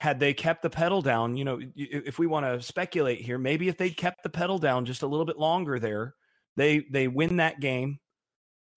had 0.00 0.18
they 0.18 0.32
kept 0.32 0.62
the 0.62 0.70
pedal 0.70 1.02
down, 1.02 1.36
you 1.36 1.44
know, 1.44 1.60
if 1.76 2.18
we 2.18 2.26
want 2.26 2.46
to 2.46 2.62
speculate 2.62 3.20
here, 3.20 3.36
maybe 3.36 3.68
if 3.68 3.76
they'd 3.76 3.96
kept 3.96 4.22
the 4.22 4.30
pedal 4.30 4.58
down 4.58 4.86
just 4.86 5.02
a 5.02 5.06
little 5.06 5.26
bit 5.26 5.38
longer 5.38 5.78
there, 5.78 6.14
they 6.56 6.86
they 6.90 7.06
win 7.06 7.36
that 7.36 7.60
game 7.60 7.98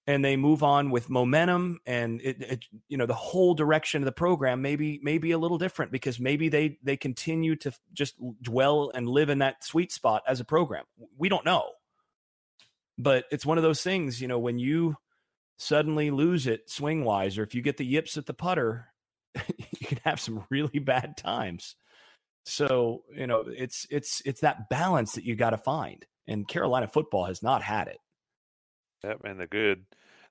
and 0.05 0.23
they 0.23 0.35
move 0.35 0.63
on 0.63 0.91
with 0.91 1.09
momentum 1.09 1.79
and 1.85 2.19
it, 2.21 2.41
it, 2.41 2.65
you 2.89 2.97
know 2.97 3.05
the 3.05 3.13
whole 3.13 3.53
direction 3.53 4.01
of 4.01 4.05
the 4.05 4.11
program 4.11 4.61
maybe 4.61 4.99
maybe 5.01 5.31
a 5.31 5.37
little 5.37 5.57
different 5.57 5.93
because 5.93 6.19
maybe 6.19 6.49
they 6.49 6.77
they 6.83 6.97
continue 6.97 7.55
to 7.55 7.71
just 7.93 8.15
dwell 8.41 8.91
and 8.93 9.07
live 9.07 9.29
in 9.29 9.39
that 9.39 9.63
sweet 9.63 9.93
spot 9.93 10.23
as 10.27 10.41
a 10.41 10.45
program. 10.45 10.83
We 11.17 11.29
don't 11.29 11.45
know. 11.45 11.69
But 12.97 13.25
it's 13.31 13.45
one 13.45 13.57
of 13.57 13.63
those 13.63 13.81
things, 13.81 14.21
you 14.21 14.27
know, 14.27 14.39
when 14.39 14.59
you 14.59 14.97
suddenly 15.57 16.11
lose 16.11 16.47
it 16.47 16.69
swing 16.69 17.05
wise 17.05 17.37
or 17.37 17.43
if 17.43 17.55
you 17.55 17.61
get 17.61 17.77
the 17.77 17.85
yips 17.85 18.17
at 18.17 18.25
the 18.25 18.33
putter 18.33 18.92
you 19.79 19.87
can 19.87 19.99
have 20.03 20.19
some 20.19 20.45
really 20.49 20.79
bad 20.79 21.17
times. 21.17 21.75
So, 22.45 23.03
you 23.15 23.27
know, 23.27 23.45
it's 23.47 23.87
it's 23.89 24.21
it's 24.25 24.41
that 24.41 24.69
balance 24.69 25.13
that 25.13 25.23
you 25.23 25.35
got 25.35 25.51
to 25.51 25.57
find. 25.57 26.05
And 26.27 26.47
Carolina 26.47 26.87
football 26.87 27.25
has 27.25 27.43
not 27.43 27.63
had 27.63 27.87
it. 27.87 27.99
Yep, 29.03 29.21
and 29.25 29.39
the 29.39 29.47
good 29.47 29.85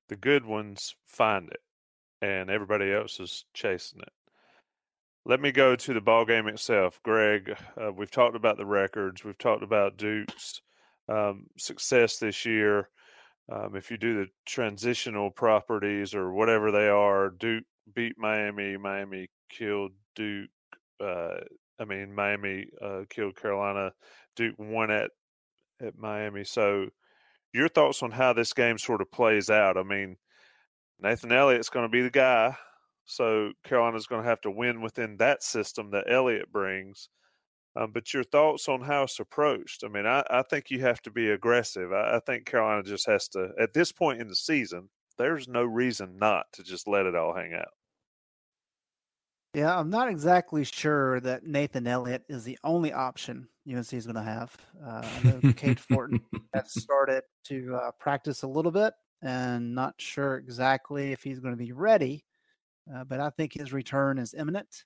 the 0.09 0.17
good 0.17 0.45
ones 0.45 0.95
find 1.07 1.49
it 1.51 1.61
and 2.23 2.49
everybody 2.49 2.93
else 2.93 3.21
is 3.21 3.45
chasing 3.53 4.01
it. 4.01 4.13
Let 5.25 5.41
me 5.41 5.53
go 5.53 5.77
to 5.77 5.95
the 5.95 6.01
ball 6.01 6.25
game 6.25 6.49
itself, 6.49 7.01
Greg. 7.03 7.57
Uh, 7.81 7.93
we've 7.93 8.11
talked 8.11 8.37
about 8.37 8.57
the 8.57 8.67
records. 8.67 9.23
We've 9.23 9.39
talked 9.39 9.63
about 9.63 9.97
Duke's 9.97 10.63
um, 11.09 11.47
success 11.59 12.19
this 12.19 12.45
year. 12.47 12.89
Um, 13.51 13.77
if 13.77 13.91
you 13.91 13.99
do 13.99 14.15
the 14.15 14.27
transitional 14.47 15.31
properties 15.31 16.15
or 16.15 16.33
whatever 16.33 16.71
they 16.71 16.89
are, 16.89 17.31
Duke 17.31 17.65
beat 17.95 18.19
Miami. 18.19 18.77
Miami 18.77 19.29
killed 19.49 19.93
Duke. 20.15 20.51
Uh, 21.01 21.37
I 21.79 21.85
mean, 21.85 22.15
Miami 22.15 22.67
uh, 22.81 23.03
killed 23.09 23.37
Carolina. 23.37 23.93
Duke 24.37 24.55
won 24.59 24.91
at 24.91 25.11
at 25.81 25.99
Miami. 25.99 26.45
So, 26.45 26.87
your 27.53 27.69
thoughts 27.69 28.03
on 28.03 28.13
how 28.13 28.33
this 28.33 28.53
game 28.53 28.79
sort 28.79 29.01
of 29.01 29.11
plays 29.11 29.51
out? 29.51 29.77
I 29.77 29.83
mean, 29.83 30.17
Nathan 31.01 31.33
Elliott's 31.33 31.69
going 31.69 31.85
to 31.85 31.91
be 31.91 32.03
the 32.03 32.11
guy. 32.11 32.57
So 33.05 33.53
Carolina's 33.65 34.07
going 34.07 34.23
to 34.23 34.29
have 34.29 34.41
to 34.43 34.51
win 34.51 34.81
within 34.81 35.17
that 35.19 35.43
system 35.43 35.91
that 35.91 36.11
Elliott 36.11 36.53
brings. 36.53 37.09
Um, 37.75 37.91
but 37.93 38.13
your 38.13 38.25
thoughts 38.25 38.69
on 38.69 38.83
how 38.83 39.05
it's 39.05 39.19
approached? 39.19 39.83
I 39.85 39.89
mean, 39.89 40.07
I, 40.07 40.23
I 40.31 40.43
think 40.43 40.71
you 40.71 40.81
have 40.81 41.01
to 41.03 41.11
be 41.11 41.31
aggressive. 41.31 41.93
I, 41.93 42.17
I, 42.17 42.21
think 42.21 42.45
Carolina 42.45 42.83
just 42.83 43.07
has 43.07 43.29
to, 43.29 43.49
at 43.59 43.73
this 43.73 43.93
point 43.93 44.21
in 44.21 44.29
the 44.29 44.37
season, 44.37 44.91
there's 45.19 45.49
no 45.49 45.63
reason 45.63 46.19
not 46.19 46.47
to 46.55 46.63
just 46.63 46.89
let 46.89 47.07
it 47.07 47.15
all 47.15 47.35
hang 47.35 47.55
out. 47.55 47.73
Yeah, 49.55 49.79
I'm 49.79 49.91
not 49.91 50.09
exactly 50.09 50.65
sure 50.65 51.21
that 51.21 51.45
Nathan 51.45 51.87
Elliott 51.87 52.23
is 52.29 52.43
the 52.43 52.59
only 52.65 52.93
option 52.93 53.49
UNC 53.71 53.93
is 53.93 54.07
going 54.07 54.17
to 54.17 54.23
have. 54.23 54.57
Uh, 54.85 55.03
I 55.05 55.29
know 55.29 55.53
Cade 55.53 55.79
Fortin 55.79 56.21
has 56.55 56.73
started 56.83 57.23
to 57.45 57.75
uh, 57.77 57.91
practice 58.01 58.43
a 58.43 58.49
little 58.49 58.73
bit, 58.73 58.95
and 59.21 59.75
not 59.75 59.95
sure 59.99 60.39
exactly 60.39 61.13
if 61.13 61.23
he's 61.23 61.39
going 61.39 61.53
to 61.53 61.63
be 61.63 61.73
ready. 61.73 62.25
Uh, 62.93 63.05
but 63.05 63.21
I 63.21 63.31
think 63.31 63.53
his 63.53 63.73
return 63.73 64.19
is 64.19 64.35
imminent. 64.35 64.85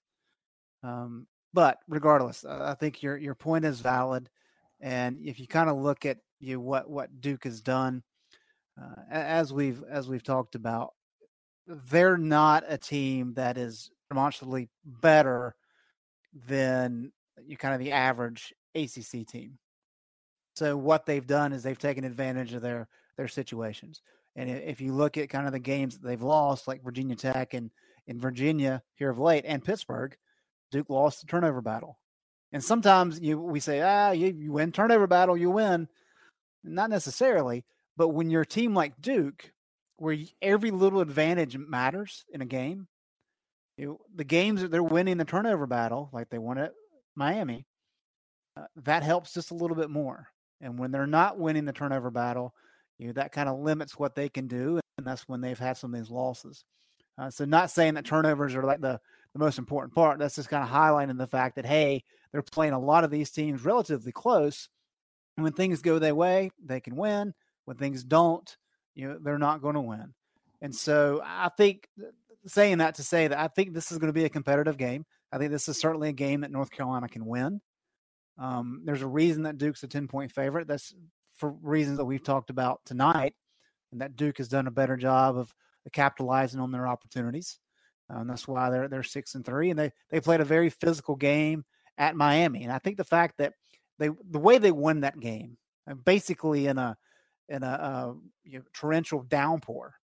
Um, 0.83 1.27
but 1.55 1.79
regardless, 1.89 2.45
I 2.45 2.75
think 2.75 3.03
your 3.03 3.17
your 3.17 3.35
point 3.35 3.65
is 3.65 3.81
valid, 3.81 4.29
and 4.81 5.19
if 5.25 5.41
you 5.41 5.47
kind 5.47 5.71
of 5.71 5.79
look 5.79 6.05
at 6.05 6.19
you 6.39 6.55
know, 6.55 6.61
what 6.61 6.91
what 6.91 7.21
Duke 7.21 7.45
has 7.45 7.61
done, 7.63 8.03
uh, 8.81 9.03
as 9.11 9.53
we've 9.53 9.83
as 9.85 10.09
we've 10.09 10.23
talked 10.23 10.55
about, 10.55 10.95
they're 11.67 12.19
not 12.19 12.65
a 12.69 12.79
team 12.79 13.35
that 13.35 13.57
is 13.57 13.91
demonstrably 14.11 14.69
better 14.85 15.55
than 16.47 17.13
you 17.45 17.57
kind 17.57 17.75
of 17.75 17.81
the 17.81 17.93
average 17.93 18.55
ACC 18.75 19.27
team. 19.27 19.59
So 20.55 20.77
what 20.77 21.07
they've 21.07 21.27
done 21.27 21.53
is 21.53 21.63
they've 21.63 21.79
taken 21.79 22.05
advantage 22.05 22.55
of 22.55 22.63
their 22.63 22.89
their 23.17 23.29
situations. 23.29 24.03
And 24.37 24.51
if 24.51 24.81
you 24.81 24.93
look 24.93 25.17
at 25.17 25.31
kind 25.31 25.47
of 25.47 25.53
the 25.53 25.59
games 25.59 25.97
that 25.97 26.07
they've 26.07 26.23
lost, 26.23 26.69
like 26.69 26.85
Virginia 26.85 27.17
Tech 27.17 27.55
and 27.55 27.71
in 28.07 28.21
Virginia 28.21 28.83
here 28.95 29.11
of 29.11 29.19
late, 29.19 29.45
and 29.47 29.65
Pittsburgh, 29.65 30.17
Duke 30.71 30.91
lost 30.91 31.21
the 31.21 31.27
turnover 31.27 31.63
battle. 31.63 31.99
And 32.53 32.63
sometimes 32.63 33.19
you 33.21 33.39
we 33.41 33.61
say, 33.61 33.81
ah, 33.81 34.11
you, 34.11 34.29
you 34.29 34.53
win 34.53 34.73
turnover 34.73 35.07
battle, 35.07 35.37
you 35.37 35.51
win. 35.51 35.89
Not 36.63 36.91
necessarily, 36.91 37.65
but 37.97 38.09
when 38.09 38.31
you're 38.31 38.43
a 38.43 38.47
team 38.47 38.75
like 38.75 39.01
Duke, 39.01 39.53
where 39.97 40.17
every 40.43 40.71
little 40.71 41.01
advantage 41.01 41.57
matters 41.57 42.25
in 42.33 42.43
a 42.43 42.47
game, 42.47 42.89
you 43.77 43.87
know, 43.87 43.99
the 44.15 44.25
games 44.25 44.63
that 44.63 44.71
they're 44.71 44.83
winning 44.83 45.19
the 45.19 45.25
turnover 45.25 45.67
battle, 45.67 46.11
like 46.13 46.29
they 46.31 46.39
won 46.39 46.59
at 46.59 46.73
Miami, 47.15 47.67
uh, 48.57 48.67
that 48.77 49.03
helps 49.03 49.35
just 49.35 49.51
a 49.51 49.55
little 49.55 49.77
bit 49.77 49.91
more. 49.91 50.29
And 50.61 50.79
when 50.79 50.91
they're 50.91 51.07
not 51.07 51.39
winning 51.39 51.67
the 51.67 51.73
turnover 51.73 52.11
battle, 52.11 52.55
you 52.99 53.09
know, 53.09 53.13
that 53.15 53.33
kind 53.33 53.49
of 53.49 53.59
limits 53.59 53.99
what 53.99 54.15
they 54.15 54.29
can 54.29 54.47
do, 54.47 54.81
and 54.97 55.07
that's 55.07 55.29
when 55.29 55.43
they've 55.43 55.59
had 55.59 55.77
some 55.77 55.93
of 55.93 56.01
these 56.01 56.11
losses. 56.11 56.65
Uh, 57.19 57.31
so, 57.31 57.45
not 57.45 57.71
saying 57.71 57.95
that 57.95 58.07
turnovers 58.07 58.55
are 58.55 58.63
like 58.63 58.81
the 58.81 59.01
the 59.35 59.39
most 59.39 59.59
important 59.59 59.95
part. 59.95 60.19
That's 60.19 60.37
just 60.37 60.49
kind 60.49 60.63
of 60.63 60.71
highlighting 60.71 61.19
the 61.19 61.27
fact 61.27 61.57
that 61.57 61.67
hey, 61.67 62.05
they're 62.33 62.43
playing 62.43 62.73
a 62.73 62.79
lot 62.79 63.05
of 63.05 63.11
these 63.11 63.31
teams 63.31 63.65
relatively 63.65 64.13
close. 64.13 64.69
And 65.37 65.45
when 65.45 65.53
things 65.53 65.83
go 65.83 65.99
their 65.99 66.15
way, 66.15 66.51
they 66.65 66.81
can 66.81 66.97
win. 66.97 67.35
When 67.67 67.77
things 67.77 68.03
don't, 68.03 68.57
you 68.95 69.09
know, 69.09 69.19
they're 69.21 69.39
not 69.39 69.61
going 69.61 69.75
to 69.75 69.81
win. 69.81 70.15
And 70.63 70.75
so 70.75 71.21
I 71.25 71.51
think 71.57 71.89
saying 72.47 72.79
that 72.79 72.95
to 72.95 73.03
say 73.03 73.29
that 73.29 73.39
I 73.39 73.49
think 73.49 73.75
this 73.75 73.93
is 73.93 73.99
going 73.99 74.09
to 74.09 74.19
be 74.19 74.25
a 74.25 74.31
competitive 74.31 74.79
game. 74.79 75.05
I 75.33 75.39
think 75.39 75.51
this 75.51 75.69
is 75.69 75.79
certainly 75.79 76.09
a 76.09 76.13
game 76.13 76.41
that 76.41 76.51
North 76.51 76.71
Carolina 76.71 77.09
can 77.09 77.27
win. 77.27 77.61
Um, 78.39 78.83
there's 78.85 79.03
a 79.03 79.07
reason 79.07 79.43
that 79.43 79.59
Duke's 79.59 79.83
a 79.83 79.89
10 79.89 80.09
point 80.09 80.33
favorite. 80.33 80.69
That's 80.69 80.95
for 81.37 81.51
reasons 81.63 81.99
that 81.99 82.05
we've 82.05 82.23
talked 82.23 82.51
about 82.51 82.81
tonight, 82.87 83.35
and 83.93 84.01
that 84.01 84.17
Duke 84.17 84.39
has 84.39 84.49
done 84.49 84.67
a 84.67 84.73
better 84.73 84.97
job 84.97 85.37
of 85.37 85.53
capitalizing 85.93 86.61
on 86.61 86.71
their 86.71 86.89
opportunities. 86.89 87.59
Uh, 88.13 88.19
and 88.19 88.31
that's 88.31 88.47
why 88.47 88.71
they're 88.71 88.89
they're 88.89 89.03
six 89.03 89.35
and 89.35 89.45
three, 89.45 89.71
and 89.71 89.79
they 89.79 89.91
they 90.11 90.21
played 90.21 90.41
a 90.41 90.45
very 90.45 90.71
physical 90.71 91.17
game 91.17 91.65
at 91.99 92.17
Miami. 92.17 92.63
And 92.63 92.73
I 92.73 92.79
think 92.79 92.97
the 92.97 93.05
fact 93.05 93.39
that 93.39 93.55
they 93.99 94.11
the 94.31 94.39
way 94.39 94.59
they 94.59 94.73
won 94.73 95.01
that 95.01 95.19
game, 95.19 95.57
uh, 95.91 95.95
basically 95.95 96.67
in 96.67 96.79
a 96.79 96.97
in 97.49 97.63
a 97.63 97.67
uh, 97.67 98.13
you 98.45 98.59
know, 98.59 98.65
torrential 98.73 99.23
downpour, 99.23 99.95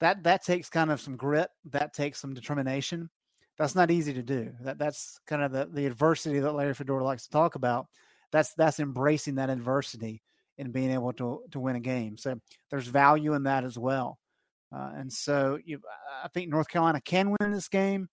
that 0.00 0.22
that 0.24 0.44
takes 0.44 0.68
kind 0.68 0.90
of 0.90 1.00
some 1.00 1.16
grit. 1.16 1.48
That 1.70 1.94
takes 1.94 2.20
some 2.20 2.34
determination. 2.34 3.10
That's 3.58 3.74
not 3.74 3.90
easy 3.90 4.12
to 4.12 4.22
do. 4.22 4.52
That 4.60 4.78
that's 4.78 5.18
kind 5.26 5.42
of 5.42 5.52
the 5.52 5.66
the 5.72 5.86
adversity 5.86 6.38
that 6.40 6.52
Larry 6.52 6.74
Fedora 6.74 7.04
likes 7.04 7.24
to 7.24 7.30
talk 7.30 7.54
about. 7.54 7.86
That's 8.32 8.54
that's 8.54 8.80
embracing 8.80 9.36
that 9.36 9.50
adversity 9.50 10.22
and 10.58 10.72
being 10.72 10.90
able 10.90 11.12
to 11.14 11.42
to 11.52 11.60
win 11.60 11.76
a 11.76 11.80
game. 11.80 12.16
So 12.16 12.38
there's 12.70 12.88
value 12.88 13.34
in 13.34 13.44
that 13.44 13.64
as 13.64 13.78
well. 13.78 14.18
Uh, 14.74 14.90
and 14.96 15.12
so 15.12 15.58
you, 15.64 15.80
I 16.24 16.28
think 16.28 16.50
North 16.50 16.68
Carolina 16.68 17.00
can 17.00 17.34
win 17.40 17.52
this 17.52 17.68
game, 17.68 18.08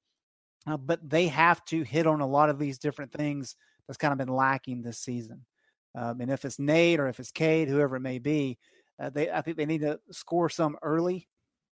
uh, 0.67 0.77
but 0.77 1.07
they 1.07 1.27
have 1.27 1.65
to 1.65 1.81
hit 1.81 2.05
on 2.07 2.21
a 2.21 2.27
lot 2.27 2.49
of 2.49 2.59
these 2.59 2.77
different 2.77 3.11
things 3.11 3.55
that's 3.87 3.97
kind 3.97 4.11
of 4.11 4.19
been 4.19 4.33
lacking 4.33 4.81
this 4.81 4.99
season. 4.99 5.45
Um, 5.95 6.21
and 6.21 6.31
if 6.31 6.45
it's 6.45 6.59
Nate 6.59 6.99
or 6.99 7.07
if 7.07 7.19
it's 7.19 7.31
Cade, 7.31 7.69
whoever 7.69 7.95
it 7.95 8.01
may 8.01 8.19
be, 8.19 8.57
uh, 9.01 9.09
they 9.09 9.29
I 9.29 9.41
think 9.41 9.57
they 9.57 9.65
need 9.65 9.81
to 9.81 9.99
score 10.11 10.49
some 10.49 10.77
early 10.81 11.27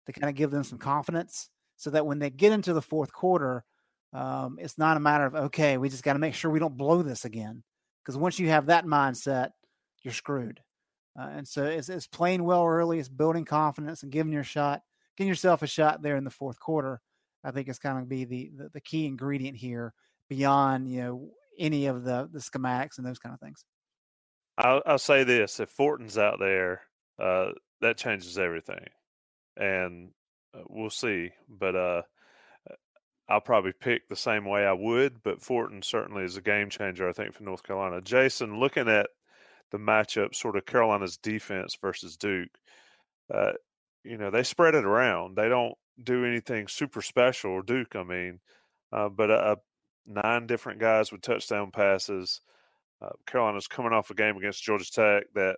to 0.05 0.13
kind 0.13 0.29
of 0.29 0.35
give 0.35 0.51
them 0.51 0.63
some 0.63 0.77
confidence 0.77 1.49
so 1.77 1.89
that 1.89 2.05
when 2.05 2.19
they 2.19 2.29
get 2.29 2.51
into 2.51 2.73
the 2.73 2.81
fourth 2.81 3.11
quarter, 3.11 3.63
um, 4.13 4.57
it's 4.59 4.77
not 4.77 4.97
a 4.97 5.01
matter 5.01 5.25
of, 5.25 5.35
okay, 5.35 5.77
we 5.77 5.89
just 5.89 6.03
got 6.03 6.13
to 6.13 6.19
make 6.19 6.33
sure 6.33 6.49
we 6.49 6.59
don't 6.59 6.77
blow 6.77 7.01
this 7.01 7.25
again. 7.25 7.63
Because 8.01 8.17
once 8.17 8.39
you 8.39 8.47
have 8.49 8.67
that 8.67 8.85
mindset, 8.85 9.49
you're 10.03 10.13
screwed. 10.13 10.61
Uh, 11.19 11.29
and 11.31 11.47
so 11.47 11.65
it's, 11.65 11.89
it's 11.89 12.07
playing 12.07 12.43
well 12.43 12.65
early, 12.65 12.99
it's 12.99 13.09
building 13.09 13.45
confidence 13.45 14.03
and 14.03 14.11
giving 14.11 14.31
your 14.31 14.43
shot. 14.43 14.81
getting 15.17 15.27
yourself 15.27 15.63
a 15.63 15.67
shot 15.67 16.01
there 16.01 16.15
in 16.17 16.23
the 16.23 16.29
fourth 16.29 16.59
quarter. 16.59 17.01
I 17.43 17.51
think 17.51 17.69
is 17.69 17.79
kind 17.79 17.99
of 17.99 18.09
be 18.09 18.25
the, 18.25 18.51
the, 18.55 18.69
the 18.73 18.81
key 18.81 19.05
ingredient 19.05 19.57
here 19.57 19.93
beyond 20.29 20.89
you 20.89 21.01
know 21.01 21.29
any 21.59 21.85
of 21.85 22.03
the 22.03 22.27
the 22.31 22.39
schematics 22.39 22.97
and 22.97 23.05
those 23.05 23.19
kind 23.19 23.33
of 23.33 23.39
things. 23.39 23.63
I'll, 24.57 24.81
I'll 24.85 24.99
say 24.99 25.23
this: 25.23 25.59
if 25.59 25.69
Fortin's 25.69 26.17
out 26.17 26.39
there, 26.39 26.81
uh, 27.19 27.49
that 27.81 27.97
changes 27.97 28.37
everything, 28.37 28.85
and 29.57 30.11
uh, 30.55 30.61
we'll 30.69 30.89
see. 30.89 31.31
But 31.49 31.75
uh, 31.75 32.01
I'll 33.27 33.41
probably 33.41 33.73
pick 33.73 34.07
the 34.07 34.15
same 34.15 34.45
way 34.45 34.65
I 34.65 34.73
would. 34.73 35.23
But 35.23 35.41
Fortin 35.41 35.81
certainly 35.81 36.23
is 36.23 36.37
a 36.37 36.41
game 36.41 36.69
changer, 36.69 37.09
I 37.09 37.13
think, 37.13 37.33
for 37.33 37.43
North 37.43 37.63
Carolina. 37.63 38.01
Jason, 38.01 38.59
looking 38.59 38.87
at 38.87 39.07
the 39.71 39.77
matchup, 39.77 40.35
sort 40.35 40.55
of 40.57 40.65
Carolina's 40.65 41.17
defense 41.17 41.77
versus 41.81 42.17
Duke, 42.17 42.49
uh, 43.33 43.53
you 44.03 44.17
know, 44.17 44.29
they 44.29 44.43
spread 44.43 44.75
it 44.75 44.85
around. 44.85 45.35
They 45.35 45.49
don't 45.49 45.73
do 46.01 46.25
anything 46.25 46.67
super 46.67 47.01
special, 47.01 47.51
or 47.51 47.63
Duke, 47.63 47.95
I 47.95 48.03
mean, 48.03 48.39
uh, 48.93 49.09
but 49.09 49.31
uh, 49.31 49.55
nine 50.05 50.47
different 50.47 50.79
guys 50.79 51.11
with 51.11 51.21
touchdown 51.21 51.71
passes. 51.71 52.41
Uh, 53.05 53.09
Carolina's 53.27 53.67
coming 53.67 53.93
off 53.93 54.09
a 54.09 54.15
game 54.15 54.37
against 54.37 54.63
Georgia 54.63 54.89
Tech 54.91 55.23
that, 55.35 55.57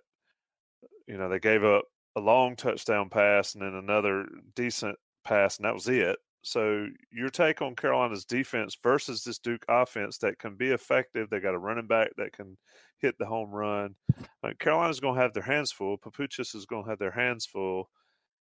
you 1.06 1.16
know, 1.16 1.28
they 1.28 1.38
gave 1.38 1.64
up 1.64 1.84
a 2.16 2.20
long 2.20 2.56
touchdown 2.56 3.08
pass 3.08 3.54
and 3.54 3.62
then 3.62 3.74
another 3.74 4.26
decent 4.54 4.96
pass, 5.24 5.56
and 5.56 5.64
that 5.64 5.74
was 5.74 5.88
it. 5.88 6.16
So 6.42 6.86
your 7.12 7.30
take 7.30 7.62
on 7.62 7.74
Carolina's 7.74 8.24
defense 8.24 8.76
versus 8.82 9.22
this 9.22 9.38
Duke 9.38 9.64
offense 9.68 10.18
that 10.18 10.38
can 10.38 10.56
be 10.56 10.68
effective. 10.68 11.28
They 11.28 11.40
got 11.40 11.54
a 11.54 11.58
running 11.58 11.86
back 11.86 12.10
that 12.16 12.32
can 12.32 12.56
hit 12.98 13.16
the 13.18 13.26
home 13.26 13.50
run. 13.50 13.94
Uh, 14.42 14.52
Carolina's 14.58 15.00
going 15.00 15.16
to 15.16 15.20
have 15.20 15.34
their 15.34 15.42
hands 15.42 15.72
full. 15.72 15.98
Papuchis 15.98 16.54
is 16.54 16.66
going 16.66 16.84
to 16.84 16.90
have 16.90 16.98
their 16.98 17.10
hands 17.10 17.46
full, 17.46 17.90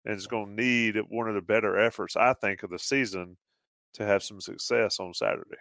and 0.05 0.17
is 0.17 0.27
going 0.27 0.57
to 0.57 0.63
need 0.63 0.97
one 1.09 1.29
of 1.29 1.35
the 1.35 1.41
better 1.41 1.79
efforts, 1.79 2.17
I 2.17 2.33
think, 2.35 2.63
of 2.63 2.71
the 2.71 2.79
season 2.79 3.37
to 3.95 4.05
have 4.05 4.23
some 4.23 4.41
success 4.41 5.01
on 5.01 5.15
Saturday. 5.15 5.57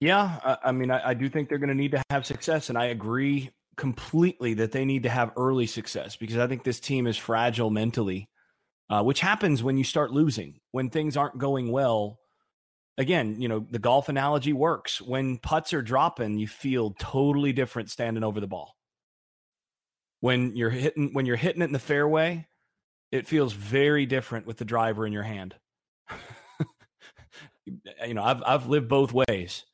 Yeah, 0.00 0.38
I, 0.44 0.68
I 0.68 0.72
mean, 0.72 0.90
I, 0.90 1.10
I 1.10 1.14
do 1.14 1.28
think 1.28 1.48
they're 1.48 1.58
going 1.58 1.68
to 1.68 1.74
need 1.74 1.92
to 1.92 2.02
have 2.10 2.24
success, 2.26 2.68
and 2.68 2.78
I 2.78 2.86
agree 2.86 3.50
completely 3.76 4.54
that 4.54 4.72
they 4.72 4.84
need 4.84 5.04
to 5.04 5.08
have 5.08 5.32
early 5.36 5.66
success 5.66 6.16
because 6.16 6.36
I 6.36 6.46
think 6.46 6.64
this 6.64 6.80
team 6.80 7.06
is 7.06 7.16
fragile 7.16 7.70
mentally, 7.70 8.28
uh, 8.90 9.02
which 9.02 9.20
happens 9.20 9.62
when 9.62 9.76
you 9.76 9.84
start 9.84 10.12
losing, 10.12 10.60
when 10.72 10.90
things 10.90 11.16
aren't 11.16 11.38
going 11.38 11.70
well. 11.70 12.18
Again, 12.98 13.40
you 13.40 13.48
know, 13.48 13.66
the 13.70 13.78
golf 13.78 14.08
analogy 14.08 14.52
works. 14.52 15.00
When 15.00 15.38
putts 15.38 15.72
are 15.72 15.82
dropping, 15.82 16.38
you 16.38 16.48
feel 16.48 16.94
totally 16.98 17.52
different 17.52 17.90
standing 17.90 18.24
over 18.24 18.40
the 18.40 18.48
ball. 18.48 18.76
When 20.20 20.56
you're 20.56 20.70
hitting 20.70 21.10
when 21.12 21.26
you're 21.26 21.36
hitting 21.36 21.62
it 21.62 21.66
in 21.66 21.72
the 21.72 21.78
fairway, 21.78 22.46
it 23.12 23.26
feels 23.26 23.52
very 23.52 24.06
different 24.06 24.46
with 24.46 24.58
the 24.58 24.64
driver 24.64 25.06
in 25.06 25.12
your 25.12 25.22
hand. 25.22 25.54
you 27.66 28.14
know, 28.14 28.24
I've 28.24 28.42
I've 28.44 28.66
lived 28.66 28.88
both 28.88 29.12
ways 29.12 29.64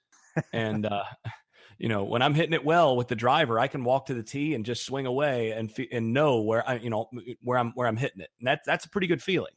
and 0.52 0.86
uh, 0.86 1.04
you 1.78 1.88
know 1.88 2.04
when 2.04 2.22
I'm 2.22 2.34
hitting 2.34 2.52
it 2.52 2.64
well 2.64 2.96
with 2.96 3.08
the 3.08 3.16
driver, 3.16 3.58
I 3.58 3.68
can 3.68 3.84
walk 3.84 4.06
to 4.06 4.14
the 4.14 4.22
tee 4.22 4.54
and 4.54 4.64
just 4.64 4.84
swing 4.84 5.06
away 5.06 5.52
and 5.52 5.72
and 5.92 6.12
know 6.12 6.40
where 6.40 6.68
I 6.68 6.76
you 6.76 6.90
know 6.90 7.08
where 7.42 7.58
I'm 7.58 7.72
where 7.72 7.88
I'm 7.88 7.96
hitting 7.96 8.20
it, 8.20 8.30
and 8.38 8.46
that's 8.46 8.66
that's 8.66 8.84
a 8.84 8.90
pretty 8.90 9.06
good 9.06 9.22
feeling. 9.22 9.54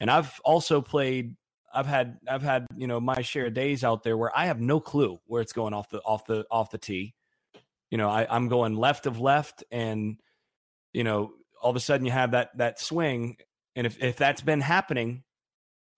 And 0.00 0.10
I've 0.10 0.40
also 0.44 0.80
played. 0.80 1.36
I've 1.72 1.86
had 1.86 2.18
I've 2.28 2.42
had 2.42 2.66
you 2.76 2.86
know 2.86 3.00
my 3.00 3.22
share 3.22 3.46
of 3.46 3.54
days 3.54 3.84
out 3.84 4.02
there 4.02 4.16
where 4.16 4.36
I 4.36 4.46
have 4.46 4.60
no 4.60 4.80
clue 4.80 5.20
where 5.26 5.40
it's 5.40 5.52
going 5.52 5.74
off 5.74 5.88
the 5.90 6.00
off 6.00 6.26
the 6.26 6.44
off 6.50 6.70
the 6.70 6.78
tee. 6.78 7.14
You 7.90 7.98
know, 7.98 8.08
I, 8.08 8.26
I'm 8.28 8.48
going 8.48 8.74
left 8.76 9.06
of 9.06 9.20
left, 9.20 9.64
and 9.70 10.20
you 10.92 11.04
know 11.04 11.32
all 11.60 11.70
of 11.70 11.76
a 11.76 11.80
sudden 11.80 12.06
you 12.06 12.12
have 12.12 12.32
that 12.32 12.56
that 12.56 12.80
swing, 12.80 13.36
and 13.76 13.86
if 13.86 14.02
if 14.02 14.16
that's 14.16 14.40
been 14.40 14.60
happening 14.60 15.22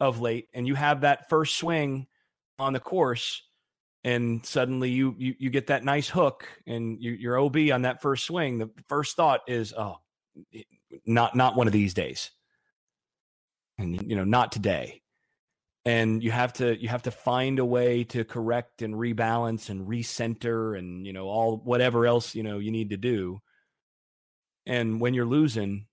of 0.00 0.20
late, 0.20 0.48
and 0.52 0.66
you 0.66 0.74
have 0.74 1.02
that 1.02 1.28
first 1.28 1.56
swing 1.56 2.06
on 2.58 2.72
the 2.72 2.80
course, 2.80 3.42
and 4.04 4.44
suddenly 4.44 4.90
you 4.90 5.14
you, 5.18 5.34
you 5.38 5.50
get 5.50 5.68
that 5.68 5.84
nice 5.84 6.08
hook 6.08 6.46
and 6.66 7.00
you, 7.00 7.12
your 7.12 7.38
OB 7.38 7.56
on 7.72 7.82
that 7.82 8.02
first 8.02 8.24
swing. 8.26 8.58
The 8.58 8.70
first 8.88 9.16
thought 9.16 9.42
is, 9.46 9.72
oh, 9.72 9.98
not 11.06 11.36
not 11.36 11.56
one 11.56 11.66
of 11.66 11.72
these 11.72 11.94
days, 11.94 12.30
and 13.78 14.00
you 14.08 14.16
know, 14.16 14.24
not 14.24 14.52
today. 14.52 15.00
And 15.84 16.22
you 16.22 16.30
have 16.30 16.52
to 16.54 16.80
you 16.80 16.88
have 16.88 17.02
to 17.02 17.10
find 17.10 17.58
a 17.58 17.64
way 17.64 18.04
to 18.04 18.24
correct 18.24 18.82
and 18.82 18.94
rebalance 18.94 19.68
and 19.68 19.86
recenter 19.86 20.78
and 20.78 21.04
you 21.04 21.12
know 21.12 21.26
all 21.26 21.56
whatever 21.56 22.06
else 22.06 22.36
you 22.36 22.44
know 22.44 22.58
you 22.58 22.70
need 22.70 22.90
to 22.90 22.96
do. 22.96 23.40
And 24.64 25.00
when 25.00 25.12
you're 25.12 25.26
losing, 25.26 25.86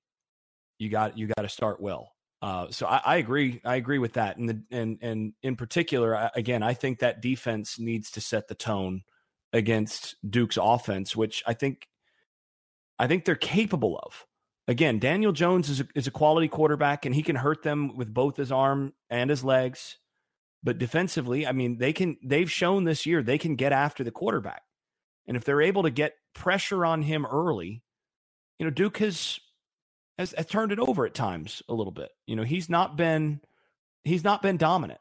you 0.78 0.89
got 0.89 1.18
you 1.18 1.28
got 1.28 1.41
to 1.41 1.49
start 1.49 1.82
well. 1.82 2.12
Uh, 2.42 2.68
so 2.70 2.88
I, 2.88 3.02
I, 3.04 3.16
agree. 3.18 3.60
I 3.66 3.76
agree 3.76 3.98
with 3.98 4.14
that, 4.14 4.38
and 4.38 4.48
the, 4.48 4.64
and 4.72 4.98
and 5.02 5.34
in 5.44 5.58
particular, 5.58 6.16
I, 6.16 6.30
again, 6.36 6.64
I 6.64 6.74
think 6.74 7.00
that 7.00 7.22
defense 7.22 7.78
needs 7.78 8.12
to 8.12 8.22
set 8.22 8.48
the 8.48 8.56
tone 8.56 9.02
against 9.52 10.16
Duke's 10.28 10.58
offense, 10.62 11.16
which 11.16 11.44
I 11.46 11.54
think 11.54 11.88
I 12.98 13.08
think 13.08 13.26
they're 13.26 13.36
capable 13.36 13.98
of. 13.98 14.26
Again, 14.70 15.00
Daniel 15.00 15.32
Jones 15.32 15.68
is 15.68 15.82
a, 15.82 15.88
is 15.96 16.08
a 16.08 16.12
quality 16.12 16.48
quarterback, 16.48 17.06
and 17.06 17.14
he 17.14 17.24
can 17.24 17.36
hurt 17.36 17.64
them 17.64 17.98
with 17.98 18.14
both 18.14 18.38
his 18.38 18.52
arm 18.52 18.94
and 19.10 19.30
his 19.30 19.44
legs. 19.44 19.98
But 20.62 20.78
defensively, 20.78 21.48
I 21.48 21.52
mean, 21.52 21.78
they 21.78 21.92
can. 21.92 22.18
They've 22.24 22.52
shown 22.52 22.84
this 22.84 23.06
year 23.06 23.24
they 23.24 23.38
can 23.38 23.56
get 23.56 23.74
after 23.74 24.04
the 24.04 24.12
quarterback, 24.12 24.62
and 25.28 25.36
if 25.36 25.44
they're 25.44 25.62
able 25.62 25.84
to 25.84 25.90
get 25.90 26.14
pressure 26.34 26.86
on 26.86 27.02
him 27.02 27.26
early, 27.26 27.82
you 28.60 28.66
know, 28.66 28.70
Duke 28.70 28.98
has 29.00 29.40
has, 30.20 30.36
has 30.38 30.45
turned 30.45 30.72
it 30.74 30.80
over 30.80 31.05
at 31.05 31.13
times 31.13 31.63
a 31.70 31.74
little 31.74 31.93
bit. 31.93 32.09
You 32.28 32.36
know, 32.36 32.43
he's 32.43 32.70
not 32.70 32.97
been 32.97 33.39
he's 34.03 34.24
not 34.24 34.41
been 34.41 34.57
dominant. 34.57 34.99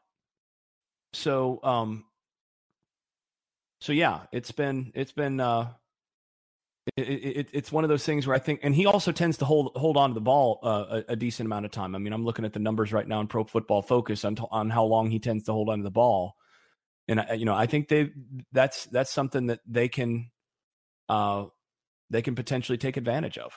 So 1.13 1.59
um 1.61 2.05
so 3.81 3.93
yeah, 3.93 4.21
it's 4.31 4.51
been 4.51 4.91
it's 4.95 5.11
been 5.11 5.39
uh 5.39 5.73
it, 6.97 7.03
it, 7.03 7.49
it's 7.53 7.71
one 7.71 7.83
of 7.83 7.89
those 7.89 8.03
things 8.03 8.25
where 8.25 8.35
I 8.35 8.39
think, 8.39 8.61
and 8.63 8.73
he 8.73 8.87
also 8.87 9.11
tends 9.11 9.37
to 9.37 9.45
hold 9.45 9.73
hold 9.75 9.95
on 9.95 10.09
to 10.09 10.13
the 10.13 10.21
ball 10.21 10.59
uh, 10.63 11.01
a, 11.07 11.13
a, 11.13 11.15
decent 11.15 11.45
amount 11.45 11.65
of 11.65 11.71
time. 11.71 11.93
I 11.93 11.99
mean, 11.99 12.13
I'm 12.13 12.25
looking 12.25 12.45
at 12.45 12.53
the 12.53 12.59
numbers 12.59 12.91
right 12.91 13.07
now 13.07 13.19
in 13.19 13.27
Pro 13.27 13.43
Football 13.43 13.83
Focus 13.83 14.25
on 14.25 14.37
on 14.49 14.71
how 14.71 14.85
long 14.85 15.11
he 15.11 15.19
tends 15.19 15.43
to 15.43 15.53
hold 15.53 15.69
on 15.69 15.79
to 15.79 15.83
the 15.83 15.91
ball, 15.91 16.35
and 17.07 17.19
I, 17.19 17.33
you 17.33 17.45
know, 17.45 17.53
I 17.53 17.67
think 17.67 17.89
they 17.89 18.09
that's 18.53 18.85
that's 18.85 19.11
something 19.11 19.47
that 19.47 19.59
they 19.67 19.87
can 19.87 20.31
uh 21.09 21.45
they 22.09 22.23
can 22.23 22.33
potentially 22.33 22.79
take 22.79 22.97
advantage 22.97 23.37
of 23.37 23.53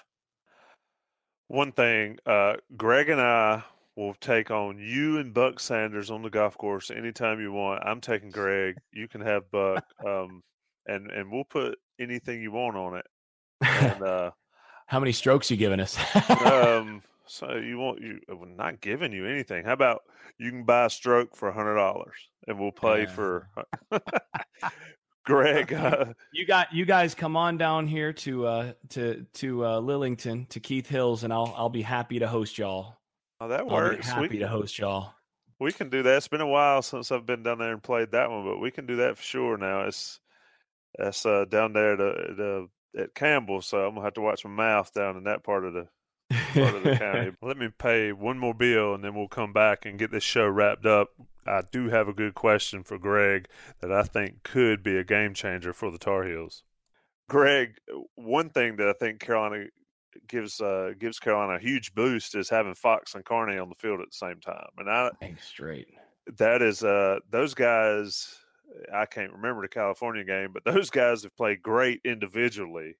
one 1.53 1.70
thing, 1.70 2.18
uh, 2.24 2.55
Greg 2.78 3.11
and 3.11 3.20
I 3.20 3.62
will 3.94 4.14
take 4.14 4.50
on 4.50 4.78
you 4.78 5.18
and 5.18 5.34
Buck 5.34 5.61
Sanders 5.61 6.11
on 6.11 6.22
the 6.22 6.30
golf 6.30 6.57
course 6.57 6.90
anytime 6.90 7.40
you 7.40 7.53
want. 7.53 7.82
I'm 7.84 8.00
taking 8.00 8.30
Greg. 8.30 8.76
You 8.90 9.07
can 9.07 9.20
have 9.20 9.50
Buck, 9.50 9.84
um, 10.07 10.42
and 10.86 11.11
and 11.11 11.30
we'll 11.30 11.44
put 11.44 11.78
anything 12.00 12.40
you 12.40 12.53
want 12.53 12.76
on 12.76 12.96
it. 12.96 13.07
And 13.61 14.03
uh, 14.07 14.30
how 14.86 14.98
many 14.98 15.12
strokes 15.12 15.50
you 15.50 15.59
giving 15.59 15.78
us? 15.78 15.98
um, 16.40 17.03
so 17.26 17.57
you 17.57 17.76
want 17.76 18.00
you 18.00 18.18
we're 18.30 18.46
not 18.46 18.80
giving 18.80 19.12
you 19.12 19.26
anything. 19.26 19.66
How 19.66 19.74
about 19.74 20.00
you 20.38 20.50
can 20.50 20.64
buy 20.64 20.86
a 20.86 20.90
stroke 20.90 21.36
for 21.36 21.50
a 21.50 21.53
hundred 21.53 21.74
dollars 21.74 22.16
and 22.48 22.59
we'll 22.59 22.72
play 22.72 23.05
for 23.05 23.48
Greg, 25.25 25.73
uh, 25.73 26.07
you 26.33 26.47
got 26.47 26.73
you 26.73 26.85
guys 26.85 27.14
come 27.14 27.37
on 27.37 27.57
down 27.57 27.87
here 27.87 28.12
to 28.12 28.47
uh 28.47 28.73
to 28.91 29.25
to 29.35 29.64
uh 29.64 29.81
Lillington 29.81 30.49
to 30.49 30.61
Keith 30.61 30.89
Hills, 30.89 31.25
and 31.25 31.33
I'll 31.33 31.55
I'll 31.57 31.68
be 31.68 31.83
happy 31.83 32.18
to 32.18 32.29
host 32.29 32.59
y'all. 32.59 32.97
Oh, 33.41 33.49
that 33.49 33.66
works. 33.66 34.09
happy 34.09 34.29
we, 34.29 34.39
to 34.39 34.49
host 34.49 34.79
y'all. 34.79 35.14
We 35.59 35.73
can 35.73 35.91
do 35.91 36.03
that. 36.03 36.16
It's 36.16 36.29
been 36.29 36.41
a 36.41 36.47
while 36.47 36.83
since 36.83 37.12
I've 37.12 37.27
been 37.27 37.43
down 37.43 37.59
there 37.59 37.73
and 37.73 37.83
played 37.83 38.12
that 38.12 38.31
one, 38.31 38.45
but 38.45 38.59
we 38.59 38.70
can 38.70 38.87
do 38.87 38.97
that 38.97 39.16
for 39.16 39.23
sure. 39.23 39.57
Now 39.57 39.83
it's 39.83 40.20
that's 40.99 41.25
uh 41.25 41.45
down 41.45 41.73
there 41.73 41.97
to, 41.97 42.35
to 42.37 42.70
at 42.99 43.14
Campbell, 43.14 43.62
so 43.62 43.79
I'm 43.79 43.95
gonna 43.95 44.05
have 44.05 44.14
to 44.14 44.20
watch 44.20 44.45
my 44.45 44.51
mouth 44.51 44.93
down 44.93 45.16
in 45.16 45.25
that 45.25 45.45
part 45.45 45.64
of 45.64 45.73
the 45.73 45.89
part 46.55 46.74
of 46.74 46.83
the 46.83 46.97
county. 46.99 47.33
Let 47.41 47.57
me 47.57 47.68
pay 47.76 48.12
one 48.12 48.39
more 48.39 48.55
bill, 48.55 48.95
and 48.95 49.05
then 49.05 49.14
we'll 49.14 49.28
come 49.28 49.53
back 49.53 49.85
and 49.85 49.99
get 49.99 50.11
this 50.11 50.24
show 50.24 50.49
wrapped 50.49 50.87
up. 50.87 51.11
I 51.47 51.62
do 51.70 51.89
have 51.89 52.09
a 52.09 52.12
good 52.12 52.35
question 52.35 52.85
for 52.85 52.99
Greg 52.99 53.49
that 53.80 53.93
I 53.93 54.03
think 54.03 54.43
could 54.43 54.83
be 54.83 54.97
a 54.97 55.05
game 55.05 55.35
changer 55.35 55.72
for 55.72 55.91
the 55.91 55.99
Tar 55.99 56.24
Heels. 56.24 56.62
Greg, 57.28 57.78
one 58.14 58.51
thing 58.51 58.76
that 58.76 58.89
I 58.89 58.93
think 58.93 59.20
Carolina 59.20 59.66
gives 60.28 60.61
uh, 60.61 60.93
gives 60.99 61.18
Carolina 61.18 61.55
a 61.55 61.61
huge 61.61 61.95
boost 61.95 62.35
is 62.35 62.51
having 62.51 62.74
Fox 62.74 63.14
and 63.14 63.24
Carney 63.24 63.59
on 63.59 63.68
the 63.68 63.74
field 63.74 64.01
at 64.01 64.11
the 64.11 64.16
same 64.16 64.41
time, 64.41 64.68
and 64.78 64.91
I 64.91 65.11
think 65.20 65.41
straight. 65.41 65.89
That 66.39 66.62
is 66.62 66.85
uh, 66.85 67.18
those 67.30 67.55
guys. 67.55 68.37
I 68.95 69.07
can't 69.07 69.33
remember 69.33 69.62
the 69.62 69.68
California 69.68 70.24
game, 70.24 70.53
but 70.53 70.64
those 70.64 70.91
guys 70.91 71.24
have 71.24 71.37
played 71.37 71.62
great 71.62 72.01
individually. 72.05 72.97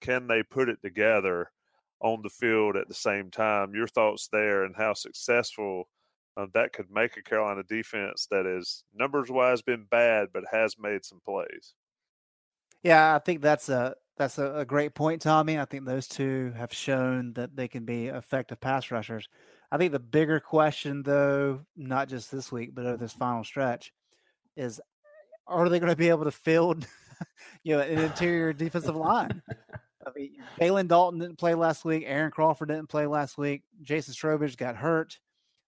Can 0.00 0.26
they 0.26 0.42
put 0.42 0.68
it 0.68 0.82
together 0.82 1.50
on 2.04 2.20
the 2.22 2.30
field 2.30 2.76
at 2.76 2.86
the 2.86 2.94
same 2.94 3.30
time? 3.32 3.74
Your 3.74 3.88
thoughts 3.88 4.28
there, 4.30 4.64
and 4.64 4.76
how 4.76 4.94
successful 4.94 5.88
uh, 6.36 6.46
that 6.54 6.72
could 6.72 6.90
make 6.90 7.16
a 7.16 7.22
Carolina 7.22 7.62
defense 7.62 8.26
that 8.30 8.46
is 8.46 8.84
numbers 8.94 9.30
wise 9.30 9.62
been 9.62 9.86
bad, 9.90 10.28
but 10.32 10.44
has 10.50 10.76
made 10.78 11.04
some 11.04 11.20
plays. 11.24 11.74
Yeah, 12.82 13.14
I 13.14 13.18
think 13.18 13.40
that's 13.40 13.68
a 13.68 13.94
that's 14.16 14.38
a, 14.38 14.58
a, 14.58 14.64
great 14.64 14.94
point, 14.94 15.22
Tommy. 15.22 15.58
I 15.58 15.64
think 15.64 15.84
those 15.84 16.06
two 16.06 16.52
have 16.56 16.72
shown 16.72 17.32
that 17.32 17.56
they 17.56 17.66
can 17.66 17.84
be 17.84 18.06
effective 18.06 18.60
pass 18.60 18.90
rushers. 18.90 19.28
I 19.72 19.78
think 19.78 19.92
the 19.92 19.98
bigger 19.98 20.38
question, 20.38 21.02
though, 21.02 21.62
not 21.76 22.08
just 22.08 22.30
this 22.30 22.52
week, 22.52 22.74
but 22.74 22.86
over 22.86 22.96
this 22.96 23.12
final 23.12 23.42
stretch, 23.42 23.92
is 24.56 24.80
are 25.46 25.68
they 25.68 25.80
going 25.80 25.90
to 25.90 25.96
be 25.96 26.10
able 26.10 26.24
to 26.24 26.30
field, 26.30 26.86
you 27.64 27.76
know, 27.76 27.82
an 27.82 27.98
interior 27.98 28.52
defensive 28.52 28.96
line? 28.96 29.42
I 30.06 30.10
mean, 30.16 30.32
Jalen 30.60 30.88
Dalton 30.88 31.20
didn't 31.20 31.38
play 31.38 31.54
last 31.54 31.84
week. 31.84 32.04
Aaron 32.06 32.30
Crawford 32.30 32.68
didn't 32.68 32.88
play 32.88 33.06
last 33.06 33.38
week. 33.38 33.62
Jason 33.82 34.14
Strowbridge 34.14 34.56
got 34.56 34.76
hurt. 34.76 35.18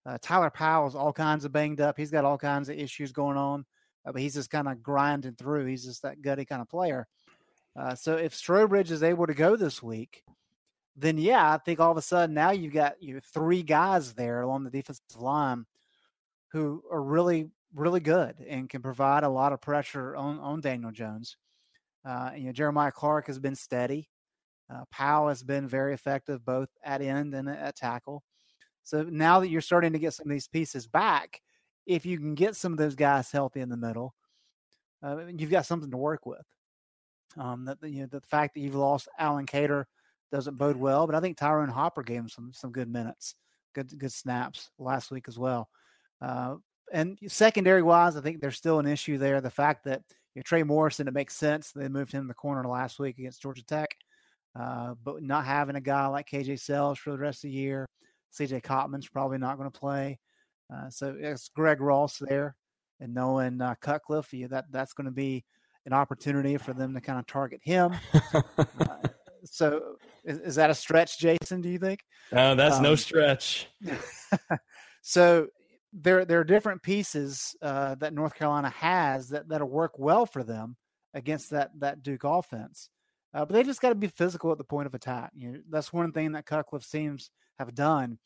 Uh, 0.05 0.18
Tyler 0.20 0.51
Powell's 0.51 0.95
all 0.95 1.12
kinds 1.12 1.45
of 1.45 1.53
banged 1.53 1.80
up. 1.80 1.97
He's 1.97 2.11
got 2.11 2.24
all 2.24 2.39
kinds 2.39 2.68
of 2.68 2.78
issues 2.78 3.12
going 3.12 3.37
on, 3.37 3.64
uh, 4.07 4.12
but 4.12 4.22
he's 4.22 4.34
just 4.34 4.51
kind 4.51 4.68
of 4.68 4.82
grinding 4.82 5.34
through. 5.34 5.66
He's 5.66 5.84
just 5.84 6.03
that 6.03 6.22
gutty 6.22 6.45
kind 6.45 6.62
of 6.62 6.68
player. 6.68 7.09
Uh, 7.74 7.95
so 7.95 8.16
if 8.16 8.34
Strowbridge 8.34 8.91
is 8.91 9.03
able 9.03 9.26
to 9.26 9.34
go 9.34 9.57
this 9.57 9.82
week, 9.82 10.22
then 10.97 11.18
yeah, 11.18 11.53
I 11.53 11.59
think 11.59 11.80
all 11.80 11.91
of 11.91 11.97
a 11.99 12.03
sudden 12.03 12.34
now 12.34 12.51
you've 12.51 12.72
got 12.72 13.03
you 13.03 13.20
three 13.20 13.62
guys 13.62 14.14
there 14.14 14.41
along 14.41 14.64
the 14.64 14.70
defensive 14.70 15.05
line 15.16 15.66
who 16.53 16.82
are 16.91 17.03
really 17.03 17.51
really 17.74 18.01
good 18.01 18.37
and 18.49 18.70
can 18.70 18.80
provide 18.80 19.22
a 19.22 19.28
lot 19.28 19.53
of 19.53 19.61
pressure 19.61 20.16
on 20.16 20.39
on 20.41 20.61
Daniel 20.61 20.91
Jones. 20.91 21.37
Uh, 22.05 22.30
you 22.37 22.45
know, 22.45 22.53
Jeremiah 22.53 22.93
Clarke 22.93 23.26
has 23.26 23.39
been 23.39 23.57
steady. 23.57 24.09
Uh, 24.73 24.85
Powell 24.91 25.29
has 25.29 25.43
been 25.43 25.69
very 25.69 25.95
effective 25.95 26.45
both 26.45 26.69
at 26.85 27.01
end 27.01 27.35
and 27.35 27.49
at 27.49 27.77
tackle. 27.77 28.23
So 28.83 29.03
now 29.03 29.41
that 29.41 29.49
you're 29.49 29.61
starting 29.61 29.93
to 29.93 29.99
get 29.99 30.14
some 30.14 30.27
of 30.27 30.31
these 30.31 30.49
pieces 30.49 30.87
back, 30.87 31.41
if 31.87 32.05
you 32.05 32.19
can 32.19 32.35
get 32.35 32.57
some 32.57 32.73
of 32.73 32.79
those 32.79 32.95
guys 32.95 33.31
healthy 33.31 33.61
in 33.61 33.69
the 33.69 33.77
middle, 33.77 34.14
uh, 35.03 35.27
you've 35.27 35.51
got 35.51 35.67
something 35.67 35.91
to 35.91 35.97
work 35.97 36.27
with. 36.27 36.45
Um, 37.37 37.64
that 37.67 37.79
you 37.83 38.03
know, 38.03 38.09
the 38.11 38.21
fact 38.23 38.55
that 38.55 38.61
you've 38.61 38.75
lost 38.75 39.09
Allen 39.19 39.47
Cater 39.47 39.87
doesn't 40.33 40.57
bode 40.57 40.77
well, 40.77 41.07
but 41.07 41.14
I 41.14 41.21
think 41.21 41.37
Tyrone 41.37 41.69
Hopper 41.69 42.03
gave 42.03 42.21
him 42.21 42.29
some 42.29 42.53
some 42.53 42.73
good 42.73 42.89
minutes, 42.89 43.35
good 43.75 43.97
good 43.99 44.12
snaps 44.12 44.71
last 44.79 45.11
week 45.11 45.27
as 45.29 45.39
well. 45.39 45.69
Uh, 46.21 46.57
and 46.93 47.19
secondary 47.29 47.83
wise, 47.83 48.17
I 48.17 48.21
think 48.21 48.41
there's 48.41 48.57
still 48.57 48.79
an 48.79 48.87
issue 48.87 49.19
there. 49.19 49.41
The 49.41 49.51
fact 49.51 49.85
that 49.85 50.03
you 50.35 50.41
know, 50.41 50.43
Trey 50.45 50.62
Morrison, 50.62 51.09
it 51.09 51.14
makes 51.14 51.37
sense 51.37 51.73
they 51.73 51.89
moved 51.89 52.12
him 52.12 52.23
in 52.23 52.29
the 52.29 52.35
corner 52.35 52.67
last 52.67 52.99
week 52.99 53.19
against 53.19 53.43
Georgia 53.43 53.64
Tech, 53.64 53.97
uh, 54.59 54.95
but 55.05 55.23
not 55.23 55.45
having 55.45 55.77
a 55.77 55.81
guy 55.81 56.07
like 56.07 56.29
KJ 56.29 56.61
Sails 56.61 56.99
for 56.99 57.11
the 57.11 57.19
rest 57.19 57.45
of 57.45 57.51
the 57.51 57.57
year, 57.57 57.89
CJ 58.39 58.63
Cotman's 58.63 59.09
probably 59.09 59.39
not 59.39 59.59
going 59.59 59.71
to 59.71 59.79
play. 59.79 60.19
Uh, 60.73 60.91
so 60.91 61.15
it's 61.19 61.49
Greg 61.49 61.81
Ross 61.81 62.19
there, 62.19 62.57
and 63.01 63.15
knowing 63.15 63.61
uh, 63.61 63.75
Cutcliffe, 63.81 64.33
yeah, 64.33 64.49
that 64.49 64.65
that's 64.71 64.93
going 64.93 65.05
to 65.05 65.13
be 65.13 65.45
an 65.85 65.93
opportunity 65.93 66.57
for 66.57 66.73
them 66.73 66.95
to 66.95 67.01
kind 67.01 67.19
of 67.19 67.27
target 67.27 67.61
him. 67.63 67.95
Uh, 68.35 68.43
so 69.45 69.97
is, 70.25 70.39
is, 70.39 70.55
that 70.57 70.71
a 70.71 70.75
stretch, 70.75 71.19
Jason? 71.19 71.61
Do 71.61 71.69
you 71.69 71.79
think? 71.79 72.01
No, 72.33 72.55
that's 72.55 72.77
um, 72.77 72.83
no 72.83 72.95
stretch. 72.97 73.69
so 75.03 75.47
there 75.93 76.25
there 76.25 76.41
are 76.41 76.45
different 76.45 76.83
pieces 76.83 77.55
uh, 77.63 77.95
that 77.97 78.13
North 78.13 78.35
Carolina 78.35 78.71
has 78.71 79.29
that 79.29 79.49
that'll 79.49 79.69
work 79.69 79.99
well 79.99 80.27
for 80.27 80.43
them 80.43 80.77
against 81.15 81.51
that 81.51 81.71
that 81.79 82.03
Duke 82.03 82.25
offense. 82.25 82.91
Uh, 83.37 83.45
but 83.45 83.53
they 83.53 83.62
just 83.62 83.82
got 83.82 83.91
to 83.91 83.95
be 83.95 84.07
physical 84.07 84.51
at 84.51 84.57
the 84.57 84.64
point 84.64 84.87
of 84.87 84.95
attack. 84.95 85.30
You 85.37 85.53
know, 85.53 85.59
that's 85.68 85.93
one 85.93 86.11
thing 86.11 86.32
that 86.32 86.47
Cutcliffe 86.47 86.84
seems 86.84 87.30
have 87.59 87.74
done. 87.74 88.18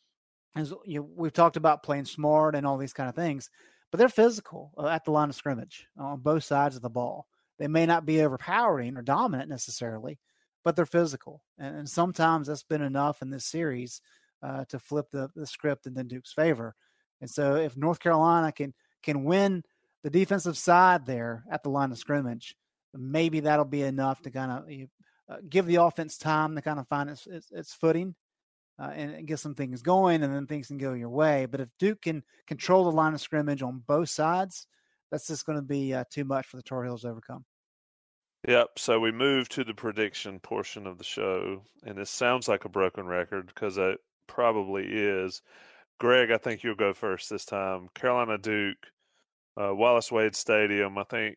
Is 0.56 0.72
you 0.86 1.00
know, 1.00 1.08
we've 1.16 1.32
talked 1.32 1.56
about 1.56 1.82
playing 1.82 2.04
smart 2.04 2.54
and 2.54 2.64
all 2.64 2.78
these 2.78 2.92
kind 2.92 3.08
of 3.08 3.16
things, 3.16 3.50
but 3.90 3.98
they're 3.98 4.08
physical 4.08 4.72
uh, 4.78 4.86
at 4.86 5.04
the 5.04 5.10
line 5.10 5.28
of 5.28 5.34
scrimmage 5.34 5.88
on 5.98 6.20
both 6.20 6.44
sides 6.44 6.76
of 6.76 6.82
the 6.82 6.88
ball. 6.88 7.26
They 7.58 7.66
may 7.66 7.86
not 7.86 8.06
be 8.06 8.22
overpowering 8.22 8.96
or 8.96 9.02
dominant 9.02 9.50
necessarily, 9.50 10.20
but 10.64 10.76
they're 10.76 10.86
physical. 10.86 11.42
And, 11.58 11.76
and 11.78 11.88
sometimes 11.88 12.46
that's 12.46 12.62
been 12.62 12.82
enough 12.82 13.20
in 13.20 13.30
this 13.30 13.46
series 13.46 14.00
uh, 14.44 14.64
to 14.66 14.78
flip 14.78 15.06
the, 15.10 15.28
the 15.34 15.46
script 15.46 15.86
in 15.86 15.94
the 15.94 16.04
Duke's 16.04 16.32
favor. 16.32 16.76
And 17.20 17.28
so 17.28 17.56
if 17.56 17.76
North 17.76 17.98
Carolina 17.98 18.52
can 18.52 18.74
can 19.02 19.24
win 19.24 19.64
the 20.04 20.10
defensive 20.10 20.56
side 20.56 21.04
there 21.04 21.42
at 21.50 21.64
the 21.64 21.70
line 21.70 21.90
of 21.90 21.98
scrimmage, 21.98 22.54
maybe 22.94 23.40
that'll 23.40 23.64
be 23.64 23.82
enough 23.82 24.22
to 24.22 24.30
kind 24.30 24.52
of 24.52 24.64
uh, 25.30 25.40
give 25.48 25.66
the 25.66 25.76
offense 25.76 26.18
time 26.18 26.54
to 26.56 26.62
kind 26.62 26.78
of 26.78 26.88
find 26.88 27.10
its 27.10 27.26
its, 27.26 27.50
its 27.50 27.74
footing 27.74 28.14
uh, 28.80 28.90
and, 28.94 29.26
get 29.26 29.38
some 29.38 29.54
things 29.54 29.82
going, 29.82 30.22
and 30.22 30.34
then 30.34 30.46
things 30.46 30.68
can 30.68 30.78
go 30.78 30.94
your 30.94 31.10
way. 31.10 31.46
But 31.46 31.60
if 31.60 31.68
Duke 31.78 32.02
can 32.02 32.22
control 32.46 32.84
the 32.84 32.92
line 32.92 33.14
of 33.14 33.20
scrimmage 33.20 33.62
on 33.62 33.82
both 33.86 34.08
sides, 34.08 34.66
that's 35.10 35.26
just 35.26 35.44
going 35.44 35.58
to 35.58 35.62
be 35.62 35.92
uh, 35.92 36.04
too 36.10 36.24
much 36.24 36.46
for 36.46 36.56
the 36.56 36.62
Tar 36.62 36.84
Heels 36.84 37.02
to 37.02 37.08
overcome. 37.08 37.44
Yep. 38.48 38.68
So 38.78 38.98
we 38.98 39.12
move 39.12 39.50
to 39.50 39.64
the 39.64 39.74
prediction 39.74 40.40
portion 40.40 40.86
of 40.86 40.96
the 40.96 41.04
show, 41.04 41.62
and 41.84 41.98
this 41.98 42.10
sounds 42.10 42.48
like 42.48 42.64
a 42.64 42.70
broken 42.70 43.06
record 43.06 43.46
because 43.46 43.76
it 43.76 43.98
probably 44.26 44.86
is. 44.86 45.42
Greg, 45.98 46.30
I 46.30 46.38
think 46.38 46.62
you'll 46.62 46.74
go 46.74 46.94
first 46.94 47.28
this 47.28 47.44
time. 47.44 47.88
Carolina 47.94 48.38
Duke, 48.38 48.78
uh, 49.60 49.74
Wallace 49.74 50.10
Wade 50.10 50.34
Stadium. 50.34 50.96
I 50.96 51.04
think 51.04 51.36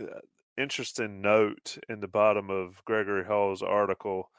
uh, 0.00 0.18
interesting 0.56 1.20
note 1.20 1.78
in 1.88 2.00
the 2.00 2.08
bottom 2.08 2.50
of 2.50 2.84
Gregory 2.84 3.24
Hall's 3.24 3.62
article. 3.62 4.30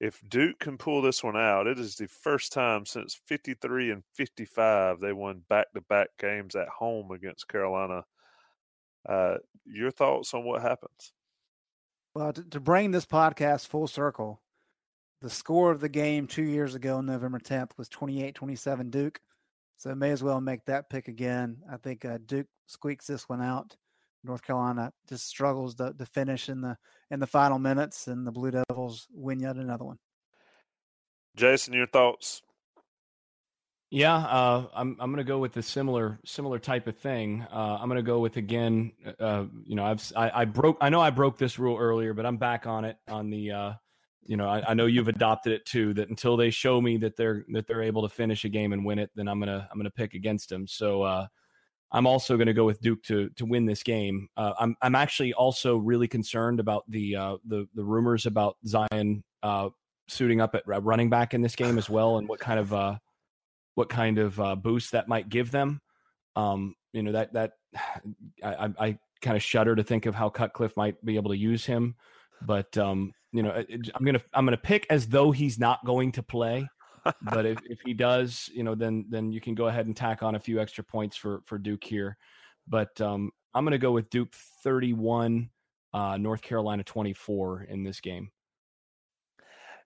If 0.00 0.20
Duke 0.28 0.58
can 0.58 0.76
pull 0.76 1.02
this 1.02 1.22
one 1.22 1.36
out, 1.36 1.66
it 1.66 1.78
is 1.78 1.96
the 1.96 2.08
first 2.08 2.52
time 2.52 2.84
since 2.84 3.20
53 3.26 3.90
and 3.90 4.02
55 4.14 5.00
they 5.00 5.12
won 5.12 5.42
back 5.48 5.72
to 5.74 5.80
back 5.82 6.08
games 6.18 6.56
at 6.56 6.68
home 6.68 7.10
against 7.10 7.48
Carolina. 7.48 8.04
Uh, 9.08 9.36
your 9.64 9.90
thoughts 9.90 10.34
on 10.34 10.44
what 10.44 10.62
happens? 10.62 11.12
Well, 12.14 12.32
to, 12.32 12.42
to 12.44 12.60
bring 12.60 12.90
this 12.90 13.06
podcast 13.06 13.66
full 13.66 13.86
circle, 13.86 14.40
the 15.20 15.30
score 15.30 15.70
of 15.70 15.80
the 15.80 15.88
game 15.88 16.26
two 16.26 16.42
years 16.42 16.74
ago, 16.74 17.00
November 17.00 17.38
10th, 17.38 17.70
was 17.76 17.88
28 17.88 18.34
27 18.34 18.90
Duke. 18.90 19.20
So 19.76 19.94
may 19.94 20.10
as 20.10 20.22
well 20.22 20.40
make 20.40 20.64
that 20.66 20.88
pick 20.88 21.08
again. 21.08 21.58
I 21.70 21.76
think 21.76 22.04
uh, 22.04 22.18
Duke 22.24 22.46
squeaks 22.66 23.06
this 23.06 23.28
one 23.28 23.42
out. 23.42 23.76
North 24.24 24.42
Carolina 24.42 24.92
just 25.08 25.26
struggles 25.26 25.74
to, 25.76 25.92
to 25.96 26.06
finish 26.06 26.48
in 26.48 26.60
the 26.60 26.76
in 27.10 27.20
the 27.20 27.26
final 27.26 27.58
minutes, 27.58 28.08
and 28.08 28.26
the 28.26 28.32
Blue 28.32 28.50
Devils 28.50 29.06
win 29.12 29.40
yet 29.40 29.56
another 29.56 29.84
one. 29.84 29.98
Jason, 31.36 31.74
your 31.74 31.86
thoughts? 31.86 32.42
Yeah, 33.90 34.16
uh, 34.16 34.66
I'm 34.74 34.96
I'm 34.98 35.12
gonna 35.12 35.22
go 35.22 35.38
with 35.38 35.56
a 35.56 35.62
similar 35.62 36.18
similar 36.24 36.58
type 36.58 36.88
of 36.88 36.96
thing. 36.96 37.46
Uh, 37.52 37.78
I'm 37.80 37.88
gonna 37.88 38.02
go 38.02 38.18
with 38.18 38.36
again. 38.36 38.90
Uh, 39.20 39.44
you 39.64 39.76
know, 39.76 39.84
I've 39.84 40.12
I, 40.16 40.40
I, 40.40 40.44
broke. 40.46 40.78
I 40.80 40.88
know 40.88 41.00
I 41.00 41.10
broke 41.10 41.38
this 41.38 41.60
rule 41.60 41.78
earlier, 41.78 42.12
but 42.12 42.26
I'm 42.26 42.36
back 42.36 42.66
on 42.66 42.84
it. 42.84 42.96
On 43.06 43.30
the, 43.30 43.52
uh, 43.52 43.72
you 44.24 44.36
know, 44.36 44.48
I, 44.48 44.70
I, 44.70 44.74
know 44.74 44.86
you've 44.86 45.06
adopted 45.06 45.52
it 45.52 45.64
too. 45.64 45.94
That 45.94 46.08
until 46.08 46.36
they 46.36 46.50
show 46.50 46.80
me 46.80 46.96
that 46.98 47.16
they're 47.16 47.44
that 47.52 47.68
they're 47.68 47.82
able 47.82 48.02
to 48.02 48.08
finish 48.08 48.44
a 48.44 48.48
game 48.48 48.72
and 48.72 48.84
win 48.84 48.98
it, 48.98 49.10
then 49.14 49.28
I'm 49.28 49.38
gonna 49.38 49.68
I'm 49.70 49.78
gonna 49.78 49.90
pick 49.90 50.14
against 50.14 50.48
them. 50.48 50.66
So 50.66 51.02
uh, 51.02 51.26
I'm 51.94 52.06
also 52.06 52.36
gonna 52.36 52.52
go 52.52 52.64
with 52.64 52.80
Duke 52.80 53.02
to 53.04 53.30
to 53.30 53.46
win 53.46 53.64
this 53.64 53.82
game. 53.82 54.28
Uh, 54.36 54.52
I'm 54.58 54.76
I'm 54.82 54.94
actually 54.94 55.32
also 55.32 55.76
really 55.76 56.08
concerned 56.08 56.60
about 56.60 56.84
the 56.88 57.12
the 57.46 57.66
the 57.74 57.84
rumors 57.84 58.26
about 58.26 58.56
Zion 58.66 59.22
suiting 60.06 60.40
up 60.42 60.54
at 60.54 60.62
running 60.66 61.08
back 61.08 61.32
in 61.32 61.40
this 61.40 61.56
game 61.56 61.78
as 61.78 61.88
well, 61.88 62.18
and 62.18 62.28
what 62.28 62.40
kind 62.40 62.60
of 62.60 62.98
what 63.74 63.88
kind 63.88 64.18
of 64.18 64.40
uh, 64.40 64.56
boost 64.56 64.92
that 64.92 65.08
might 65.08 65.28
give 65.28 65.50
them. 65.50 65.80
Um, 66.36 66.74
you 66.92 67.02
know 67.02 67.12
that 67.12 67.32
that 67.34 67.52
I, 68.42 68.70
I 68.78 68.98
kind 69.20 69.36
of 69.36 69.42
shudder 69.42 69.74
to 69.76 69.82
think 69.82 70.06
of 70.06 70.14
how 70.14 70.28
Cutcliffe 70.28 70.76
might 70.76 71.02
be 71.04 71.16
able 71.16 71.30
to 71.30 71.36
use 71.36 71.64
him, 71.64 71.94
but 72.42 72.76
um, 72.78 73.12
you 73.32 73.42
know 73.42 73.52
I'm 73.94 74.04
gonna 74.04 74.22
I'm 74.32 74.44
gonna 74.44 74.56
pick 74.56 74.86
as 74.90 75.08
though 75.08 75.30
he's 75.32 75.58
not 75.58 75.84
going 75.84 76.12
to 76.12 76.22
play. 76.22 76.68
But 77.22 77.46
if, 77.46 77.58
if 77.64 77.80
he 77.84 77.94
does, 77.94 78.50
you 78.52 78.62
know, 78.62 78.74
then 78.74 79.06
then 79.08 79.32
you 79.32 79.40
can 79.40 79.54
go 79.54 79.66
ahead 79.66 79.86
and 79.86 79.96
tack 79.96 80.22
on 80.22 80.34
a 80.34 80.40
few 80.40 80.60
extra 80.60 80.84
points 80.84 81.16
for 81.16 81.40
for 81.44 81.58
Duke 81.58 81.84
here. 81.84 82.16
But 82.66 83.00
um, 83.00 83.30
I'm 83.52 83.64
going 83.64 83.72
to 83.72 83.78
go 83.78 83.92
with 83.92 84.08
Duke 84.08 84.32
31, 84.62 85.50
uh, 85.92 86.16
North 86.16 86.40
Carolina 86.40 86.82
24 86.82 87.66
in 87.68 87.82
this 87.82 88.00
game. 88.00 88.30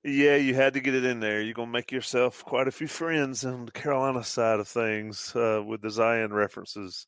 Yeah, 0.05 0.37
you 0.37 0.55
had 0.55 0.75
to 0.75 0.81
get 0.81 0.95
it 0.95 1.05
in 1.05 1.19
there. 1.19 1.43
You're 1.43 1.55
gonna 1.55 1.73
make 1.73 1.91
yourself 1.91 2.45
quite 2.45 2.69
a 2.69 2.73
few 2.73 2.87
friends 2.87 3.45
on 3.45 3.66
the 3.66 3.73
Carolina 3.73 4.23
side 4.23 4.61
of 4.61 4.69
things 4.69 5.35
uh, 5.35 5.61
with 5.66 5.83
the 5.83 5.91
Zion 5.91 6.33
references, 6.33 7.07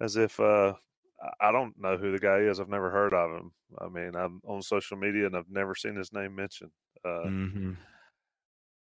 as 0.00 0.16
if 0.16 0.40
uh, 0.40 0.72
I 1.40 1.52
don't 1.52 1.78
know 1.78 1.96
who 1.98 2.10
the 2.10 2.18
guy 2.18 2.38
is. 2.38 2.58
I've 2.58 2.68
never 2.68 2.90
heard 2.90 3.12
of 3.12 3.30
him. 3.30 3.52
I 3.78 3.88
mean, 3.88 4.16
I'm 4.16 4.40
on 4.46 4.62
social 4.62 4.96
media 4.96 5.26
and 5.26 5.36
I've 5.36 5.50
never 5.50 5.74
seen 5.74 5.94
his 5.94 6.12
name 6.12 6.34
mentioned. 6.34 6.72
Uh, 7.04 7.26
mm-hmm. 7.26 7.72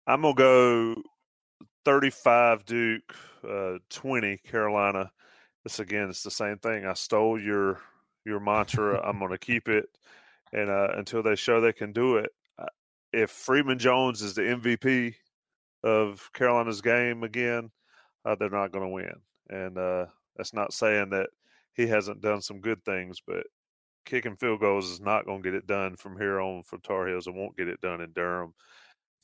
I'm 0.10 0.22
gonna 0.22 0.34
go 0.34 0.96
35 1.86 2.66
Duke, 2.66 3.16
uh, 3.48 3.78
20 3.90 4.38
Carolina. 4.38 5.12
This 5.64 5.80
again, 5.80 6.10
it's 6.10 6.24
the 6.24 6.32
same 6.32 6.58
thing. 6.58 6.86
I 6.86 6.94
stole 6.94 7.40
your 7.40 7.80
your 8.26 8.40
mantra. 8.40 9.02
I'm 9.08 9.20
gonna 9.20 9.38
keep 9.38 9.70
it, 9.70 9.86
and 10.52 10.70
uh, 10.70 10.90
until 10.96 11.24
they 11.24 11.36
show 11.36 11.62
they 11.62 11.74
can 11.74 11.94
do 11.94 12.18
it 12.18 12.32
if 13.14 13.32
Freeman 13.32 13.80
Jones 13.80 14.22
is 14.22 14.34
the 14.36 14.42
MVP 14.42 15.16
of 15.84 16.30
Carolina's 16.34 16.82
game 16.82 17.24
again, 17.24 17.72
uh, 18.26 18.36
they're 18.36 18.50
not 18.50 18.72
going 18.72 18.86
to 18.86 18.90
win. 18.90 19.16
And 19.50 19.78
uh, 19.78 20.06
that's 20.36 20.54
not 20.54 20.74
saying 20.74 21.10
that 21.12 21.30
he 21.74 21.88
hasn't 21.88 22.22
done 22.22 22.42
some 22.42 22.60
good 22.60 22.84
things, 22.84 23.20
but 23.26 23.46
kicking 24.06 24.36
field 24.36 24.60
goals 24.60 24.90
is 24.90 25.02
not 25.02 25.26
going 25.26 25.42
to 25.42 25.52
get 25.52 25.58
it 25.58 25.68
done 25.68 25.96
from 25.96 26.18
here 26.18 26.40
on 26.40 26.64
for 26.64 26.78
Tar 26.80 27.08
Heels 27.08 27.28
and 27.28 27.36
won't 27.36 27.58
get 27.58 27.68
it 27.68 27.82
done 27.82 28.02
in 28.02 28.12
Durham. 28.12 28.54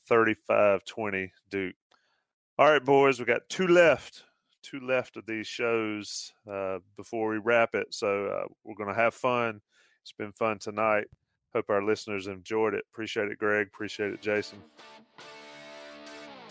35 0.08 0.84
20 0.84 1.32
Duke. 1.50 1.74
All 2.58 2.70
right, 2.70 2.84
boys, 2.84 3.18
we 3.18 3.26
got 3.26 3.48
two 3.48 3.66
left, 3.66 4.24
two 4.62 4.80
left 4.80 5.16
of 5.16 5.26
these 5.26 5.46
shows 5.46 6.32
uh, 6.50 6.78
before 6.96 7.28
we 7.28 7.38
wrap 7.38 7.74
it. 7.74 7.88
So 7.92 8.26
uh, 8.26 8.46
we're 8.64 8.74
going 8.74 8.94
to 8.94 9.00
have 9.00 9.14
fun. 9.14 9.60
It's 10.02 10.12
been 10.12 10.32
fun 10.32 10.58
tonight. 10.58 11.06
Hope 11.54 11.70
our 11.70 11.82
listeners 11.82 12.26
enjoyed 12.26 12.74
it. 12.74 12.84
Appreciate 12.92 13.28
it, 13.30 13.38
Greg. 13.38 13.66
Appreciate 13.66 14.12
it, 14.12 14.22
Jason. 14.22 14.62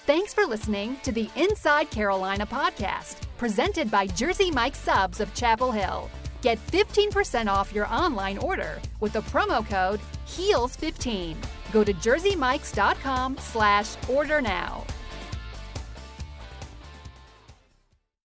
Thanks 0.06 0.34
for 0.34 0.46
listening 0.46 0.98
to 1.04 1.12
the 1.12 1.30
Inside 1.36 1.90
Carolina 1.90 2.46
podcast, 2.46 3.18
presented 3.38 3.90
by 3.90 4.06
Jersey 4.06 4.52
Mike 4.52 4.76
Subs 4.76 5.20
of 5.20 5.34
Chapel 5.34 5.72
Hill. 5.72 6.10
Get 6.46 6.60
15% 6.68 7.48
off 7.48 7.74
your 7.74 7.88
online 7.88 8.38
order 8.38 8.80
with 9.00 9.14
the 9.14 9.22
promo 9.22 9.66
code 9.66 10.00
HEELS15. 10.28 11.36
Go 11.72 11.84
to 11.84 11.92
jerseymikes.com 11.92 13.38
slash 13.40 13.96
order 14.08 14.44
now. 14.44 14.84